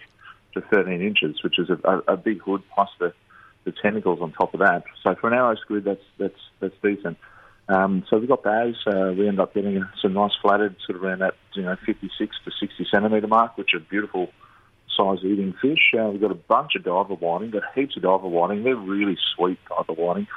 to 0.54 0.62
thirteen 0.62 1.02
inches, 1.02 1.44
which 1.44 1.60
is 1.60 1.70
a, 1.70 2.02
a, 2.08 2.18
big 2.18 2.42
hood 2.42 2.62
plus 2.74 2.90
the 3.00 3.14
the 3.66 3.72
tentacles 3.72 4.20
on 4.22 4.32
top 4.32 4.54
of 4.54 4.60
that. 4.60 4.84
So 5.04 5.16
for 5.16 5.28
an 5.28 5.34
arrow 5.34 5.56
squid, 5.56 5.86
that's 5.86 6.04
that's 6.18 6.40
that's 6.60 6.76
decent. 6.84 7.18
Um, 7.70 8.04
so 8.10 8.18
we 8.18 8.28
got 8.28 8.44
those. 8.44 8.76
Uh, 8.86 9.14
we 9.18 9.28
ended 9.28 9.40
up 9.40 9.54
getting 9.54 9.84
some 10.02 10.14
nice 10.14 10.34
flathead, 10.42 10.76
sort 10.86 10.98
of 10.98 11.04
around 11.04 11.20
that 11.20 11.36
you 11.54 11.64
know 11.64 11.76
56 11.86 12.36
to 12.46 12.52
60 12.60 12.88
centimetre 12.92 13.28
mark, 13.28 13.58
which 13.58 13.74
are 13.74 13.80
beautiful 13.80 14.30
size 14.96 15.20
eating 15.24 15.54
fish. 15.62 15.94
Uh, 15.98 16.10
we've 16.10 16.22
got 16.22 16.32
a 16.32 16.36
bunch 16.36 16.76
of 16.76 16.84
diver 16.84 17.16
whiting, 17.16 17.52
got 17.52 17.64
heaps 17.74 17.96
of 17.96 18.04
diver 18.04 18.28
whiting. 18.28 18.64
They're 18.64 18.76
really 18.76 19.18
sweet 19.36 19.60
diver 19.70 19.94
whiting 19.94 20.28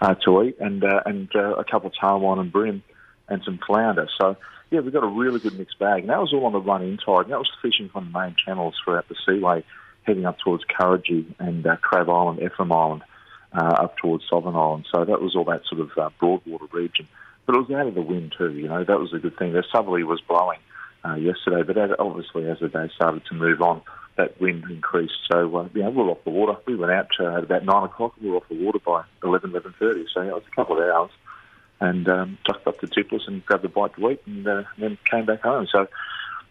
uh, 0.00 0.14
to 0.26 0.42
eat, 0.42 0.56
and 0.60 0.84
uh, 0.84 1.00
and 1.06 1.28
uh, 1.34 1.54
a 1.54 1.64
couple 1.64 1.88
of 1.88 1.94
tarwhine 2.00 2.38
and 2.38 2.52
bream, 2.52 2.82
and 3.28 3.42
some 3.44 3.58
flounder. 3.66 4.08
So 4.20 4.36
yeah, 4.74 4.80
we've 4.80 4.92
got 4.92 5.04
a 5.04 5.06
really 5.06 5.38
good 5.38 5.56
mixed 5.56 5.78
bag, 5.78 6.00
and 6.00 6.10
that 6.10 6.18
was 6.18 6.32
all 6.32 6.46
on 6.46 6.52
the 6.52 6.60
run 6.60 6.82
in 6.82 6.96
tide. 6.96 7.22
And 7.22 7.32
that 7.32 7.38
was 7.38 7.50
fishing 7.62 7.88
from 7.88 8.10
the 8.12 8.18
main 8.18 8.34
channels 8.44 8.74
throughout 8.84 9.08
the 9.08 9.14
seaway, 9.24 9.62
heading 10.02 10.26
up 10.26 10.38
towards 10.40 10.64
Currigee 10.64 11.26
and 11.38 11.64
uh, 11.64 11.76
Crab 11.76 12.10
Island, 12.10 12.40
Ephraim 12.42 12.72
Island, 12.72 13.02
uh, 13.52 13.76
up 13.84 13.96
towards 13.98 14.24
Sovereign 14.28 14.56
Island. 14.56 14.86
So 14.92 15.04
that 15.04 15.20
was 15.22 15.36
all 15.36 15.44
that 15.44 15.62
sort 15.66 15.80
of 15.80 15.90
uh, 15.96 16.10
broadwater 16.18 16.66
region. 16.72 17.06
But 17.46 17.54
it 17.54 17.58
was 17.60 17.70
out 17.70 17.86
of 17.86 17.94
the 17.94 18.02
wind 18.02 18.34
too, 18.36 18.52
you 18.52 18.68
know, 18.68 18.82
that 18.82 18.98
was 18.98 19.12
a 19.12 19.18
good 19.18 19.36
thing. 19.38 19.52
The 19.52 19.62
southerly 19.70 20.02
was 20.02 20.20
blowing 20.26 20.58
uh, 21.04 21.14
yesterday, 21.14 21.62
but 21.62 21.78
as, 21.78 21.90
obviously 21.98 22.48
as 22.48 22.58
the 22.58 22.68
day 22.68 22.90
started 22.96 23.24
to 23.26 23.34
move 23.34 23.62
on, 23.62 23.82
that 24.16 24.40
wind 24.40 24.64
increased. 24.70 25.18
So, 25.30 25.56
uh, 25.56 25.68
yeah, 25.74 25.88
we 25.88 26.02
were 26.02 26.10
off 26.10 26.24
the 26.24 26.30
water. 26.30 26.56
We 26.66 26.76
went 26.76 26.92
out 26.92 27.08
uh, 27.20 27.36
at 27.36 27.44
about 27.44 27.64
9 27.64 27.82
o'clock. 27.84 28.14
We 28.20 28.30
were 28.30 28.36
off 28.36 28.48
the 28.48 28.64
water 28.64 28.78
by 28.84 29.04
11, 29.22 29.52
11.30, 29.52 30.04
so 30.12 30.20
it 30.22 30.32
was 30.32 30.42
a 30.50 30.54
couple 30.54 30.78
of 30.78 30.88
hours. 30.88 31.10
And 31.80 32.08
um, 32.08 32.38
tucked 32.46 32.66
up 32.66 32.80
to 32.80 32.86
Tipplers 32.86 33.24
and 33.26 33.44
grabbed 33.44 33.64
a 33.64 33.68
bite 33.68 33.94
to 33.96 34.10
eat 34.10 34.20
and 34.26 34.46
uh, 34.46 34.62
then 34.78 34.96
came 35.10 35.26
back 35.26 35.42
home. 35.42 35.66
So, 35.70 35.86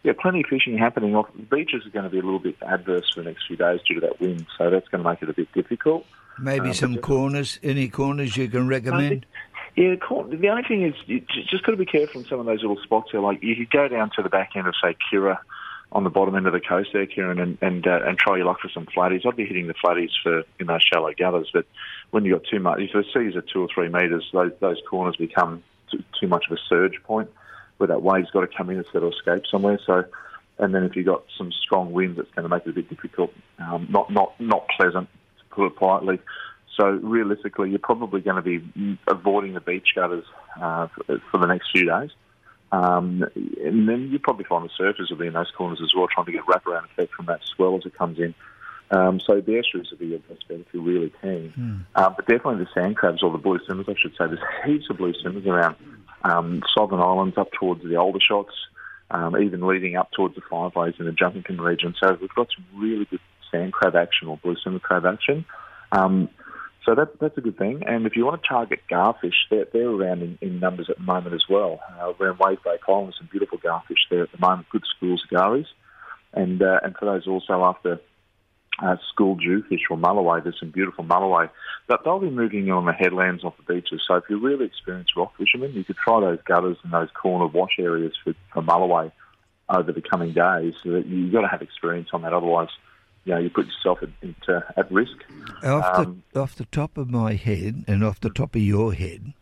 yeah, 0.03 0.11
plenty 0.19 0.41
of 0.41 0.47
fishing 0.47 0.77
happening. 0.77 1.15
Off 1.15 1.27
the 1.35 1.43
beaches 1.43 1.85
are 1.85 1.89
going 1.89 2.03
to 2.03 2.09
be 2.09 2.19
a 2.19 2.21
little 2.21 2.39
bit 2.39 2.57
adverse 2.61 3.09
for 3.13 3.21
the 3.23 3.29
next 3.29 3.47
few 3.47 3.55
days 3.55 3.79
due 3.87 3.95
to 3.95 4.01
that 4.01 4.19
wind, 4.19 4.45
so 4.57 4.69
that's 4.69 4.87
going 4.89 5.01
to 5.03 5.09
make 5.09 5.21
it 5.21 5.29
a 5.29 5.33
bit 5.33 5.51
difficult. 5.53 6.05
Maybe 6.39 6.69
Um, 6.69 6.73
some 6.73 6.97
corners, 6.97 7.59
any 7.63 7.87
corners 7.87 8.35
you 8.35 8.47
can 8.49 8.67
recommend? 8.67 9.25
Yeah, 9.75 9.95
the 9.95 10.49
only 10.49 10.63
thing 10.63 10.83
is 10.83 10.93
you 11.07 11.21
just 11.49 11.63
got 11.63 11.71
to 11.71 11.77
be 11.77 11.85
careful 11.85 12.21
in 12.21 12.27
some 12.27 12.39
of 12.39 12.45
those 12.45 12.61
little 12.61 12.81
spots 12.83 13.09
there. 13.11 13.21
Like 13.21 13.41
you 13.41 13.55
could 13.55 13.71
go 13.71 13.87
down 13.87 14.11
to 14.15 14.21
the 14.21 14.29
back 14.29 14.51
end 14.55 14.67
of 14.67 14.75
say 14.83 14.95
Kirra, 15.09 15.39
on 15.93 16.03
the 16.03 16.09
bottom 16.09 16.35
end 16.35 16.47
of 16.47 16.53
the 16.53 16.59
coast 16.59 16.89
there, 16.91 17.05
Keiren, 17.05 17.41
and 17.41 17.57
and, 17.61 17.87
uh, 17.87 17.99
and 18.05 18.17
try 18.17 18.37
your 18.37 18.45
luck 18.45 18.59
for 18.61 18.69
some 18.69 18.85
flatties. 18.87 19.25
I'd 19.25 19.35
be 19.35 19.45
hitting 19.45 19.67
the 19.67 19.75
flatties 19.75 20.11
for 20.21 20.43
in 20.59 20.67
those 20.67 20.83
shallow 20.83 21.13
gutters, 21.17 21.49
but 21.53 21.65
when 22.11 22.25
you 22.25 22.33
have 22.33 22.43
got 22.43 22.49
too 22.49 22.59
much, 22.59 22.79
if 22.81 22.91
the 22.91 23.03
seas 23.13 23.35
are 23.35 23.41
two 23.41 23.61
or 23.61 23.69
three 23.73 23.89
metres, 23.89 24.27
those 24.33 24.51
those 24.59 24.81
corners 24.89 25.15
become 25.15 25.63
too, 25.91 26.03
too 26.19 26.27
much 26.27 26.45
of 26.49 26.57
a 26.57 26.61
surge 26.67 27.01
point 27.03 27.29
where 27.77 27.87
that 27.87 28.01
wave's 28.01 28.31
got 28.31 28.41
to 28.41 28.47
come 28.47 28.69
in 28.69 28.77
instead 28.77 29.03
of 29.03 29.13
escape 29.13 29.43
somewhere. 29.49 29.79
So. 29.85 30.03
And 30.59 30.73
then 30.73 30.83
if 30.83 30.95
you've 30.95 31.07
got 31.07 31.23
some 31.35 31.51
strong 31.51 31.93
winds, 31.93 32.19
it's 32.19 32.29
going 32.35 32.43
to 32.43 32.49
make 32.49 32.63
it 32.67 32.69
a 32.69 32.73
bit 32.73 32.87
difficult. 32.87 33.33
Um, 33.57 33.87
not 33.89 34.11
not 34.11 34.39
not 34.39 34.67
pleasant, 34.77 35.09
to 35.39 35.43
put 35.55 35.65
it 35.65 35.75
politely. 35.75 36.19
So 36.77 36.85
realistically, 36.89 37.71
you're 37.71 37.79
probably 37.79 38.21
going 38.21 38.35
to 38.35 38.41
be 38.41 38.97
avoiding 39.07 39.53
the 39.53 39.61
beach 39.61 39.89
gutters 39.95 40.25
uh, 40.61 40.87
for, 40.87 41.19
for 41.31 41.37
the 41.39 41.47
next 41.47 41.71
few 41.71 41.85
days. 41.85 42.11
Um, 42.73 43.23
and 43.35 43.87
then 43.87 44.09
you 44.11 44.17
probably 44.17 44.45
find 44.45 44.67
the 44.67 44.83
surfers 44.83 45.11
will 45.11 45.17
be 45.17 45.27
in 45.27 45.33
those 45.33 45.51
corners 45.55 45.79
as 45.83 45.93
well, 45.95 46.07
trying 46.11 46.25
to 46.25 46.31
get 46.31 46.45
wraparound 46.45 46.85
effect 46.85 47.13
from 47.13 47.27
that 47.27 47.41
swell 47.43 47.77
as 47.77 47.85
it 47.85 47.95
comes 47.95 48.17
in. 48.17 48.33
Um, 48.89 49.19
so 49.19 49.39
the 49.39 49.59
estuaries 49.59 49.91
will 49.91 49.99
be 49.99 50.07
your 50.07 50.19
best 50.19 50.47
bet 50.47 50.59
if 50.59 50.65
you're 50.73 50.81
really 50.81 51.13
keen. 51.21 51.53
Um, 51.95 52.13
but 52.15 52.25
definitely 52.25 52.63
the 52.63 52.69
sand 52.73 52.97
crabs 52.97 53.21
or 53.21 53.31
the 53.31 53.37
blue 53.37 53.59
swimmers, 53.63 53.85
I 53.87 53.93
should 53.99 54.13
say. 54.13 54.25
There's 54.25 54.39
heaps 54.65 54.89
of 54.89 54.97
blue 54.97 55.13
swimmers 55.13 55.45
around 55.45 55.75
um, 56.23 56.63
Southern 56.75 56.99
Islands 56.99 57.37
up 57.37 57.51
towards 57.51 57.83
the 57.83 57.95
older 57.95 58.19
shots, 58.19 58.53
um, 59.11 59.37
even 59.37 59.67
leading 59.67 59.95
up 59.95 60.11
towards 60.11 60.33
the 60.33 60.41
Five 60.49 60.75
Ways 60.75 60.95
in 60.97 61.05
the 61.05 61.11
Jumpinpin 61.11 61.59
region. 61.59 61.93
So 62.01 62.17
we've 62.19 62.33
got 62.33 62.47
some 62.55 62.65
really 62.81 63.05
good 63.05 63.19
sand 63.51 63.71
crab 63.71 63.95
action 63.95 64.27
or 64.29 64.37
blue 64.37 64.55
swimmer 64.55 64.79
crab 64.79 65.05
action. 65.05 65.45
Um, 65.91 66.29
so 66.85 66.95
that, 66.95 67.19
that's 67.19 67.37
a 67.37 67.41
good 67.41 67.57
thing. 67.57 67.83
And 67.85 68.05
if 68.05 68.15
you 68.15 68.25
want 68.25 68.41
to 68.41 68.47
target 68.47 68.81
garfish, 68.91 69.47
they're, 69.49 69.67
they're 69.71 69.89
around 69.89 70.21
in, 70.21 70.37
in 70.41 70.59
numbers 70.59 70.89
at 70.89 70.97
the 70.97 71.03
moment 71.03 71.33
as 71.33 71.43
well. 71.49 71.79
Uh, 71.99 72.13
around 72.19 72.39
Wave 72.39 72.63
Bay 72.63 72.77
there's 72.85 73.17
some 73.17 73.29
beautiful 73.31 73.57
garfish 73.57 74.05
there 74.09 74.23
at 74.23 74.31
the 74.31 74.39
moment, 74.39 74.67
good 74.69 74.83
schools 74.97 75.23
of 75.23 75.37
garis. 75.37 75.67
And, 76.33 76.61
uh, 76.61 76.79
and 76.83 76.95
for 76.97 77.05
those 77.05 77.27
also 77.27 77.63
after 77.63 78.01
uh, 78.81 78.97
school 79.13 79.37
jewfish 79.37 79.81
or 79.89 79.97
mulloway, 79.97 80.43
there's 80.43 80.59
some 80.59 80.71
beautiful 80.71 81.05
mulloway. 81.05 81.49
But 81.87 82.01
they'll 82.03 82.19
be 82.19 82.29
moving 82.29 82.69
on 82.71 82.85
the 82.85 82.91
headlands 82.91 83.43
off 83.43 83.53
the 83.57 83.73
beaches. 83.73 84.01
So 84.07 84.15
if 84.15 84.25
you're 84.29 84.39
really 84.39 84.65
experienced 84.65 85.15
rock 85.15 85.33
fishermen, 85.37 85.73
you 85.73 85.83
could 85.83 85.97
try 85.97 86.19
those 86.19 86.39
gutters 86.45 86.77
and 86.83 86.91
those 86.91 87.09
corner 87.13 87.47
wash 87.47 87.77
areas 87.79 88.13
for, 88.23 88.33
for 88.53 88.61
mulloway 88.61 89.11
over 89.69 89.91
the 89.91 90.01
coming 90.01 90.33
days. 90.33 90.73
So 90.83 90.91
that 90.91 91.05
you've 91.05 91.31
got 91.31 91.41
to 91.41 91.47
have 91.47 91.61
experience 91.61 92.09
on 92.11 92.23
that. 92.23 92.33
Otherwise, 92.33 92.69
you 93.25 93.33
know, 93.33 93.39
you 93.39 93.49
put 93.49 93.65
yourself 93.65 93.99
at, 94.01 94.09
at, 94.49 94.77
at 94.77 94.91
risk. 94.91 95.17
Off, 95.63 95.99
Um, 95.99 96.23
the, 96.33 96.41
off 96.41 96.55
the 96.55 96.65
top 96.65 96.97
of 96.97 97.09
my 97.09 97.33
head 97.33 97.85
and 97.87 98.03
off 98.03 98.19
the 98.19 98.29
top 98.29 98.55
of 98.55 98.61
your 98.61 98.93
head, 98.93 99.33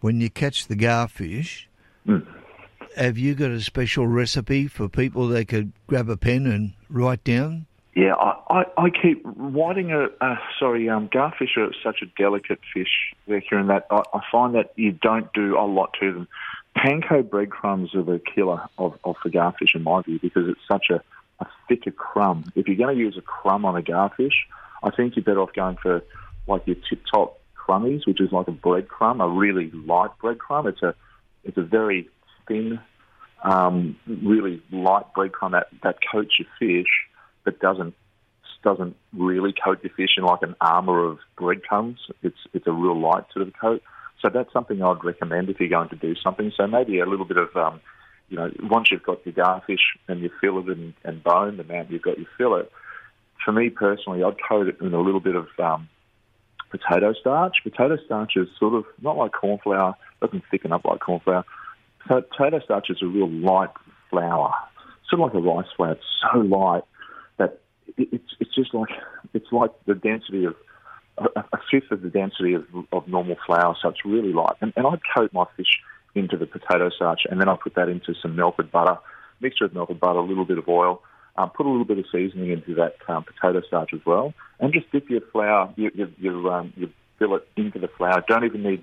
when 0.00 0.20
you 0.20 0.30
catch 0.30 0.66
the 0.66 0.76
garfish, 0.76 1.66
have 2.96 3.18
you 3.18 3.34
got 3.34 3.50
a 3.50 3.60
special 3.60 4.06
recipe 4.06 4.66
for 4.66 4.88
people 4.88 5.28
that 5.28 5.48
could 5.48 5.72
grab 5.86 6.08
a 6.08 6.16
pen 6.16 6.46
and 6.46 6.74
write 6.88 7.24
down? 7.24 7.66
Yeah, 7.94 8.14
I, 8.14 8.60
I, 8.60 8.64
I 8.76 8.90
keep 8.90 9.24
whiting 9.24 9.90
a 9.90 10.08
uh, 10.20 10.36
sorry, 10.58 10.86
um, 10.90 11.08
garfish 11.08 11.56
are 11.56 11.72
such 11.82 12.02
a 12.02 12.06
delicate 12.18 12.60
fish, 12.74 13.14
Victor, 13.26 13.58
in 13.58 13.68
that 13.68 13.86
I, 13.90 14.02
I 14.12 14.20
find 14.30 14.54
that 14.54 14.72
you 14.76 14.92
don't 14.92 15.32
do 15.32 15.58
a 15.58 15.64
lot 15.64 15.96
to 16.00 16.12
them. 16.12 16.28
Panko 16.76 17.26
breadcrumbs 17.28 17.94
are 17.94 18.02
the 18.02 18.20
killer 18.20 18.60
of, 18.76 18.98
of 19.04 19.16
the 19.24 19.30
garfish 19.30 19.74
in 19.74 19.82
my 19.82 20.02
view 20.02 20.18
because 20.20 20.46
it's 20.46 20.60
such 20.68 20.90
a, 20.90 21.02
a 21.40 21.46
thicker 21.68 21.90
crumb. 21.90 22.44
If 22.54 22.66
you're 22.68 22.76
going 22.76 22.96
to 22.96 23.00
use 23.00 23.16
a 23.16 23.22
crumb 23.22 23.64
on 23.64 23.76
a 23.76 23.82
garfish, 23.82 24.46
I 24.82 24.90
think 24.90 25.16
you're 25.16 25.24
better 25.24 25.40
off 25.40 25.52
going 25.52 25.76
for 25.82 26.02
like 26.46 26.66
your 26.66 26.76
tip 26.88 27.02
top 27.12 27.40
crummies, 27.56 28.06
which 28.06 28.20
is 28.20 28.32
like 28.32 28.48
a 28.48 28.52
breadcrumb, 28.52 29.22
a 29.22 29.28
really 29.28 29.70
light 29.70 30.10
breadcrumb. 30.22 30.68
It's 30.68 30.82
a 30.82 30.94
it's 31.44 31.56
a 31.56 31.62
very 31.62 32.08
thin, 32.48 32.80
um, 33.42 33.96
really 34.06 34.62
light 34.72 35.06
breadcrumb 35.16 35.52
that, 35.52 35.68
that 35.82 35.98
coats 36.12 36.38
your 36.38 36.48
fish 36.58 36.90
but 37.44 37.60
doesn't 37.60 37.94
doesn't 38.62 38.96
really 39.12 39.52
coat 39.52 39.78
your 39.84 39.92
fish 39.92 40.10
in 40.16 40.24
like 40.24 40.42
an 40.42 40.56
armor 40.60 41.04
of 41.04 41.18
breadcrumbs. 41.36 41.98
It's 42.22 42.38
it's 42.52 42.66
a 42.66 42.72
real 42.72 42.98
light 42.98 43.24
sort 43.32 43.46
of 43.46 43.54
coat. 43.58 43.82
So 44.20 44.28
that's 44.28 44.52
something 44.52 44.82
I'd 44.82 45.04
recommend 45.04 45.48
if 45.50 45.60
you're 45.60 45.68
going 45.68 45.90
to 45.90 45.96
do 45.96 46.14
something. 46.16 46.50
So 46.56 46.66
maybe 46.66 46.98
a 46.98 47.06
little 47.06 47.26
bit 47.26 47.36
of 47.36 47.54
um, 47.56 47.80
you 48.28 48.36
know, 48.36 48.50
once 48.62 48.90
you've 48.90 49.02
got 49.02 49.24
your 49.24 49.34
garfish 49.34 49.96
and 50.08 50.20
your 50.20 50.30
fillet 50.40 50.72
and, 50.72 50.94
and 51.04 51.22
bone, 51.22 51.60
and 51.60 51.68
now 51.68 51.86
you've 51.88 52.02
got 52.02 52.18
your 52.18 52.28
fillet. 52.36 52.68
For 53.44 53.52
me 53.52 53.70
personally, 53.70 54.22
I'd 54.22 54.36
coat 54.48 54.68
it 54.68 54.80
in 54.80 54.92
a 54.92 55.00
little 55.00 55.20
bit 55.20 55.36
of 55.36 55.46
um, 55.58 55.88
potato 56.70 57.12
starch. 57.12 57.56
Potato 57.62 57.96
starch 58.04 58.32
is 58.36 58.48
sort 58.58 58.74
of 58.74 58.84
not 59.00 59.16
like 59.16 59.32
corn 59.32 59.58
flour, 59.62 59.94
doesn't 60.20 60.42
thicken 60.50 60.72
up 60.72 60.84
like 60.84 61.00
corn 61.00 61.20
flour. 61.20 61.44
Potato 62.06 62.60
starch 62.60 62.90
is 62.90 62.98
a 63.02 63.06
real 63.06 63.30
light 63.30 63.70
flour, 64.10 64.52
sort 65.08 65.22
of 65.22 65.34
like 65.34 65.34
a 65.34 65.46
rice 65.46 65.66
flour. 65.76 65.92
It's 65.92 66.02
so 66.22 66.38
light 66.38 66.82
that 67.38 67.60
it, 67.96 68.08
it's 68.12 68.34
it's 68.40 68.54
just 68.54 68.74
like 68.74 68.90
it's 69.34 69.52
like 69.52 69.70
the 69.86 69.94
density 69.94 70.44
of 70.44 70.54
a, 71.18 71.40
a 71.52 71.58
fifth 71.70 71.90
of 71.90 72.02
the 72.02 72.10
density 72.10 72.54
of, 72.54 72.64
of 72.92 73.08
normal 73.08 73.36
flour. 73.46 73.76
So 73.80 73.88
it's 73.88 74.04
really 74.04 74.32
light. 74.32 74.56
And, 74.60 74.72
and 74.76 74.86
I'd 74.86 75.00
coat 75.16 75.32
my 75.32 75.44
fish 75.56 75.80
into 76.16 76.36
the 76.36 76.46
potato 76.46 76.90
starch, 76.90 77.20
and 77.30 77.40
then 77.40 77.48
I'll 77.48 77.56
put 77.56 77.74
that 77.74 77.88
into 77.88 78.14
some 78.20 78.36
melted 78.36 78.70
butter, 78.70 78.98
mixture 79.40 79.66
of 79.66 79.74
melted 79.74 80.00
butter, 80.00 80.18
a 80.18 80.24
little 80.24 80.44
bit 80.44 80.58
of 80.58 80.68
oil. 80.68 81.02
Um, 81.38 81.50
put 81.50 81.66
a 81.66 81.68
little 81.68 81.84
bit 81.84 81.98
of 81.98 82.06
seasoning 82.10 82.50
into 82.50 82.74
that 82.76 82.96
um, 83.08 83.24
potato 83.24 83.60
starch 83.66 83.90
as 83.92 84.00
well, 84.06 84.32
and 84.58 84.72
just 84.72 84.90
dip 84.90 85.10
your 85.10 85.20
flour, 85.32 85.72
your 85.76 85.90
your 85.92 86.08
your, 86.18 86.52
um, 86.52 86.72
your 86.76 86.88
billet 87.18 87.46
into 87.56 87.78
the 87.78 87.88
flour. 87.88 88.24
Don't 88.26 88.44
even 88.44 88.62
need, 88.62 88.82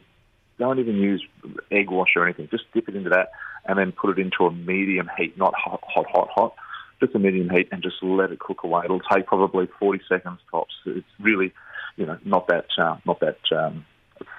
don't 0.59 0.79
even 0.79 0.95
use 0.95 1.25
egg 1.71 1.89
wash 1.89 2.09
or 2.15 2.25
anything. 2.25 2.47
Just 2.51 2.65
dip 2.73 2.87
it 2.87 2.95
into 2.95 3.09
that, 3.09 3.31
and 3.65 3.79
then 3.79 3.91
put 3.91 4.17
it 4.17 4.21
into 4.21 4.45
a 4.45 4.51
medium 4.51 5.09
heat, 5.17 5.35
not 5.37 5.53
hot, 5.55 5.81
hot, 5.83 6.05
hot, 6.11 6.29
hot. 6.33 6.53
Just 6.99 7.15
a 7.15 7.19
medium 7.19 7.49
heat, 7.49 7.69
and 7.71 7.81
just 7.81 7.95
let 8.03 8.31
it 8.31 8.39
cook 8.39 8.63
away. 8.63 8.83
It'll 8.85 8.99
take 8.99 9.25
probably 9.25 9.67
40 9.79 10.01
seconds 10.07 10.39
tops. 10.51 10.73
It's 10.85 11.07
really, 11.19 11.51
you 11.97 12.05
know, 12.05 12.17
not 12.23 12.47
that 12.47 12.67
uh, 12.77 12.97
not 13.05 13.19
that 13.21 13.39
um, 13.51 13.85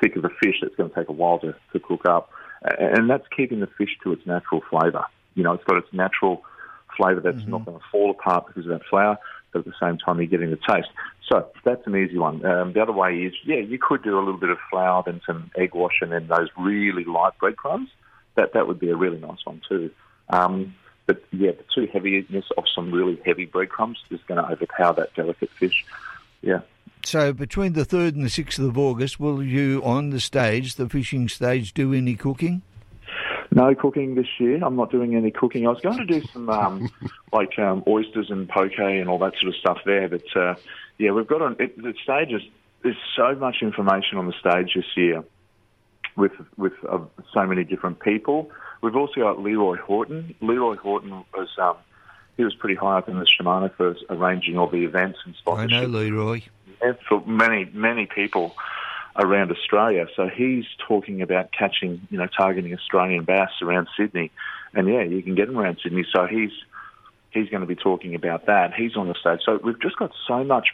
thick 0.01 0.17
of 0.17 0.25
a 0.25 0.31
fish. 0.43 0.57
It's 0.63 0.75
going 0.77 0.91
to 0.91 0.95
take 0.95 1.09
a 1.09 1.13
while 1.13 1.39
to, 1.41 1.55
to 1.73 1.81
cook 1.81 2.07
up, 2.07 2.31
and 2.65 3.09
that's 3.09 3.27
keeping 3.37 3.61
the 3.61 3.67
fish 3.67 3.97
to 4.03 4.13
its 4.13 4.27
natural 4.27 4.63
flavour. 4.71 5.05
You 5.35 5.43
know, 5.43 5.53
it's 5.53 5.65
got 5.65 5.77
its 5.77 5.93
natural 5.93 6.43
flavour 6.97 7.21
that's 7.21 7.39
mm-hmm. 7.39 7.51
not 7.51 7.65
going 7.65 7.79
to 7.79 7.85
fall 7.91 8.11
apart 8.11 8.47
because 8.47 8.67
of 8.67 8.79
that 8.79 8.87
flour, 8.89 9.19
but 9.53 9.61
at 9.61 9.65
the 9.65 9.75
same 9.81 9.99
time 9.99 10.19
you're 10.19 10.27
getting 10.27 10.51
the 10.51 10.59
taste. 10.69 10.89
So 11.29 11.49
that's 11.65 11.87
an 11.87 11.97
easy 11.97 12.19
one. 12.19 12.45
Um, 12.45 12.73
the 12.73 12.83
other 12.83 12.93
way 12.93 13.17
is, 13.23 13.35
yeah, 13.45 13.57
you 13.57 13.79
could 13.79 14.03
do 14.03 14.17
a 14.19 14.21
little 14.21 14.39
bit 14.39 14.51
of 14.51 14.59
flour, 14.71 15.03
then 15.05 15.21
some 15.27 15.51
egg 15.57 15.75
wash, 15.75 16.01
and 16.01 16.13
then 16.13 16.27
those 16.27 16.49
really 16.57 17.05
light 17.05 17.33
breadcrumbs. 17.39 17.89
That 18.37 18.53
that 18.55 18.67
would 18.67 18.81
be 18.81 18.91
a 18.91 18.97
really 18.97 19.19
nice 19.19 19.45
one 19.45 19.63
too. 19.69 19.91
Um, 20.29 20.75
but 21.07 21.23
yeah, 21.33 21.53
the 21.53 21.65
too 21.75 21.89
heaviness 21.93 22.47
of 22.57 22.65
some 22.75 22.91
really 22.91 23.21
heavy 23.25 23.45
breadcrumbs 23.45 23.99
is 24.11 24.21
going 24.27 24.43
to 24.43 24.51
overpower 24.51 24.95
that 24.95 25.15
delicate 25.15 25.51
fish. 25.51 25.85
Yeah. 26.43 26.61
So 27.05 27.33
between 27.33 27.75
the 27.75 27.85
third 27.85 28.15
and 28.15 28.25
the 28.25 28.31
sixth 28.31 28.59
of 28.59 28.79
August, 28.79 29.21
will 29.21 29.43
you 29.43 29.83
on 29.85 30.11
the 30.11 30.21
stage, 30.21 30.77
the 30.77 30.89
fishing 30.89 31.29
stage, 31.29 31.75
do 31.75 31.93
any 31.93 32.15
cooking? 32.15 32.63
No 33.51 33.75
cooking 33.75 34.15
this 34.15 34.27
year. 34.39 34.59
I'm 34.65 34.75
not 34.75 34.91
doing 34.91 35.15
any 35.15 35.31
cooking. 35.31 35.67
I 35.67 35.71
was 35.71 35.81
going 35.81 35.99
to 35.99 36.07
do 36.07 36.27
some 36.33 36.49
um, 36.49 36.91
like 37.33 37.59
um, 37.59 37.85
oysters 37.87 38.31
and 38.31 38.49
poke 38.49 38.79
and 38.79 39.09
all 39.09 39.19
that 39.19 39.35
sort 39.41 39.55
of 39.55 39.61
stuff 39.61 39.79
there, 39.85 40.09
but 40.09 40.25
uh, 40.35 40.55
yeah, 40.99 41.11
we've 41.13 41.27
got 41.27 41.43
on 41.43 41.57
it, 41.59 41.77
the 41.81 41.95
stages. 42.03 42.43
There's 42.83 42.97
so 43.17 43.35
much 43.35 43.57
information 43.63 44.19
on 44.19 44.27
the 44.27 44.35
stage 44.41 44.73
this 44.75 44.85
year 44.97 45.23
with 46.17 46.33
with 46.57 46.73
uh, 46.89 46.99
so 47.33 47.47
many 47.47 47.65
different 47.65 48.01
people. 48.01 48.51
We've 48.83 48.97
also 48.97 49.21
got 49.21 49.41
Leroy 49.41 49.77
Horton. 49.77 50.35
Leroy 50.41 50.77
Horton 50.77 51.25
was 51.33 51.49
um, 51.59 51.77
he 52.37 52.45
was 52.45 52.55
pretty 52.55 52.75
high 52.75 52.99
up 52.99 53.09
in 53.09 53.19
the 53.19 53.27
Shimano 53.27 53.75
for 53.75 53.97
arranging 54.11 54.59
all 54.59 54.69
the 54.69 54.85
events 54.85 55.19
and 55.25 55.35
sponsorship. 55.37 55.73
I 55.73 55.83
know 55.83 55.87
Leroy. 55.87 56.43
And 56.83 56.97
for 57.09 57.25
many 57.27 57.71
many 57.73 58.07
people 58.07 58.55
around 59.17 59.51
Australia. 59.51 60.07
So 60.17 60.29
he's 60.29 60.65
talking 60.87 61.23
about 61.23 61.53
catching, 61.53 62.07
you 62.11 62.19
know, 62.19 62.27
targeting 62.27 62.75
Australian 62.75 63.25
bass 63.25 63.51
around 63.63 63.89
Sydney, 63.97 64.31
and 64.73 64.89
yeah, 64.89 65.03
you 65.03 65.23
can 65.23 65.35
get 65.35 65.47
them 65.47 65.59
around 65.59 65.79
Sydney. 65.83 66.05
So 66.13 66.27
he's 66.27 66.51
he's 67.31 67.49
going 67.49 67.61
to 67.61 67.67
be 67.67 67.77
talking 67.77 68.15
about 68.15 68.47
that. 68.47 68.75
He's 68.75 68.97
on 68.97 69.09
the 69.09 69.15
stage. 69.15 69.41
So 69.45 69.61
we've 69.63 69.81
just 69.81 69.97
got 69.97 70.13
so 70.27 70.45
much, 70.45 70.69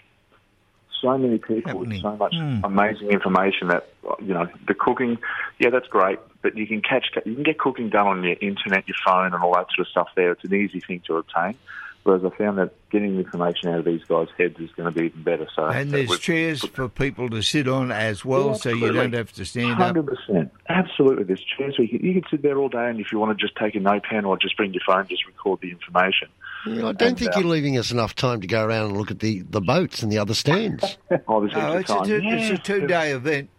so 1.01 1.17
many 1.19 1.39
people 1.39 1.79
with 1.79 2.01
so 2.01 2.17
much 2.17 2.35
Hmm. 2.35 2.65
amazing 2.65 3.11
information 3.11 3.69
that 3.69 3.89
you 4.21 4.35
know 4.35 4.49
the 4.67 4.75
cooking. 4.75 5.19
Yeah, 5.59 5.71
that's 5.71 5.89
great, 5.89 6.19
but 6.43 6.57
you 6.57 6.67
can 6.67 6.83
catch 6.83 7.07
you 7.25 7.35
can 7.35 7.43
get 7.43 7.59
cooking 7.59 7.89
done 7.89 8.07
on 8.07 8.23
your 8.23 8.37
internet, 8.41 8.87
your 8.89 8.97
phone, 9.05 9.33
and 9.35 9.43
all 9.43 9.55
that 9.55 9.67
sort 9.75 9.87
of 9.87 9.89
stuff. 9.89 10.09
There, 10.15 10.33
it's 10.33 10.45
an 10.45 10.55
easy 10.55 10.81
thing 10.81 11.03
to 11.07 11.17
obtain. 11.17 11.55
Whereas 12.03 12.25
I 12.25 12.31
found 12.37 12.57
that 12.57 12.73
getting 12.91 13.13
the 13.17 13.25
information 13.25 13.69
out 13.69 13.81
of 13.81 13.85
these 13.85 14.03
guys' 14.05 14.29
heads 14.39 14.59
is 14.59 14.71
going 14.73 14.91
to 14.93 14.99
be 14.99 15.07
even 15.07 15.23
better. 15.23 15.47
So 15.55 15.67
And 15.67 15.91
there's 15.91 16.19
chairs 16.19 16.65
for 16.65 16.89
people 16.89 17.29
to 17.29 17.43
sit 17.43 17.69
on 17.69 17.93
as 17.93 18.25
well, 18.25 18.49
Yeah, 18.49 18.55
so 18.55 18.71
you 18.71 18.91
don't 18.93 19.13
have 19.13 19.33
to 19.35 19.45
stand 19.45 19.73
up. 19.73 19.79
Hundred 19.97 20.07
percent, 20.07 20.51
absolutely. 20.71 21.25
There's 21.25 21.45
chairs 21.59 21.77
where 21.79 21.87
you 21.87 21.99
can, 21.99 22.07
you 22.07 22.15
can 22.21 22.31
sit 22.31 22.41
there 22.43 22.57
all 22.57 22.71
day, 22.71 22.89
and 22.89 22.99
if 23.01 23.13
you 23.13 23.19
want 23.19 23.39
to 23.39 23.45
just 23.47 23.55
take 23.57 23.75
a 23.75 23.81
note 23.81 24.05
pen 24.05 24.25
or 24.25 24.39
just 24.39 24.57
bring 24.57 24.73
your 24.73 24.81
phone, 24.87 25.07
just 25.09 25.27
record 25.27 25.61
the 25.61 25.71
information. 25.71 26.29
Yeah, 26.67 26.73
I 26.89 26.93
don't 26.93 27.03
And, 27.03 27.19
think 27.19 27.37
uh, 27.37 27.41
you're 27.41 27.49
leaving 27.49 27.77
us 27.77 27.91
enough 27.93 28.15
time 28.15 28.41
to 28.41 28.47
go 28.47 28.65
around 28.65 28.89
and 28.89 28.97
look 28.97 29.11
at 29.11 29.19
the, 29.19 29.41
the 29.51 29.61
boats 29.61 30.03
and 30.03 30.11
the 30.11 30.19
other 30.19 30.35
stands. 30.35 30.97
Oh, 31.29 31.41
No, 31.41 31.77
it's 31.77 31.91
a, 31.91 31.95
time. 31.95 32.05
two, 32.07 32.21
it's 32.25 32.49
a 32.49 32.53
Yeah. 32.53 32.57
two-day 32.57 33.13
event. 33.13 33.51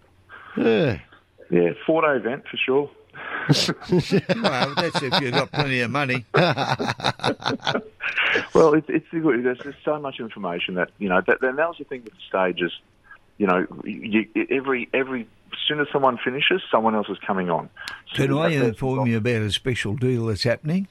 Yeah. 0.58 1.00
Yeah, 1.52 1.70
four 1.86 2.02
day 2.02 2.18
event 2.20 2.44
for 2.50 2.58
sure. 2.58 2.90
Well, 3.50 4.74
that's 4.76 5.02
if 5.02 5.22
you've 5.22 5.34
got 5.34 5.52
plenty 5.52 5.82
of 5.82 5.92
money. 5.92 6.26
well, 8.54 8.74
it's 8.74 8.88
it's 8.88 9.08
good. 9.12 9.44
There's 9.44 9.58
just 9.60 9.78
so 9.84 10.00
much 10.00 10.20
information 10.20 10.76
that 10.76 10.92
you 11.00 11.10
know. 11.10 11.22
That, 11.26 11.42
and 11.42 11.58
that 11.58 11.68
was 11.68 11.78
the 11.78 11.84
thing 11.86 12.04
with 12.04 12.14
the 12.14 12.20
stage 12.28 12.62
is, 12.62 12.72
you 13.38 13.48
know, 13.48 13.66
you, 13.84 14.28
every 14.50 14.90
every 14.94 15.28
as 15.52 15.60
soon 15.68 15.80
as 15.80 15.88
someone 15.92 16.18
finishes, 16.24 16.62
someone 16.72 16.96
else 16.96 17.10
is 17.10 17.18
coming 17.26 17.50
on. 17.50 17.70
So 18.14 18.28
Can 18.28 18.38
I 18.38 18.50
inform 18.50 19.08
you 19.08 19.18
about 19.18 19.42
a 19.42 19.52
special 19.52 19.96
deal 19.96 20.28
that's 20.28 20.44
happening? 20.44 20.88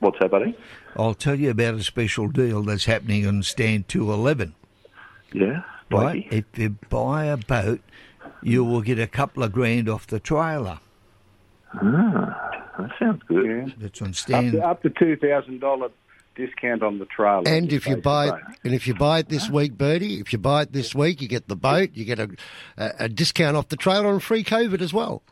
What's 0.00 0.18
that, 0.18 0.30
buddy? 0.30 0.56
I'll 0.96 1.14
tell 1.14 1.38
you 1.38 1.50
about 1.50 1.74
a 1.74 1.82
special 1.82 2.28
deal 2.28 2.62
that's 2.62 2.86
happening 2.86 3.26
on 3.26 3.44
stand 3.44 3.88
211. 3.88 4.54
Yeah, 5.32 5.62
Right? 5.90 6.26
If 6.30 6.44
you 6.56 6.70
buy 6.88 7.26
a 7.26 7.36
boat, 7.36 7.80
you 8.42 8.64
will 8.64 8.82
get 8.82 8.98
a 8.98 9.06
couple 9.06 9.42
of 9.42 9.52
grand 9.52 9.88
off 9.88 10.06
the 10.06 10.20
trailer. 10.20 10.80
Ah, 11.74 12.64
that 12.78 12.90
sounds 12.98 13.22
good. 13.26 13.74
That's 13.78 14.02
on 14.02 14.08
Up 14.08 14.14
stand. 14.14 14.52
to, 14.52 14.66
up 14.66 14.82
to 14.82 14.90
two 14.90 15.16
thousand 15.16 15.60
dollar 15.60 15.88
discount 16.34 16.82
on 16.82 16.98
the 16.98 17.06
trailer. 17.06 17.42
And 17.46 17.72
if 17.72 17.86
you 17.86 17.96
buy 17.96 18.28
it, 18.28 18.34
and 18.64 18.74
if 18.74 18.86
you 18.86 18.94
buy 18.94 19.20
it 19.20 19.28
this 19.28 19.48
week, 19.50 19.72
Bertie, 19.76 20.20
if 20.20 20.32
you 20.32 20.38
buy 20.38 20.62
it 20.62 20.72
this 20.72 20.94
week, 20.94 21.20
you 21.22 21.28
get 21.28 21.48
the 21.48 21.56
boat, 21.56 21.90
you 21.94 22.04
get 22.04 22.18
a, 22.18 22.30
a, 22.76 22.90
a 23.00 23.08
discount 23.08 23.56
off 23.56 23.68
the 23.68 23.76
trailer 23.76 24.10
and 24.12 24.22
free 24.22 24.44
COVID 24.44 24.80
as 24.80 24.92
well. 24.92 25.22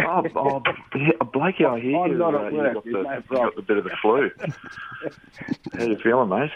Oh, 0.00 0.22
oh 0.36 0.62
Blakey, 1.32 1.64
I 1.64 1.80
hear 1.80 1.98
I'm 1.98 2.12
you. 2.12 2.18
not 2.18 2.34
uh, 2.34 2.38
at 2.46 2.52
you 2.52 2.58
work, 2.58 2.74
got 2.74 2.84
there's 2.84 2.94
the, 2.94 3.14
you 3.14 3.22
problem. 3.22 3.46
got 3.48 3.56
the 3.56 3.62
bit 3.62 3.76
of 3.78 3.84
the 3.84 3.96
flu. 4.00 4.30
How 5.78 5.84
you 5.84 5.98
feeling, 5.98 6.28
mate? 6.28 6.50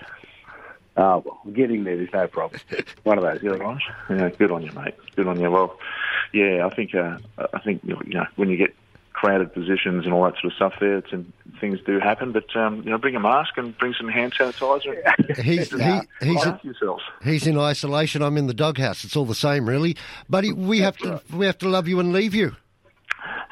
Oh, 0.96 1.22
well, 1.24 1.40
we're 1.44 1.52
getting 1.52 1.84
there. 1.84 1.96
There's 1.96 2.12
no 2.12 2.26
problem. 2.26 2.60
One 3.04 3.18
of 3.18 3.24
those. 3.24 3.42
Yeah, 3.42 3.52
right. 3.52 3.80
Yeah, 4.10 4.28
good 4.30 4.50
on 4.50 4.62
you, 4.62 4.72
mate. 4.72 4.94
Good 5.16 5.26
on 5.26 5.40
you. 5.40 5.50
Well, 5.50 5.78
yeah, 6.32 6.66
I 6.66 6.74
think 6.74 6.94
uh, 6.94 7.18
I 7.52 7.60
think 7.60 7.82
you 7.84 7.96
know 8.14 8.26
when 8.36 8.50
you 8.50 8.56
get 8.56 8.74
crowded 9.12 9.52
positions 9.54 10.04
and 10.04 10.12
all 10.12 10.24
that 10.24 10.34
sort 10.34 10.46
of 10.46 10.52
stuff 10.54 10.74
there, 10.80 10.98
it's, 10.98 11.12
and 11.12 11.32
things 11.60 11.78
do 11.86 11.98
happen. 11.98 12.32
But 12.32 12.54
um, 12.56 12.82
you 12.82 12.90
know, 12.90 12.98
bring 12.98 13.16
a 13.16 13.20
mask 13.20 13.56
and 13.56 13.76
bring 13.78 13.94
some 13.94 14.08
hand 14.08 14.34
sanitizer. 14.34 14.96
He's 15.36 15.70
he, 15.70 16.26
he's 16.26 16.44
after 16.44 16.66
yourselves. 16.66 17.02
he's 17.22 17.46
in 17.46 17.58
isolation. 17.58 18.22
I'm 18.22 18.36
in 18.36 18.46
the 18.46 18.54
doghouse. 18.54 19.04
It's 19.04 19.16
all 19.16 19.26
the 19.26 19.34
same, 19.34 19.68
really. 19.68 19.96
Buddy, 20.28 20.52
we 20.52 20.80
have 20.80 20.96
to 20.98 21.22
we 21.32 21.46
have 21.46 21.58
to 21.58 21.68
love 21.68 21.88
you 21.88 22.00
and 22.00 22.12
leave 22.12 22.34
you. 22.34 22.56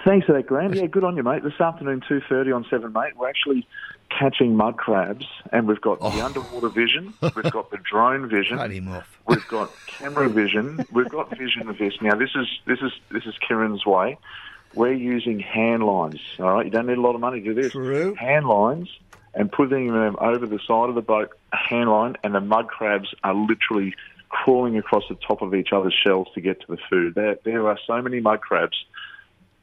Thanks 0.05 0.26
for 0.26 0.32
that, 0.32 0.47
Graham. 0.47 0.74
Yeah, 0.74 0.86
good 0.86 1.05
on 1.05 1.16
you, 1.16 1.22
mate. 1.22 1.43
This 1.43 1.61
afternoon, 1.61 2.03
two 2.09 2.20
thirty 2.28 2.53
on 2.53 2.66
Seven, 2.70 2.93
mate. 2.93 3.16
We're 3.16 3.28
actually 3.28 3.66
catching 4.11 4.56
mud 4.56 4.76
crabs, 4.76 5.26
and 5.52 5.66
we've 5.66 5.80
got 5.80 6.00
the 6.00 6.06
oh. 6.06 6.24
underwater 6.24 6.68
vision. 6.68 7.14
We've 7.22 7.50
got 7.50 7.70
the 7.70 7.78
drone 7.78 8.28
vision. 8.28 8.58
Cut 8.58 8.70
him 8.70 8.88
off. 8.88 9.18
We've 9.26 9.48
got 9.48 9.70
camera 9.86 10.28
vision. 10.28 10.84
We've 10.92 11.08
got 11.08 11.30
vision 11.36 11.68
of 11.68 11.78
this. 11.78 11.94
Now, 12.02 12.16
this 12.16 12.30
is 12.34 12.46
this 12.66 12.80
is 12.80 12.92
this 13.11 13.24
is 13.24 13.34
Keiren's 13.48 13.86
way. 13.86 14.18
We're 14.74 14.92
using 14.92 15.40
hand 15.40 15.84
lines. 15.84 16.20
All 16.38 16.54
right, 16.54 16.64
you 16.64 16.70
don't 16.70 16.86
need 16.86 16.98
a 16.98 17.00
lot 17.00 17.14
of 17.14 17.20
money 17.20 17.40
to 17.40 17.54
do 17.54 17.62
this. 17.62 17.72
True. 17.72 18.14
Hand 18.14 18.46
lines 18.46 18.88
and 19.34 19.50
putting 19.50 19.92
them 19.92 20.16
over 20.20 20.46
the 20.46 20.58
side 20.66 20.88
of 20.88 20.94
the 20.94 21.02
boat, 21.02 21.30
a 21.52 21.56
hand 21.56 21.88
line, 21.88 22.16
and 22.24 22.34
the 22.34 22.40
mud 22.40 22.68
crabs 22.68 23.14
are 23.22 23.34
literally 23.34 23.94
crawling 24.28 24.76
across 24.78 25.04
the 25.08 25.16
top 25.16 25.42
of 25.42 25.54
each 25.54 25.72
other's 25.72 25.94
shells 26.04 26.28
to 26.34 26.40
get 26.40 26.61
to 26.61 26.66
the 26.68 26.78
food. 26.88 27.14
There, 27.14 27.36
there 27.44 27.68
are 27.68 27.78
so 27.86 28.00
many 28.00 28.20
mud 28.20 28.40
crabs. 28.40 28.84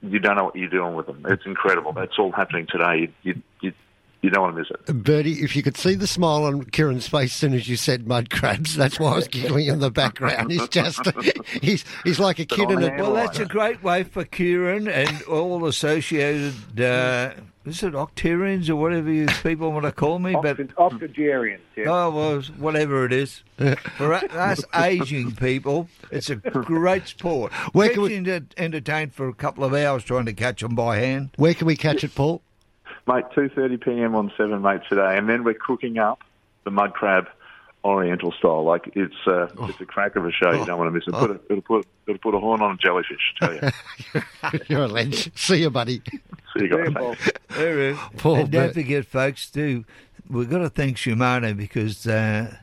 You 0.01 0.19
don't 0.19 0.35
know 0.35 0.45
what 0.45 0.55
you're 0.55 0.69
doing 0.69 0.95
with 0.95 1.07
them. 1.07 1.25
It's 1.27 1.45
incredible. 1.45 1.91
That's 1.93 2.17
all 2.19 2.31
happening 2.31 2.67
today. 2.69 3.11
You, 3.23 3.33
you, 3.33 3.41
you, 3.61 3.73
you 4.21 4.29
don't 4.29 4.41
want 4.41 4.55
to 4.55 4.59
miss 4.61 4.69
it. 4.71 5.03
Bertie, 5.03 5.43
if 5.43 5.55
you 5.55 5.63
could 5.63 5.77
see 5.77 5.95
the 5.95 6.07
smile 6.07 6.45
on 6.45 6.63
Keiren's 6.65 7.07
face 7.07 7.31
as 7.31 7.33
soon 7.33 7.53
as 7.53 7.67
you 7.69 7.75
said 7.75 8.07
mud 8.07 8.29
crabs, 8.29 8.75
that's 8.75 8.99
why 8.99 9.11
I 9.11 9.15
was 9.15 9.27
giggling 9.27 9.67
in 9.67 9.79
the 9.79 9.91
background. 9.91 10.51
He's 10.51 10.67
just, 10.69 11.01
he's, 11.61 11.85
he's 12.03 12.19
like 12.19 12.39
a 12.39 12.45
kid 12.45 12.71
in 12.71 12.83
a. 12.83 12.95
Well, 13.01 13.13
that's 13.13 13.39
a 13.39 13.45
great 13.45 13.83
way 13.83 14.03
for 14.03 14.25
Keiren 14.25 14.89
and 14.91 15.21
all 15.23 15.65
associated. 15.65 16.79
Uh, 16.79 17.31
is 17.67 17.83
it 17.83 17.93
octarians 17.93 18.69
or 18.69 18.77
whatever 18.77 19.11
you 19.11 19.25
people 19.43 19.73
want 19.73 19.83
to 19.83 19.91
call 19.91 20.19
me? 20.19 20.35
But 20.41 20.57
Octogenarians, 20.77 21.61
yeah. 21.75 21.85
oh 21.89 22.09
well, 22.11 22.41
whatever 22.57 23.03
it 23.05 23.11
is. 23.11 23.43
For 23.97 24.13
us 24.13 24.63
aging 24.73 25.35
people, 25.35 25.89
it's 26.09 26.29
a 26.29 26.37
great 26.37 27.07
sport. 27.07 27.51
Where 27.73 27.89
Keeps 27.89 27.95
can 27.95 28.23
we- 28.23 28.31
you 28.31 28.47
entertained 28.55 29.13
for 29.13 29.27
a 29.27 29.33
couple 29.33 29.65
of 29.65 29.73
hours 29.73 30.05
trying 30.05 30.25
to 30.27 30.33
catch 30.33 30.61
them 30.61 30.75
by 30.75 30.97
hand. 30.97 31.31
Where 31.35 31.53
can 31.53 31.67
we 31.67 31.75
catch 31.75 32.05
it, 32.05 32.15
Paul? 32.15 32.41
Mate, 33.07 33.25
2.30 33.35 33.83
p.m. 33.83 34.15
on 34.15 34.31
7, 34.35 34.61
mate, 34.61 34.81
today. 34.89 35.17
And 35.17 35.29
then 35.29 35.43
we're 35.43 35.53
cooking 35.53 35.97
up 35.97 36.23
the 36.65 36.71
mud 36.71 36.93
crab 36.93 37.27
Oriental 37.85 38.33
style. 38.33 38.63
Like 38.63 38.91
it's 38.95 39.15
uh, 39.25 39.47
it's 39.61 39.79
a 39.79 39.85
crack 39.85 40.15
of 40.17 40.25
a 40.25 40.31
show. 40.31 40.51
You 40.51 40.65
don't 40.65 40.77
want 40.77 40.89
to 40.89 40.91
miss 40.91 41.03
it. 41.07 41.13
Put 41.13 41.31
a, 41.31 41.39
it'll 41.49 41.61
put 41.61 41.87
it'll 42.05 42.19
put 42.19 42.35
a 42.35 42.39
horn 42.39 42.61
on 42.61 42.73
a 42.73 42.77
jellyfish. 42.77 43.33
Tell 43.39 43.53
you. 43.53 44.61
You're 44.67 44.83
a 44.83 44.87
legend. 44.87 45.31
See 45.35 45.61
you, 45.61 45.69
buddy. 45.69 46.01
See 46.57 46.65
you 46.65 46.91
guys. 46.91 47.17
There 47.55 47.79
is. 47.91 47.97
Poor 48.17 48.39
and 48.39 48.51
don't 48.51 48.73
forget, 48.73 49.05
folks, 49.05 49.49
too, 49.49 49.85
we've 50.29 50.49
got 50.49 50.59
to 50.59 50.69
thank 50.69 50.97
Shimano 50.97 51.55
because 51.55 52.05
uh, 52.05 52.53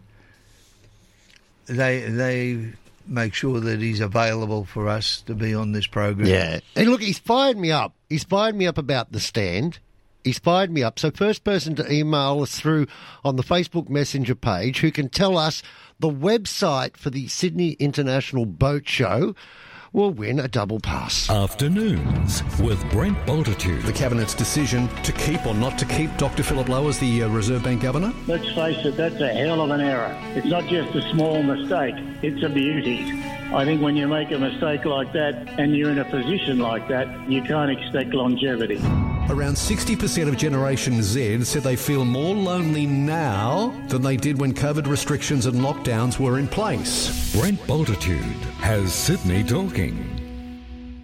they 1.66 2.00
they 2.02 2.72
make 3.06 3.34
sure 3.34 3.60
that 3.60 3.80
he's 3.80 4.00
available 4.00 4.64
for 4.64 4.88
us 4.88 5.22
to 5.22 5.34
be 5.34 5.54
on 5.54 5.72
this 5.72 5.86
program. 5.86 6.26
Yeah. 6.26 6.60
And 6.76 6.90
look, 6.90 7.00
he's 7.00 7.18
fired 7.18 7.56
me 7.56 7.70
up. 7.70 7.94
He's 8.08 8.24
fired 8.24 8.54
me 8.54 8.66
up 8.66 8.78
about 8.78 9.12
the 9.12 9.20
stand. 9.20 9.78
He's 10.24 10.38
fired 10.38 10.70
me 10.70 10.82
up. 10.82 10.98
So, 10.98 11.10
first 11.10 11.44
person 11.44 11.74
to 11.76 11.92
email 11.92 12.42
us 12.42 12.58
through 12.58 12.86
on 13.24 13.36
the 13.36 13.42
Facebook 13.42 13.88
Messenger 13.88 14.34
page 14.34 14.80
who 14.80 14.90
can 14.90 15.08
tell 15.08 15.36
us 15.36 15.62
the 16.00 16.10
website 16.10 16.96
for 16.96 17.10
the 17.10 17.28
Sydney 17.28 17.72
International 17.72 18.46
Boat 18.46 18.88
Show 18.88 19.34
will 19.94 20.10
win 20.10 20.40
a 20.40 20.48
double 20.48 20.80
pass. 20.80 21.30
Afternoons 21.30 22.42
with 22.58 22.84
Brent 22.90 23.16
Bultitude. 23.26 23.82
The 23.84 23.92
Cabinet's 23.92 24.34
decision 24.34 24.88
to 25.04 25.12
keep 25.12 25.46
or 25.46 25.54
not 25.54 25.78
to 25.78 25.84
keep 25.84 26.14
Dr. 26.16 26.42
Philip 26.42 26.68
Lowe 26.68 26.88
as 26.88 26.98
the 26.98 27.22
uh, 27.22 27.28
Reserve 27.28 27.62
Bank 27.62 27.82
Governor? 27.82 28.12
Let's 28.26 28.52
face 28.54 28.84
it, 28.84 28.96
that's 28.96 29.20
a 29.20 29.28
hell 29.28 29.60
of 29.60 29.70
an 29.70 29.80
error. 29.80 30.18
It's 30.34 30.48
not 30.48 30.64
just 30.66 30.94
a 30.96 31.10
small 31.12 31.42
mistake, 31.44 31.94
it's 32.22 32.42
a 32.42 32.48
beauty. 32.48 33.04
I 33.52 33.64
think 33.64 33.82
when 33.82 33.96
you 33.96 34.08
make 34.08 34.30
a 34.30 34.38
mistake 34.38 34.84
like 34.84 35.12
that 35.12 35.34
and 35.58 35.76
you're 35.76 35.90
in 35.90 35.98
a 35.98 36.04
position 36.04 36.58
like 36.58 36.88
that, 36.88 37.30
you 37.30 37.42
can't 37.42 37.70
expect 37.70 38.14
longevity. 38.14 38.76
Around 39.30 39.54
60% 39.54 40.28
of 40.28 40.36
Generation 40.36 41.02
Z 41.02 41.44
said 41.44 41.62
they 41.62 41.76
feel 41.76 42.04
more 42.04 42.34
lonely 42.34 42.86
now 42.86 43.74
than 43.88 44.02
they 44.02 44.16
did 44.16 44.38
when 44.38 44.52
COVID 44.52 44.86
restrictions 44.86 45.46
and 45.46 45.56
lockdowns 45.56 46.18
were 46.18 46.38
in 46.38 46.48
place. 46.48 47.34
Brent 47.34 47.64
Bultitude 47.66 48.20
has 48.60 48.92
Sydney 48.92 49.42
talking. 49.42 50.23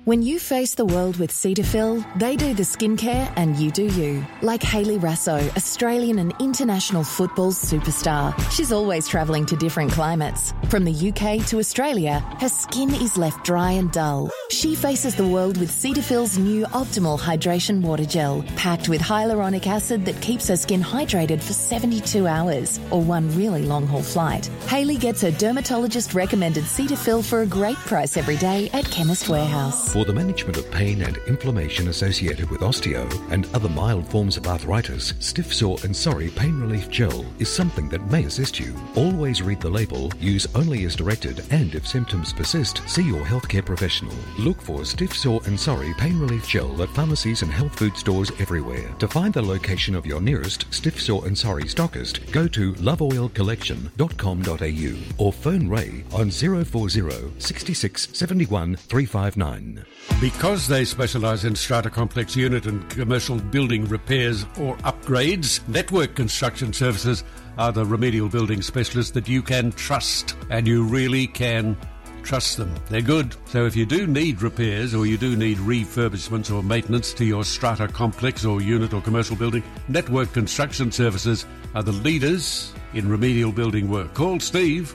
When 0.06 0.22
you 0.22 0.38
face 0.38 0.76
the 0.76 0.86
world 0.86 1.18
with 1.18 1.30
Cetaphil, 1.30 2.18
they 2.18 2.34
do 2.34 2.54
the 2.54 2.62
skincare 2.62 3.30
and 3.36 3.54
you 3.56 3.70
do 3.70 3.84
you. 3.84 4.24
Like 4.40 4.62
Hayley 4.62 4.96
Rasso, 4.96 5.54
Australian 5.58 6.18
and 6.18 6.32
international 6.40 7.04
football 7.04 7.52
superstar. 7.52 8.34
She's 8.50 8.72
always 8.72 9.06
travelling 9.06 9.44
to 9.44 9.56
different 9.56 9.92
climates. 9.92 10.54
From 10.70 10.86
the 10.86 11.10
UK 11.10 11.44
to 11.48 11.58
Australia, 11.58 12.20
her 12.40 12.48
skin 12.48 12.94
is 12.94 13.18
left 13.18 13.44
dry 13.44 13.72
and 13.72 13.92
dull. 13.92 14.30
She 14.48 14.74
faces 14.74 15.16
the 15.16 15.28
world 15.28 15.58
with 15.58 15.70
Cetaphil's 15.70 16.38
new 16.38 16.64
Optimal 16.68 17.20
Hydration 17.20 17.82
Water 17.82 18.06
Gel, 18.06 18.42
packed 18.56 18.88
with 18.88 19.02
hyaluronic 19.02 19.66
acid 19.66 20.06
that 20.06 20.18
keeps 20.22 20.48
her 20.48 20.56
skin 20.56 20.82
hydrated 20.82 21.42
for 21.42 21.52
72 21.52 22.26
hours, 22.26 22.80
or 22.90 23.02
one 23.02 23.28
really 23.36 23.64
long 23.64 23.86
haul 23.86 24.02
flight. 24.02 24.46
Hayley 24.66 24.96
gets 24.96 25.20
her 25.20 25.30
dermatologist 25.30 26.14
recommended 26.14 26.64
Cetaphil 26.64 27.22
for 27.22 27.42
a 27.42 27.46
great 27.46 27.76
price 27.76 28.16
every 28.16 28.38
day 28.38 28.70
at 28.72 28.90
Chemist 28.90 29.28
Warehouse. 29.28 29.89
For 29.92 30.04
the 30.04 30.12
management 30.12 30.56
of 30.56 30.70
pain 30.70 31.02
and 31.02 31.16
inflammation 31.26 31.88
associated 31.88 32.48
with 32.48 32.60
osteo 32.60 33.08
and 33.32 33.48
other 33.52 33.68
mild 33.68 34.06
forms 34.06 34.36
of 34.36 34.46
arthritis, 34.46 35.14
Stiff 35.18 35.52
Sore 35.52 35.78
and 35.82 35.96
Sorry 35.96 36.28
Pain 36.28 36.60
Relief 36.60 36.88
Gel 36.88 37.26
is 37.40 37.48
something 37.48 37.88
that 37.88 38.08
may 38.08 38.22
assist 38.22 38.60
you. 38.60 38.72
Always 38.94 39.42
read 39.42 39.60
the 39.60 39.68
label, 39.68 40.12
use 40.20 40.46
only 40.54 40.84
as 40.84 40.94
directed, 40.94 41.42
and 41.50 41.74
if 41.74 41.88
symptoms 41.88 42.32
persist, 42.32 42.88
see 42.88 43.02
your 43.02 43.24
healthcare 43.24 43.66
professional. 43.66 44.14
Look 44.38 44.62
for 44.62 44.84
Stiff 44.84 45.12
Sore 45.12 45.40
and 45.46 45.58
Sorry 45.58 45.92
Pain 45.98 46.20
Relief 46.20 46.46
Gel 46.46 46.80
at 46.80 46.90
pharmacies 46.90 47.42
and 47.42 47.50
health 47.50 47.76
food 47.76 47.96
stores 47.96 48.30
everywhere. 48.38 48.94
To 49.00 49.08
find 49.08 49.34
the 49.34 49.42
location 49.42 49.96
of 49.96 50.06
your 50.06 50.20
nearest 50.20 50.72
Stiff 50.72 51.00
Sore 51.00 51.26
and 51.26 51.36
Sorry 51.36 51.64
stockist, 51.64 52.30
go 52.30 52.46
to 52.46 52.74
loveoilcollection.com.au 52.74 55.24
or 55.24 55.32
phone 55.32 55.68
Ray 55.68 56.04
on 56.12 56.30
040 56.30 57.32
66 57.40 58.08
71 58.12 58.76
359. 58.76 59.79
Because 60.20 60.68
they 60.68 60.84
specialise 60.84 61.44
in 61.44 61.54
strata 61.54 61.90
complex 61.90 62.36
unit 62.36 62.66
and 62.66 62.88
commercial 62.90 63.38
building 63.38 63.84
repairs 63.86 64.44
or 64.58 64.76
upgrades, 64.78 65.66
Network 65.68 66.14
Construction 66.14 66.72
Services 66.72 67.24
are 67.58 67.72
the 67.72 67.84
remedial 67.86 68.28
building 68.28 68.62
specialists 68.62 69.12
that 69.12 69.28
you 69.28 69.42
can 69.42 69.72
trust, 69.72 70.36
and 70.50 70.66
you 70.66 70.84
really 70.84 71.26
can 71.26 71.76
trust 72.22 72.56
them. 72.56 72.74
They're 72.88 73.00
good. 73.00 73.34
So 73.46 73.66
if 73.66 73.74
you 73.74 73.86
do 73.86 74.06
need 74.06 74.42
repairs 74.42 74.94
or 74.94 75.06
you 75.06 75.16
do 75.16 75.36
need 75.36 75.56
refurbishments 75.58 76.54
or 76.54 76.62
maintenance 76.62 77.12
to 77.14 77.24
your 77.24 77.44
strata 77.44 77.88
complex 77.88 78.44
or 78.44 78.60
unit 78.60 78.92
or 78.92 79.00
commercial 79.00 79.36
building, 79.36 79.62
Network 79.88 80.32
Construction 80.32 80.92
Services 80.92 81.46
are 81.74 81.82
the 81.82 81.92
leaders 81.92 82.74
in 82.94 83.08
remedial 83.08 83.52
building 83.52 83.88
work. 83.88 84.12
Call 84.14 84.38
Steve 84.40 84.94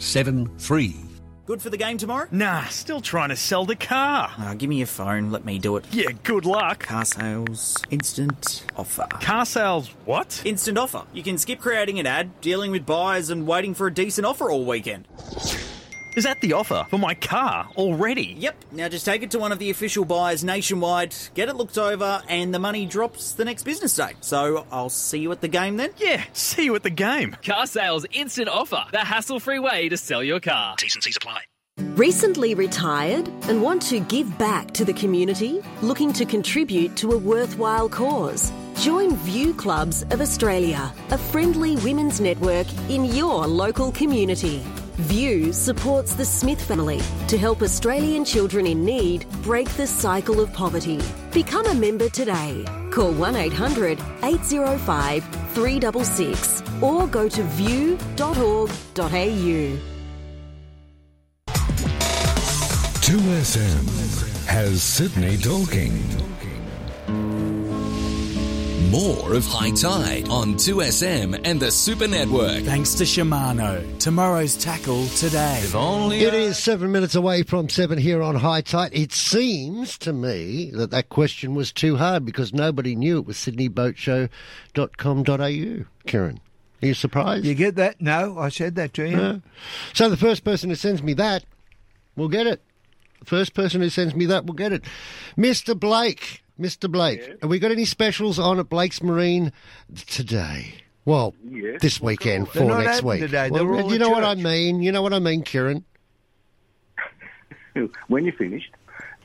9808 0.00 0.56
5673. 0.60 0.96
Good 1.46 1.60
for 1.60 1.70
the 1.70 1.76
game 1.76 1.98
tomorrow? 1.98 2.28
Nah, 2.30 2.64
still 2.66 3.00
trying 3.00 3.30
to 3.30 3.36
sell 3.36 3.66
the 3.66 3.74
car. 3.74 4.30
Ah, 4.38 4.54
give 4.56 4.70
me 4.70 4.76
your 4.76 4.86
phone. 4.86 5.30
Let 5.30 5.44
me 5.44 5.58
do 5.58 5.76
it. 5.76 5.84
Yeah, 5.90 6.12
good 6.22 6.46
luck. 6.46 6.86
Carsales, 6.86 7.84
instant 7.90 8.64
offer. 8.76 9.06
Carsales, 9.14 9.88
what? 10.04 10.42
Instant 10.44 10.78
offer. 10.78 11.02
You 11.12 11.24
can 11.24 11.38
skip 11.38 11.58
creating 11.58 11.98
an 11.98 12.06
ad, 12.06 12.40
dealing 12.40 12.70
with 12.70 12.86
buyers, 12.86 13.30
and 13.30 13.48
waiting 13.48 13.74
for 13.74 13.88
a 13.88 13.92
decent 13.92 14.26
offer 14.26 14.48
all 14.48 14.64
weekend. 14.64 15.08
Is 16.16 16.24
that 16.24 16.40
the 16.40 16.54
offer 16.54 16.86
for 16.90 16.98
my 16.98 17.14
car 17.14 17.68
already? 17.76 18.34
Yep. 18.38 18.64
Now 18.72 18.88
just 18.88 19.04
take 19.04 19.22
it 19.22 19.30
to 19.32 19.38
one 19.38 19.52
of 19.52 19.58
the 19.58 19.70
official 19.70 20.04
buyers 20.04 20.42
nationwide, 20.42 21.14
get 21.34 21.48
it 21.48 21.54
looked 21.56 21.78
over, 21.78 22.22
and 22.28 22.52
the 22.52 22.58
money 22.58 22.86
drops 22.86 23.32
the 23.32 23.44
next 23.44 23.62
business 23.62 23.94
day. 23.94 24.12
So 24.20 24.66
I'll 24.72 24.90
see 24.90 25.18
you 25.18 25.30
at 25.32 25.40
the 25.40 25.48
game 25.48 25.76
then? 25.76 25.90
Yeah, 25.96 26.24
see 26.32 26.64
you 26.64 26.74
at 26.74 26.82
the 26.82 26.90
game. 26.90 27.36
Carsales 27.42 28.06
instant 28.12 28.48
offer. 28.48 28.84
The 28.90 28.98
hassle 28.98 29.40
free 29.40 29.58
way 29.58 29.88
to 29.88 29.96
sell 29.96 30.22
your 30.22 30.40
car. 30.40 30.76
T's 30.76 30.94
and 30.94 31.04
C's 31.04 31.16
apply. 31.16 31.42
Recently 31.78 32.54
retired 32.54 33.28
and 33.48 33.62
want 33.62 33.80
to 33.82 34.00
give 34.00 34.36
back 34.36 34.72
to 34.72 34.84
the 34.84 34.92
community? 34.92 35.62
Looking 35.80 36.12
to 36.14 36.24
contribute 36.24 36.94
to 36.96 37.12
a 37.12 37.18
worthwhile 37.18 37.88
cause? 37.88 38.52
Join 38.76 39.14
View 39.16 39.54
Clubs 39.54 40.02
of 40.10 40.20
Australia, 40.20 40.92
a 41.10 41.18
friendly 41.18 41.76
women's 41.76 42.20
network 42.20 42.66
in 42.88 43.04
your 43.06 43.46
local 43.46 43.92
community. 43.92 44.62
View 45.08 45.52
supports 45.52 46.14
the 46.14 46.24
Smith 46.24 46.60
family 46.60 47.00
to 47.28 47.38
help 47.38 47.62
Australian 47.62 48.22
children 48.22 48.66
in 48.66 48.84
need 48.84 49.24
break 49.42 49.66
the 49.76 49.86
cycle 49.86 50.40
of 50.40 50.52
poverty. 50.52 51.00
Become 51.32 51.66
a 51.66 51.74
member 51.74 52.10
today. 52.10 52.66
Call 52.90 53.12
1 53.12 53.34
800 53.34 53.98
805 54.22 55.24
366 55.54 56.62
or 56.82 57.06
go 57.06 57.28
to 57.30 57.42
view.org.au. 57.42 58.68
2SM 63.00 64.46
has 64.46 64.82
Sydney 64.82 65.38
talking. 65.38 66.29
More 68.90 69.34
of 69.34 69.46
Hi-Tide 69.46 70.28
on 70.30 70.54
2SM 70.54 71.42
and 71.44 71.60
the 71.60 71.70
Super 71.70 72.08
Network. 72.08 72.64
Thanks 72.64 72.94
to 72.94 73.04
Shimano. 73.04 74.00
Tomorrow's 74.00 74.56
tackle 74.56 75.06
today. 75.06 75.60
It 75.62 76.34
is 76.34 76.58
seven 76.58 76.90
minutes 76.90 77.14
away 77.14 77.44
from 77.44 77.68
seven 77.68 77.98
here 77.98 78.20
on 78.20 78.34
Hi-Tide. 78.34 78.90
It 78.92 79.12
seems 79.12 79.96
to 79.98 80.12
me 80.12 80.72
that 80.74 80.90
that 80.90 81.08
question 81.08 81.54
was 81.54 81.70
too 81.70 81.98
hard 81.98 82.24
because 82.24 82.52
nobody 82.52 82.96
knew 82.96 83.18
it 83.18 83.26
was 83.26 83.36
sydneyboatshow.com.au. 83.36 85.84
Keiren, 86.08 86.38
are 86.82 86.86
you 86.86 86.94
surprised? 86.94 87.44
You 87.44 87.54
get 87.54 87.76
that? 87.76 88.00
No, 88.00 88.40
I 88.40 88.48
said 88.48 88.74
that 88.74 88.92
to 88.94 89.08
you. 89.08 89.16
Yeah. 89.16 89.36
So 89.92 90.10
the 90.10 90.16
first 90.16 90.42
person 90.42 90.68
who 90.68 90.74
sends 90.74 91.00
me 91.00 91.14
that 91.14 91.44
will 92.16 92.28
get 92.28 92.48
it. 92.48 92.60
The 93.20 93.26
first 93.26 93.54
person 93.54 93.82
who 93.82 93.88
sends 93.88 94.16
me 94.16 94.26
that 94.26 94.46
will 94.46 94.54
get 94.54 94.72
it. 94.72 94.82
Mr. 95.38 95.78
Blake. 95.78 96.39
Mr. 96.60 96.90
Blake, 96.90 97.40
have 97.40 97.48
we 97.50 97.58
got 97.58 97.70
any 97.70 97.86
specials 97.86 98.38
on 98.38 98.58
at 98.58 98.68
Blake's 98.68 99.02
Marine 99.02 99.52
today? 100.06 100.74
Well, 101.06 101.34
Yes. 101.42 101.80
this 101.80 102.00
weekend 102.00 102.48
for 102.48 102.64
next 102.64 103.02
week. 103.02 103.20
today. 103.20 103.50
Well, 103.50 103.90
you 103.90 103.98
know 103.98 104.10
what 104.10 104.24
I 104.24 104.34
mean. 104.34 104.82
You 104.82 104.92
know 104.92 105.00
what 105.02 105.14
I 105.14 105.18
mean, 105.18 105.42
Keiren. 105.42 105.84
when 108.08 108.24
you're 108.24 108.34
finished, 108.34 108.70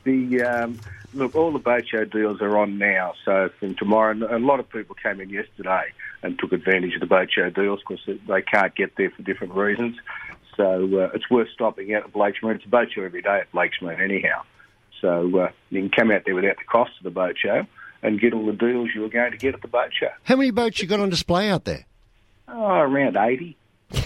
the 0.04 0.42
um, 0.42 0.80
look, 1.12 1.34
all 1.36 1.52
the 1.52 1.58
boat 1.58 1.86
show 1.86 2.04
deals 2.06 2.40
are 2.40 2.56
on 2.56 2.78
now. 2.78 3.12
So 3.24 3.50
from 3.60 3.74
tomorrow, 3.74 4.12
and 4.12 4.22
a 4.22 4.38
lot 4.38 4.58
of 4.58 4.70
people 4.70 4.94
came 4.94 5.20
in 5.20 5.28
yesterday 5.28 5.92
and 6.22 6.38
took 6.38 6.52
advantage 6.52 6.94
of 6.94 7.00
the 7.00 7.06
boat 7.06 7.28
show 7.30 7.50
deals 7.50 7.80
because 7.86 8.18
they 8.26 8.40
can't 8.42 8.74
get 8.74 8.96
there 8.96 9.10
for 9.10 9.22
different 9.22 9.54
reasons. 9.54 9.96
So 10.56 10.84
uh, 11.00 11.10
it's 11.14 11.28
worth 11.28 11.48
stopping 11.52 11.92
out 11.92 12.04
at 12.04 12.12
Blake's 12.12 12.38
Marine. 12.42 12.56
It's 12.56 12.64
a 12.64 12.68
boat 12.68 12.88
show 12.92 13.02
every 13.02 13.20
day 13.20 13.40
at 13.40 13.52
Blake's 13.52 13.76
Marine, 13.82 14.00
anyhow. 14.00 14.42
So 15.00 15.38
uh, 15.38 15.50
you 15.70 15.80
can 15.80 15.90
come 15.90 16.10
out 16.10 16.22
there 16.24 16.34
without 16.34 16.56
the 16.56 16.64
cost 16.64 16.92
of 16.98 17.04
the 17.04 17.10
boat 17.10 17.36
show 17.38 17.66
and 18.02 18.20
get 18.20 18.32
all 18.32 18.46
the 18.46 18.52
deals 18.52 18.90
you 18.94 19.02
were 19.02 19.08
going 19.08 19.32
to 19.32 19.38
get 19.38 19.54
at 19.54 19.62
the 19.62 19.68
boat 19.68 19.90
show. 19.98 20.10
How 20.24 20.36
many 20.36 20.50
boats 20.50 20.80
you 20.80 20.88
got 20.88 21.00
on 21.00 21.10
display 21.10 21.50
out 21.50 21.64
there? 21.64 21.86
Oh, 22.48 22.78
around 22.78 23.16
eighty. 23.16 23.56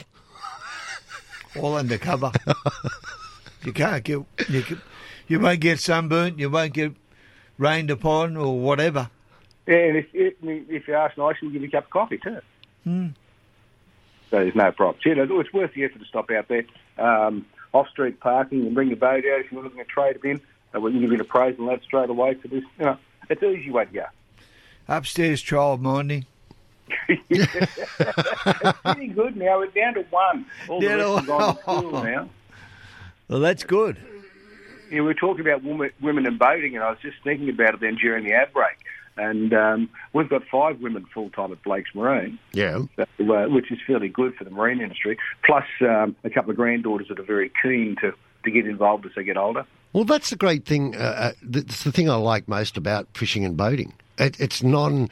All 1.60 1.76
undercover. 1.76 2.32
you 3.64 3.72
can't 3.72 4.02
get 4.02 4.20
you, 4.48 4.62
can, 4.62 4.80
you 5.28 5.40
won't 5.40 5.60
get 5.60 5.80
sunburnt. 5.80 6.38
You 6.38 6.48
won't 6.48 6.72
get 6.72 6.94
rained 7.58 7.90
upon 7.90 8.36
or 8.36 8.58
whatever. 8.58 9.10
Yeah, 9.66 9.76
and 9.76 9.96
if, 9.98 10.06
if, 10.14 10.34
if 10.42 10.88
you 10.88 10.94
ask 10.94 11.18
nicely, 11.18 11.38
we'll 11.42 11.52
give 11.52 11.62
you 11.62 11.68
a 11.68 11.70
cup 11.70 11.84
of 11.84 11.90
coffee 11.90 12.18
too. 12.18 12.38
Hmm. 12.84 13.08
So 14.30 14.38
there's 14.38 14.54
no 14.54 14.72
problems. 14.72 15.04
You 15.04 15.14
know, 15.14 15.40
it's 15.40 15.52
worth 15.52 15.74
the 15.74 15.84
effort 15.84 15.98
to 15.98 16.04
stop 16.06 16.30
out 16.30 16.48
there. 16.48 16.64
Um, 16.98 17.46
off-street 17.72 18.20
parking 18.20 18.62
and 18.62 18.74
bring 18.74 18.88
your 18.88 18.96
boat 18.96 19.24
out 19.24 19.40
if 19.40 19.52
you're 19.52 19.62
looking 19.62 19.78
to 19.78 19.84
trade 19.84 20.16
it 20.16 20.24
in. 20.24 20.40
Uh, 20.74 20.80
we'll 20.80 20.92
give 20.92 21.02
you 21.02 21.14
an 21.14 21.20
appraisal 21.20 21.68
on 21.68 21.74
that 21.74 21.82
straight 21.82 22.10
away 22.10 22.34
for 22.34 22.48
this. 22.48 22.62
You 22.78 22.84
know, 22.84 22.96
it's 23.28 23.42
an 23.42 23.50
easy 23.50 23.70
way 23.70 23.84
to 23.86 23.92
go. 23.92 24.04
Upstairs 24.88 25.40
child 25.42 25.80
minding. 25.82 26.26
it's 27.28 28.78
pretty 28.82 29.08
good 29.08 29.36
now. 29.36 29.58
We're 29.58 29.66
down 29.68 29.94
to 29.94 30.02
one. 30.10 30.46
All 30.68 30.80
the 30.80 30.86
rest 30.88 30.98
to 30.98 31.16
have 31.16 31.26
gone 31.26 31.38
to 31.40 31.44
one. 31.44 31.56
school 31.88 32.02
now. 32.04 32.28
Well, 33.28 33.40
that's 33.40 33.62
good. 33.64 33.96
Yeah, 34.90 34.96
we 34.96 35.00
were 35.02 35.14
talking 35.14 35.40
about 35.46 35.62
women, 35.62 35.90
women 36.00 36.26
and 36.26 36.38
boating, 36.38 36.74
and 36.74 36.82
I 36.84 36.90
was 36.90 36.98
just 37.00 37.16
thinking 37.22 37.48
about 37.48 37.74
it 37.74 37.80
then 37.80 37.94
during 37.94 38.24
the 38.24 38.32
ad 38.32 38.52
break. 38.52 38.76
And 39.16 39.52
um, 39.52 39.90
we've 40.12 40.28
got 40.28 40.42
five 40.50 40.80
women 40.80 41.04
full 41.12 41.30
time 41.30 41.52
at 41.52 41.62
Blake's 41.62 41.94
Marine, 41.94 42.38
Yeah. 42.52 42.82
so, 42.96 43.02
uh, 43.34 43.48
which 43.48 43.70
is 43.70 43.78
fairly 43.86 44.08
good 44.08 44.34
for 44.34 44.44
the 44.44 44.50
marine 44.50 44.80
industry. 44.80 45.18
Plus 45.44 45.64
um, 45.82 46.16
a 46.24 46.30
couple 46.30 46.50
of 46.50 46.56
granddaughters 46.56 47.08
that 47.08 47.18
are 47.20 47.24
very 47.24 47.52
keen 47.62 47.96
to, 48.00 48.14
to 48.44 48.50
get 48.50 48.66
involved 48.66 49.06
as 49.06 49.12
they 49.16 49.24
get 49.24 49.36
older. 49.36 49.66
Well, 49.92 50.04
that's 50.04 50.30
the 50.30 50.36
great 50.36 50.64
thing. 50.66 50.94
Uh, 50.94 50.98
uh, 50.98 51.32
that's 51.42 51.82
the 51.84 51.92
thing 51.92 52.08
I 52.08 52.14
like 52.14 52.46
most 52.48 52.76
about 52.76 53.08
fishing 53.14 53.44
and 53.44 53.56
boating. 53.56 53.92
It, 54.18 54.38
it's 54.40 54.62
non, 54.62 55.08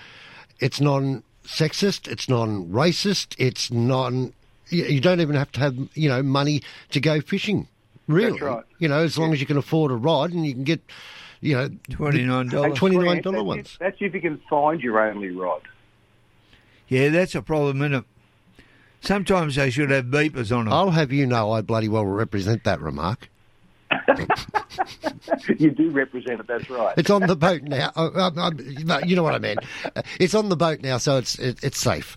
it's 0.60 0.80
non-sexist. 0.80 2.06
It's 2.08 2.28
non-racist. 2.28 3.34
It's 3.38 3.70
non. 3.72 4.32
You, 4.68 4.84
you 4.84 5.00
don't 5.00 5.20
even 5.20 5.34
have 5.36 5.50
to 5.52 5.60
have 5.60 5.76
you 5.94 6.08
know 6.08 6.22
money 6.22 6.62
to 6.90 7.00
go 7.00 7.20
fishing. 7.20 7.66
Really, 8.06 8.32
That's 8.32 8.42
right. 8.42 8.64
you 8.78 8.88
know, 8.88 9.00
as 9.00 9.18
long 9.18 9.32
as 9.34 9.40
you 9.40 9.46
can 9.46 9.58
afford 9.58 9.90
a 9.90 9.96
rod 9.96 10.32
and 10.32 10.46
you 10.46 10.54
can 10.54 10.64
get, 10.64 10.80
you 11.42 11.54
know, 11.54 11.68
$29. 11.90 12.74
twenty 12.74 12.96
nine 12.96 13.20
dollar 13.20 13.42
ones. 13.44 13.66
if- 13.72 13.78
That's 13.78 13.96
if 14.00 14.14
you 14.14 14.20
can 14.20 14.40
find 14.48 14.80
your 14.80 14.98
only 15.00 15.30
rod. 15.30 15.60
Yeah, 16.88 17.10
that's 17.10 17.34
a 17.34 17.42
problem, 17.42 17.82
isn't 17.82 17.94
it? 17.94 18.04
Sometimes 19.01 19.55
they 19.57 19.70
should 19.70 19.90
have 19.90 20.07
beepers 20.07 20.57
on 20.57 20.64
them. 20.64 20.72
I'll 20.74 20.90
have 20.90 21.12
you 21.12 21.26
know, 21.26 21.53
I 21.53 21.61
bloody 21.61 21.88
well 21.88 22.05
represent 22.05 22.64
that 22.64 22.80
remark. 22.80 23.28
you 25.59 25.70
do 25.70 25.90
represent 25.90 26.40
it. 26.40 26.46
That's 26.46 26.68
right. 26.68 26.94
It's 26.99 27.11
on 27.11 27.22
the 27.26 27.36
boat 27.36 27.62
now. 27.62 27.90
Uh, 27.96 28.11
um, 28.14 28.38
um, 28.38 28.59
you 29.05 29.16
know 29.16 29.22
what 29.22 29.34
I 29.34 29.38
mean. 29.38 29.57
Uh, 29.96 30.03
It's 30.20 30.34
on 30.34 30.49
the 30.51 30.57
boat 30.57 30.82
now, 30.82 30.99
so 30.99 31.16
it's 31.16 31.38
it, 31.38 31.62
it's 31.62 31.78
safe. 31.78 32.16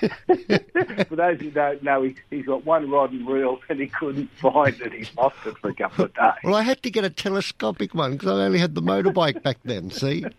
For 0.00 1.16
those 1.16 1.40
who 1.40 1.50
don't 1.50 1.82
know, 1.82 2.02
he, 2.02 2.16
he's 2.30 2.46
got 2.46 2.64
one 2.64 2.90
rod 2.90 3.12
and 3.12 3.26
reel, 3.26 3.60
and 3.68 3.78
he 3.78 3.86
couldn't 3.86 4.28
find 4.40 4.78
it. 4.80 4.92
He 4.92 5.06
lost 5.16 5.36
it 5.46 5.56
for 5.58 5.70
a 5.70 5.74
couple 5.74 6.06
of 6.06 6.14
days. 6.14 6.32
Well, 6.42 6.56
I 6.56 6.62
had 6.62 6.82
to 6.82 6.90
get 6.90 7.04
a 7.04 7.10
telescopic 7.10 7.94
one 7.94 8.12
because 8.12 8.28
I 8.28 8.44
only 8.44 8.58
had 8.58 8.74
the 8.74 8.82
motorbike 8.82 9.42
back 9.42 9.58
then. 9.64 9.90
See. 9.90 10.24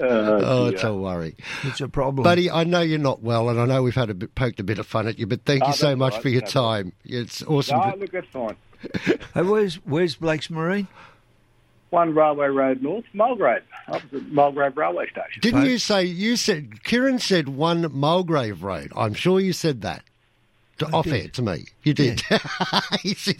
Oh, 0.00 0.40
oh 0.42 0.66
it's 0.66 0.84
a 0.84 0.94
worry. 0.94 1.36
It's 1.64 1.80
a 1.80 1.88
problem. 1.88 2.24
Buddy, 2.24 2.50
I 2.50 2.64
know 2.64 2.80
you're 2.80 2.98
not 2.98 3.22
well, 3.22 3.48
and 3.48 3.60
I 3.60 3.66
know 3.66 3.82
we've 3.82 3.94
had 3.94 4.10
a 4.10 4.14
bit, 4.14 4.34
poked 4.34 4.60
a 4.60 4.64
bit 4.64 4.78
of 4.78 4.86
fun 4.86 5.08
at 5.08 5.18
you, 5.18 5.26
but 5.26 5.44
thank 5.44 5.62
ah, 5.62 5.68
you 5.68 5.72
Oh, 5.72 5.76
so 5.76 5.96
much 5.96 6.14
right, 6.14 6.22
for 6.22 6.28
your 6.28 6.42
no 6.42 6.46
time. 6.46 6.92
It's 7.04 7.42
awesome. 7.42 7.78
No, 7.78 7.90
to- 7.92 7.98
look, 7.98 8.12
that's 8.12 8.28
fine. 8.28 8.56
Hey, 9.34 9.42
where's 9.42 9.76
where's 9.84 10.14
Blake's 10.14 10.50
Marine? 10.50 10.86
One 11.90 12.14
Railway 12.14 12.48
Road 12.48 12.82
North, 12.82 13.06
Mulgrave, 13.14 13.62
opposite 13.88 14.30
Mulgrave 14.30 14.76
Railway 14.76 15.06
Station. 15.06 15.40
Didn't 15.40 15.64
you 15.64 15.78
say 15.78 16.04
you 16.04 16.36
said 16.36 16.70
Keiren 16.84 17.20
said 17.20 17.48
one 17.48 17.90
Mulgrave 17.92 18.62
Road? 18.62 18.92
I'm 18.94 19.14
sure 19.14 19.40
you 19.40 19.52
said 19.52 19.80
that 19.82 20.04
to, 20.78 20.86
off 20.86 21.06
did. 21.06 21.14
air 21.14 21.28
to 21.28 21.42
me. 21.42 21.64
You 21.82 21.94
did. 21.94 22.22
He's 23.02 23.34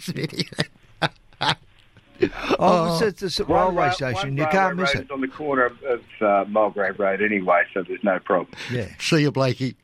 just 2.19 2.33
an 2.33 2.43
idiot. 2.43 2.55
Oh, 2.59 2.99
it's 3.03 3.23
at 3.23 3.31
the 3.31 3.43
One 3.45 3.59
railway 3.75 3.85
ra- 3.87 3.91
station. 3.91 4.37
You 4.37 4.45
can't 4.47 4.75
miss 4.77 4.93
road 4.95 5.01
it. 5.01 5.05
is 5.05 5.11
on 5.11 5.21
the 5.21 5.27
corner 5.27 5.65
of, 5.65 5.83
of 5.83 6.01
uh, 6.21 6.45
Mulgrave 6.49 6.99
Road 6.99 7.21
anyway, 7.21 7.63
so 7.73 7.83
there's 7.83 8.03
no 8.03 8.19
problem. 8.19 8.53
Yeah. 8.71 8.87
See 8.99 9.21
you, 9.21 9.31
Blakey. 9.31 9.75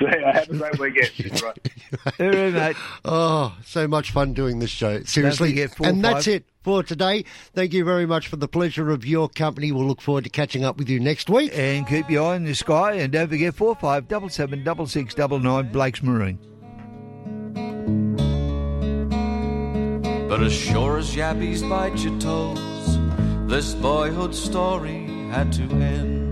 So, 0.00 0.06
uh, 0.08 0.32
have 0.32 0.50
a 0.50 0.56
great 0.56 0.78
weekend. 0.80 1.40
right. 1.40 1.58
All 2.20 2.26
right, 2.28 2.52
mate. 2.52 2.76
Oh, 3.04 3.56
so 3.64 3.86
much 3.86 4.10
fun 4.10 4.32
doing 4.32 4.58
this 4.58 4.70
show. 4.70 5.02
Seriously. 5.04 5.50
forget 5.50 5.76
four, 5.76 5.86
and 5.86 6.04
that's 6.04 6.24
five. 6.24 6.34
it 6.34 6.44
for 6.64 6.82
today. 6.82 7.24
Thank 7.54 7.72
you 7.72 7.84
very 7.84 8.04
much 8.04 8.26
for 8.26 8.34
the 8.34 8.48
pleasure 8.48 8.90
of 8.90 9.06
your 9.06 9.28
company. 9.28 9.70
We'll 9.70 9.86
look 9.86 10.00
forward 10.00 10.24
to 10.24 10.30
catching 10.30 10.64
up 10.64 10.78
with 10.78 10.88
you 10.88 10.98
next 10.98 11.30
week. 11.30 11.52
And 11.54 11.86
keep 11.86 12.10
your 12.10 12.32
eye 12.32 12.34
in 12.36 12.44
the 12.44 12.54
sky, 12.56 12.94
and 12.94 13.12
don't 13.12 13.28
forget 13.28 13.54
four 13.54 13.76
five 13.76 14.08
double 14.08 14.28
seven 14.30 14.64
double 14.64 14.88
six 14.88 15.14
double 15.14 15.38
nine 15.38 15.70
Blake's 15.70 16.02
Marine. 16.02 16.40
But 20.28 20.42
as 20.42 20.52
sure 20.52 20.98
as 20.98 21.16
yabbies 21.16 21.66
bite 21.68 22.04
your 22.04 22.18
toes, 22.20 22.98
this 23.48 23.74
boyhood 23.74 24.34
story 24.34 25.06
had 25.30 25.50
to 25.54 25.62
end. 25.62 26.27